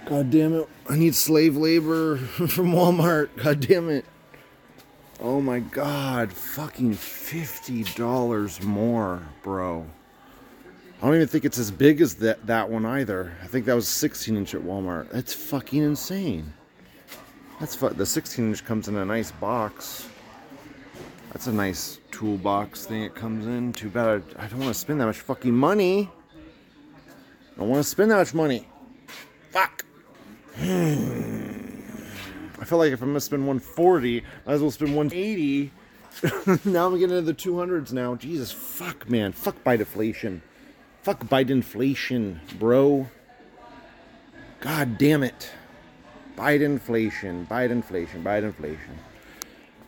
God 0.06 0.32
damn 0.32 0.56
it. 0.56 0.68
I 0.90 0.96
need 0.96 1.14
slave 1.14 1.56
labor 1.56 2.18
from 2.48 2.72
Walmart. 2.72 3.30
God 3.36 3.60
damn 3.60 3.90
it. 3.90 4.06
Oh 5.20 5.40
my 5.40 5.60
god. 5.60 6.34
Fucking 6.34 6.94
$50 6.94 8.64
more, 8.64 9.22
bro. 9.44 9.86
I 11.00 11.06
don't 11.06 11.16
even 11.16 11.28
think 11.28 11.46
it's 11.46 11.60
as 11.60 11.70
big 11.70 12.02
as 12.02 12.16
that, 12.16 12.48
that 12.48 12.72
one 12.72 12.88
either. 12.88 13.34
I 13.44 13.48
think 13.48 13.66
that 13.68 13.76
was 13.76 13.88
16 13.88 14.36
inch 14.36 14.56
at 14.56 14.62
Walmart. 14.62 15.12
That's 15.12 15.34
fucking 15.34 15.84
insane. 15.84 16.54
That's 17.62 17.76
fu- 17.76 17.90
the 17.90 18.08
16 18.08 18.50
inch 18.50 18.66
comes 18.66 18.88
in 18.88 18.98
a 18.98 19.06
nice 19.06 19.30
box. 19.30 20.08
That's 21.32 21.46
a 21.46 21.54
nice 21.54 22.00
toolbox 22.10 22.88
thing 22.88 23.04
it 23.04 23.14
comes 23.14 23.46
in. 23.46 23.72
Too 23.72 23.88
bad 23.88 24.24
I, 24.36 24.46
I 24.46 24.48
don't 24.48 24.62
want 24.62 24.74
to 24.74 24.80
spend 24.80 25.00
that 25.00 25.06
much 25.06 25.20
fucking 25.20 25.54
money. 25.54 26.10
I 27.54 27.60
don't 27.60 27.70
want 27.70 27.84
to 27.84 27.88
spend 27.88 28.10
that 28.10 28.18
much 28.18 28.34
money. 28.34 28.68
Fuck. 29.52 29.86
I 30.60 30.66
feel 32.66 32.80
like 32.80 32.94
if 32.94 33.02
I'm 33.04 33.10
gonna 33.10 33.20
spend 33.20 33.46
140, 33.46 34.22
I 34.22 34.24
might 34.48 34.54
as 34.54 34.62
well 34.62 34.72
spend 34.72 34.96
180. 34.96 35.72
now 36.66 36.88
I'm 36.88 36.98
getting 36.98 37.16
into 37.16 37.22
the 37.22 37.36
200s 37.36 37.94
now. 37.94 38.16
Jesus, 38.16 38.52
fuck, 38.52 39.08
man. 39.08 39.34
Fuck 39.34 39.64
by 39.64 39.78
deflation. 39.78 40.42
Fuck 41.04 41.30
by 41.30 41.42
inflation, 41.42 42.42
bro. 42.58 43.08
God 44.62 44.98
damn 44.98 45.22
it. 45.22 45.52
Biden 46.42 46.62
inflation, 46.62 47.46
Biden 47.46 47.70
inflation, 47.70 48.24
Biden 48.24 48.46
inflation. 48.46 48.98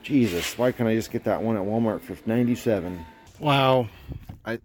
Jesus, 0.04 0.56
why 0.56 0.72
can't 0.72 0.88
I 0.88 0.93
just 0.93 1.10
get 1.12 1.24
that 1.24 1.41
one 1.41 1.58
at 1.58 1.64
Walmart 1.64 2.01
for 2.01 2.16
97? 2.28 3.04
Wow. 3.39 3.88
I 4.45 4.60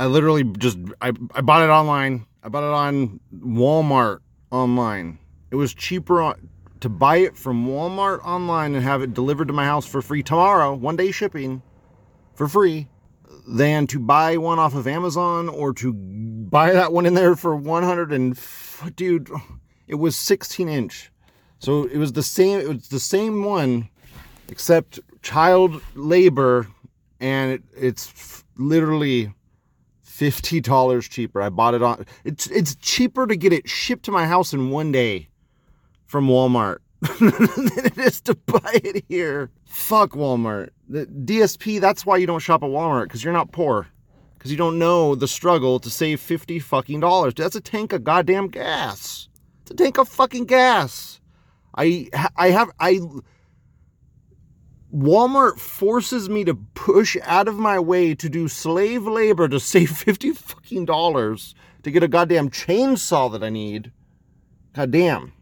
I 0.00 0.06
literally 0.06 0.42
just 0.42 0.78
I, 1.00 1.12
I 1.36 1.40
bought 1.42 1.62
it 1.62 1.70
online. 1.70 2.26
I 2.42 2.48
bought 2.48 2.64
it 2.64 2.74
on 2.74 3.20
Walmart 3.32 4.18
online. 4.50 5.20
It 5.52 5.54
was 5.54 5.72
cheaper 5.74 6.20
on, 6.20 6.48
to 6.80 6.88
buy 6.88 7.18
it 7.18 7.36
from 7.36 7.68
Walmart 7.68 8.18
online 8.24 8.74
and 8.74 8.82
have 8.82 9.00
it 9.02 9.14
delivered 9.14 9.46
to 9.46 9.54
my 9.54 9.64
house 9.64 9.86
for 9.86 10.02
free 10.02 10.24
tomorrow, 10.24 10.74
one 10.74 10.96
day 10.96 11.12
shipping 11.12 11.62
for 12.34 12.48
free 12.48 12.88
than 13.46 13.86
to 13.86 14.00
buy 14.00 14.36
one 14.38 14.58
off 14.58 14.74
of 14.74 14.88
Amazon 14.88 15.48
or 15.48 15.72
to 15.74 15.92
buy 15.92 16.72
that 16.72 16.92
one 16.92 17.06
in 17.06 17.14
there 17.14 17.36
for 17.36 17.54
100 17.54 18.12
and 18.12 18.36
dude, 18.96 19.30
it 19.86 19.94
was 19.94 20.16
16 20.16 20.68
inch. 20.68 21.12
So 21.58 21.84
it 21.84 21.96
was 21.98 22.12
the 22.12 22.22
same 22.22 22.60
it 22.60 22.68
was 22.68 22.88
the 22.88 23.00
same 23.00 23.44
one 23.44 23.88
except 24.48 25.00
child 25.22 25.80
labor 25.94 26.68
and 27.20 27.52
it, 27.52 27.62
it's 27.76 28.08
f- 28.08 28.44
literally 28.56 29.32
fifty 30.02 30.60
dollars 30.60 31.08
cheaper. 31.08 31.40
I 31.42 31.48
bought 31.48 31.74
it 31.74 31.82
on. 31.82 32.04
It's 32.24 32.46
it's 32.48 32.74
cheaper 32.76 33.26
to 33.26 33.36
get 33.36 33.52
it 33.52 33.68
shipped 33.68 34.04
to 34.06 34.12
my 34.12 34.26
house 34.26 34.52
in 34.52 34.70
one 34.70 34.92
day 34.92 35.28
from 36.06 36.26
Walmart 36.28 36.78
than 37.00 37.84
it 37.84 37.98
is 37.98 38.20
to 38.22 38.34
buy 38.34 38.80
it 38.82 39.04
here. 39.08 39.50
Fuck 39.64 40.10
Walmart. 40.12 40.70
The 40.88 41.06
DSP. 41.06 41.80
That's 41.80 42.06
why 42.06 42.16
you 42.16 42.26
don't 42.26 42.40
shop 42.40 42.62
at 42.62 42.70
Walmart 42.70 43.04
because 43.04 43.22
you're 43.22 43.32
not 43.32 43.52
poor. 43.52 43.88
Because 44.36 44.50
you 44.52 44.56
don't 44.56 44.78
know 44.78 45.14
the 45.14 45.28
struggle 45.28 45.80
to 45.80 45.90
save 45.90 46.20
fifty 46.20 46.58
fucking 46.58 47.00
dollars. 47.00 47.34
That's 47.34 47.56
a 47.56 47.60
tank 47.60 47.92
of 47.92 48.04
goddamn 48.04 48.48
gas. 48.48 49.28
It's 49.62 49.72
a 49.72 49.74
tank 49.74 49.98
of 49.98 50.08
fucking 50.08 50.46
gas. 50.46 51.20
I 51.78 52.08
I 52.36 52.50
have 52.50 52.70
I. 52.80 53.00
Walmart 54.92 55.58
forces 55.58 56.28
me 56.28 56.44
to 56.44 56.54
push 56.54 57.16
out 57.22 57.46
of 57.46 57.56
my 57.56 57.78
way 57.78 58.14
to 58.14 58.28
do 58.28 58.48
slave 58.48 59.06
labor 59.06 59.46
to 59.46 59.60
save 59.60 59.90
50 59.90 60.32
fucking 60.32 60.86
dollars 60.86 61.54
to 61.82 61.90
get 61.90 62.02
a 62.02 62.08
goddamn 62.08 62.50
chainsaw 62.50 63.30
that 63.32 63.44
I 63.44 63.50
need. 63.50 63.92
God 64.72 64.90
damn. 64.90 65.34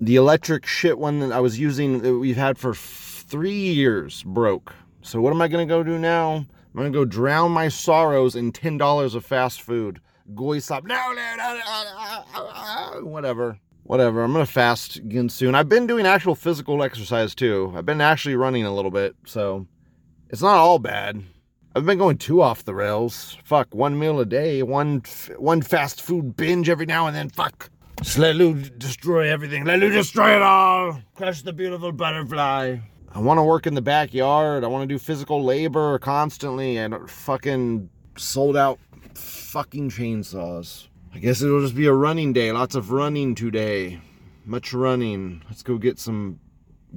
The 0.00 0.16
electric 0.16 0.64
shit 0.64 0.98
one 0.98 1.18
that 1.18 1.32
I 1.32 1.40
was 1.40 1.58
using 1.58 2.00
that 2.00 2.16
we've 2.16 2.36
had 2.36 2.58
for 2.58 2.74
three 2.74 3.50
years 3.50 4.22
broke. 4.22 4.74
So 5.02 5.20
what 5.20 5.32
am 5.32 5.42
I 5.42 5.48
gonna 5.48 5.66
go 5.66 5.82
do 5.82 5.98
now? 5.98 6.36
I'm 6.36 6.46
gonna 6.74 6.90
go 6.90 7.04
drown 7.04 7.50
my 7.50 7.68
sorrows 7.68 8.34
in 8.36 8.52
ten 8.52 8.78
dollars 8.78 9.14
of 9.14 9.26
fast 9.26 9.60
food. 9.60 10.00
Goy 10.34 10.60
stop. 10.60 10.84
No, 10.84 11.12
no, 11.12 11.34
no, 11.36 11.60
no, 11.66 13.00
no, 13.00 13.04
whatever 13.04 13.58
whatever. 13.88 14.22
I'm 14.22 14.32
gonna 14.32 14.46
fast 14.46 14.96
again 14.96 15.28
soon. 15.30 15.54
I've 15.54 15.68
been 15.68 15.86
doing 15.86 16.06
actual 16.06 16.34
physical 16.34 16.82
exercise 16.82 17.34
too. 17.34 17.72
I've 17.74 17.86
been 17.86 18.02
actually 18.02 18.36
running 18.36 18.64
a 18.64 18.74
little 18.74 18.90
bit, 18.90 19.16
so 19.24 19.66
it's 20.28 20.42
not 20.42 20.56
all 20.56 20.78
bad. 20.78 21.22
I've 21.74 21.86
been 21.86 21.98
going 21.98 22.18
too 22.18 22.42
off 22.42 22.64
the 22.64 22.74
rails. 22.74 23.38
Fuck, 23.44 23.74
one 23.74 23.98
meal 23.98 24.20
a 24.20 24.26
day, 24.26 24.62
one 24.62 25.02
one 25.38 25.62
fast 25.62 26.02
food 26.02 26.36
binge 26.36 26.68
every 26.68 26.86
now 26.86 27.06
and 27.06 27.16
then. 27.16 27.30
Fuck. 27.30 27.70
Just 28.02 28.18
let 28.18 28.36
Lou 28.36 28.54
destroy 28.54 29.28
everything. 29.30 29.64
Let 29.64 29.80
Lou 29.80 29.90
destroy 29.90 30.36
it 30.36 30.42
all. 30.42 31.00
Crush 31.14 31.42
the 31.42 31.52
beautiful 31.52 31.90
butterfly. 31.90 32.76
I 33.10 33.18
want 33.18 33.38
to 33.38 33.42
work 33.42 33.66
in 33.66 33.74
the 33.74 33.82
backyard. 33.82 34.64
I 34.64 34.66
want 34.66 34.82
to 34.82 34.94
do 34.94 34.98
physical 34.98 35.42
labor 35.42 35.98
constantly 35.98 36.76
and 36.76 37.10
fucking 37.10 37.88
sold 38.18 38.56
out 38.56 38.78
fucking 39.14 39.90
chainsaws. 39.90 40.87
I 41.14 41.18
guess 41.20 41.42
it'll 41.42 41.62
just 41.62 41.74
be 41.74 41.86
a 41.86 41.92
running 41.92 42.32
day. 42.32 42.52
Lots 42.52 42.74
of 42.74 42.90
running 42.92 43.34
today. 43.34 44.00
Much 44.44 44.72
running. 44.72 45.42
Let's 45.48 45.62
go 45.62 45.78
get 45.78 45.98
some 45.98 46.38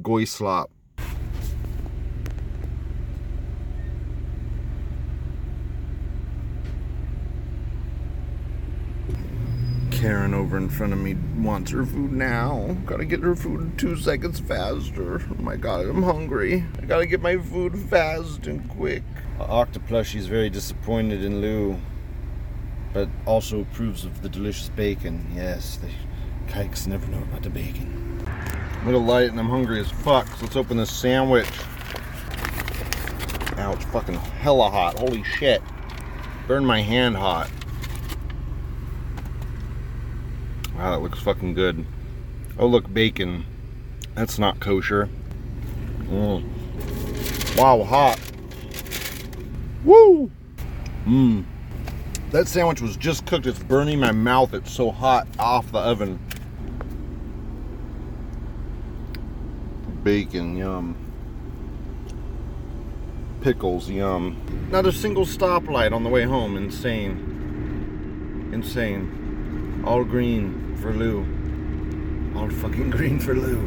goy 0.01 0.25
slop. 0.25 0.69
Karen 9.91 10.33
over 10.33 10.57
in 10.57 10.67
front 10.67 10.93
of 10.93 10.99
me 10.99 11.15
wants 11.37 11.71
her 11.71 11.85
food 11.85 12.11
now. 12.11 12.75
Gotta 12.85 13.05
get 13.05 13.21
her 13.21 13.35
food 13.35 13.77
two 13.77 13.95
seconds 13.95 14.39
faster. 14.39 15.21
Oh 15.21 15.41
my 15.41 15.55
god, 15.55 15.85
I'm 15.85 16.03
hungry. 16.03 16.65
I 16.81 16.85
gotta 16.85 17.05
get 17.05 17.21
my 17.21 17.37
food 17.37 17.77
fast 17.77 18.47
and 18.47 18.67
quick. 18.69 19.03
Octoplushie's 19.39 20.27
very 20.27 20.49
disappointed 20.49 21.23
in 21.23 21.39
Lou 21.39 21.79
but 22.93 23.09
also 23.25 23.61
approves 23.61 24.05
of 24.05 24.21
the 24.21 24.29
delicious 24.29 24.69
bacon. 24.69 25.31
Yes, 25.35 25.77
the 25.77 25.89
kikes 26.51 26.87
never 26.87 27.05
know 27.07 27.19
about 27.19 27.43
the 27.43 27.49
bacon. 27.49 28.25
A 28.81 28.85
little 28.85 29.03
light 29.03 29.29
and 29.29 29.39
I'm 29.39 29.49
hungry 29.49 29.79
as 29.79 29.89
fuck, 29.91 30.27
so 30.27 30.45
let's 30.45 30.55
open 30.55 30.77
this 30.77 30.91
sandwich. 30.91 31.47
Ow, 33.57 33.73
it's 33.73 33.85
fucking 33.85 34.15
hella 34.15 34.69
hot. 34.69 34.97
Holy 34.97 35.23
shit. 35.23 35.61
Burned 36.47 36.65
my 36.65 36.81
hand 36.81 37.15
hot. 37.15 37.49
Wow, 40.75 40.91
that 40.91 41.01
looks 41.01 41.19
fucking 41.19 41.53
good. 41.53 41.85
Oh, 42.57 42.65
look, 42.65 42.91
bacon. 42.91 43.45
That's 44.15 44.39
not 44.39 44.59
kosher. 44.59 45.09
Mm. 46.05 46.43
Wow, 47.55 47.83
hot. 47.83 48.19
Woo! 49.85 50.31
Mmm. 51.05 51.45
That 52.31 52.47
sandwich 52.47 52.81
was 52.81 52.95
just 52.95 53.25
cooked. 53.25 53.45
It's 53.45 53.59
burning 53.59 53.99
my 53.99 54.13
mouth. 54.13 54.53
It's 54.53 54.71
so 54.71 54.89
hot 54.89 55.27
off 55.37 55.69
the 55.73 55.79
oven. 55.79 56.17
Bacon, 60.01 60.55
yum. 60.55 60.95
Pickles, 63.41 63.89
yum. 63.89 64.69
Not 64.71 64.85
a 64.85 64.93
single 64.93 65.25
stoplight 65.25 65.91
on 65.91 66.05
the 66.05 66.09
way 66.09 66.23
home. 66.23 66.55
Insane. 66.55 67.29
Insane. 68.53 69.83
All 69.85 70.05
green 70.05 70.77
for 70.77 70.93
Lou. 70.93 71.25
All 72.39 72.49
fucking 72.49 72.89
green 72.91 73.19
for 73.19 73.35
Lou. 73.35 73.59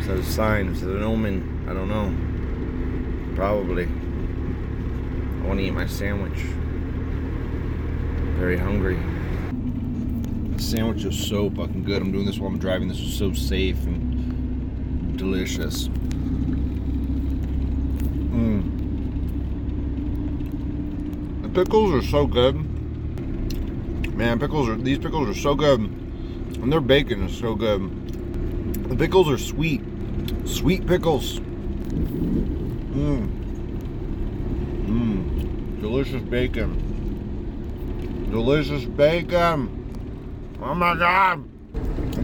Is 0.00 0.06
that 0.06 0.16
a 0.16 0.24
sign? 0.24 0.68
Is 0.68 0.82
it 0.82 0.88
an 0.88 1.02
omen? 1.02 1.66
I 1.68 1.74
don't 1.74 1.88
know. 1.88 2.10
Probably. 3.36 3.84
I 3.84 5.46
want 5.46 5.60
to 5.60 5.66
eat 5.66 5.72
my 5.72 5.86
sandwich 5.86 6.42
very 8.34 8.58
hungry. 8.58 8.98
The 10.56 10.62
sandwich 10.62 11.04
is 11.04 11.16
so 11.26 11.50
fucking 11.50 11.84
good. 11.84 12.02
I'm 12.02 12.12
doing 12.12 12.26
this 12.26 12.38
while 12.38 12.50
I'm 12.50 12.58
driving. 12.58 12.88
This 12.88 13.00
is 13.00 13.16
so 13.16 13.32
safe 13.32 13.82
and 13.86 15.16
delicious. 15.16 15.88
Mmm. 18.28 18.62
The 21.42 21.48
pickles 21.48 21.92
are 21.92 22.02
so 22.06 22.26
good. 22.26 22.56
Man, 24.14 24.38
pickles 24.38 24.68
are 24.68 24.76
these 24.76 24.98
pickles 24.98 25.28
are 25.28 25.40
so 25.40 25.54
good. 25.54 25.80
And 25.80 26.72
their 26.72 26.80
bacon 26.80 27.22
is 27.24 27.36
so 27.36 27.54
good. 27.54 27.80
The 28.90 28.96
pickles 28.96 29.28
are 29.28 29.38
sweet. 29.38 29.82
Sweet 30.44 30.86
pickles. 30.86 31.40
Mmm. 32.94 33.28
Mmm. 34.86 35.80
Delicious 35.80 36.22
bacon. 36.22 36.83
Delicious 38.34 38.84
bacon. 38.84 39.70
Oh 40.60 40.74
my 40.74 40.96
god. 40.96 41.44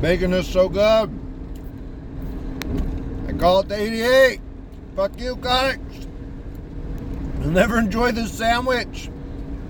Bacon 0.03 0.33
is 0.33 0.49
so 0.49 0.69
good. 0.69 1.09
I 3.29 3.33
call 3.35 3.61
it 3.61 3.69
the 3.69 3.77
88. 3.77 4.41
Fuck 4.97 5.21
you, 5.21 5.37
Kikes. 5.37 6.09
You'll 7.39 7.51
never 7.51 7.79
enjoy 7.79 8.11
this 8.11 8.33
sandwich. 8.33 9.09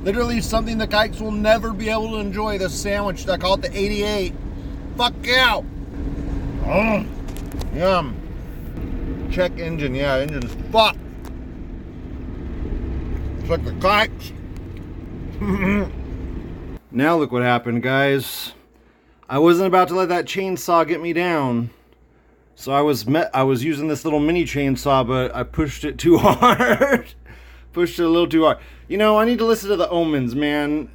Literally 0.02 0.40
something 0.40 0.78
the 0.78 0.86
kikes 0.86 1.20
will 1.20 1.30
never 1.30 1.74
be 1.74 1.90
able 1.90 2.12
to 2.12 2.16
enjoy. 2.16 2.56
This 2.56 2.72
sandwich. 2.72 3.28
I 3.28 3.36
call 3.36 3.56
it 3.56 3.60
the 3.60 3.78
88. 3.78 4.32
Fuck 4.96 5.12
you. 5.22 5.66
Oh, 6.64 7.04
yum. 7.74 9.28
Check 9.30 9.58
engine. 9.58 9.94
Yeah, 9.94 10.14
engine's 10.14 10.54
fucked. 10.72 10.96
It's 13.40 13.50
like 13.50 13.62
the 13.62 13.74
kikes. 13.78 14.32
Now 16.92 17.16
look 17.16 17.30
what 17.30 17.42
happened, 17.42 17.82
guys. 17.82 18.52
I 19.28 19.38
wasn't 19.38 19.68
about 19.68 19.88
to 19.88 19.94
let 19.94 20.08
that 20.08 20.24
chainsaw 20.24 20.86
get 20.86 21.00
me 21.00 21.12
down. 21.12 21.70
So 22.56 22.72
I 22.72 22.80
was 22.80 23.06
met 23.06 23.30
I 23.32 23.44
was 23.44 23.62
using 23.64 23.86
this 23.88 24.04
little 24.04 24.18
mini 24.18 24.44
chainsaw, 24.44 25.06
but 25.06 25.34
I 25.34 25.44
pushed 25.44 25.84
it 25.84 25.98
too 25.98 26.18
hard. 26.22 27.14
pushed 27.72 27.98
it 28.00 28.04
a 28.04 28.08
little 28.08 28.28
too 28.28 28.44
hard. 28.44 28.58
You 28.88 28.98
know, 28.98 29.18
I 29.18 29.24
need 29.24 29.38
to 29.38 29.44
listen 29.44 29.70
to 29.70 29.76
the 29.76 29.88
omens, 29.88 30.34
man. 30.34 30.90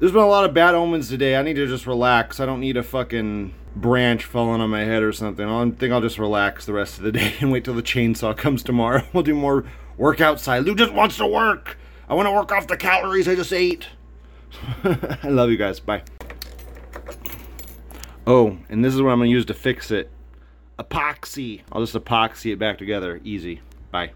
There's 0.00 0.12
been 0.12 0.22
a 0.22 0.26
lot 0.26 0.44
of 0.44 0.54
bad 0.54 0.74
omens 0.74 1.08
today. 1.08 1.36
I 1.36 1.42
need 1.42 1.54
to 1.54 1.66
just 1.66 1.86
relax. 1.86 2.40
I 2.40 2.46
don't 2.46 2.60
need 2.60 2.78
a 2.78 2.82
fucking 2.82 3.54
branch 3.76 4.24
falling 4.24 4.60
on 4.60 4.70
my 4.70 4.80
head 4.84 5.02
or 5.02 5.12
something. 5.12 5.46
I 5.46 5.70
think 5.72 5.92
I'll 5.92 6.00
just 6.00 6.18
relax 6.18 6.64
the 6.64 6.72
rest 6.72 6.96
of 6.96 7.04
the 7.04 7.12
day 7.20 7.34
and 7.40 7.52
wait 7.52 7.64
till 7.64 7.74
the 7.74 7.82
chainsaw 7.82 8.34
comes 8.36 8.62
tomorrow. 8.62 9.02
We'll 9.12 9.24
do 9.24 9.34
more 9.34 9.66
work 9.98 10.22
outside. 10.22 10.64
Lou 10.64 10.74
just 10.74 10.92
wants 10.92 11.18
to 11.18 11.26
work. 11.26 11.76
I 12.08 12.14
want 12.14 12.26
to 12.26 12.32
work 12.32 12.50
off 12.50 12.66
the 12.66 12.76
calories 12.78 13.28
I 13.28 13.34
just 13.34 13.52
ate. 13.52 13.88
I 15.22 15.28
love 15.28 15.50
you 15.50 15.56
guys. 15.56 15.80
Bye. 15.80 16.02
Oh, 18.26 18.58
and 18.68 18.84
this 18.84 18.94
is 18.94 19.02
what 19.02 19.10
I'm 19.10 19.18
going 19.18 19.30
to 19.30 19.34
use 19.34 19.44
to 19.46 19.54
fix 19.54 19.90
it. 19.90 20.10
Epoxy. 20.78 21.60
I'll 21.70 21.82
just 21.84 21.94
epoxy 21.94 22.52
it 22.52 22.58
back 22.58 22.78
together. 22.78 23.20
Easy. 23.22 23.60
Bye. 23.90 24.12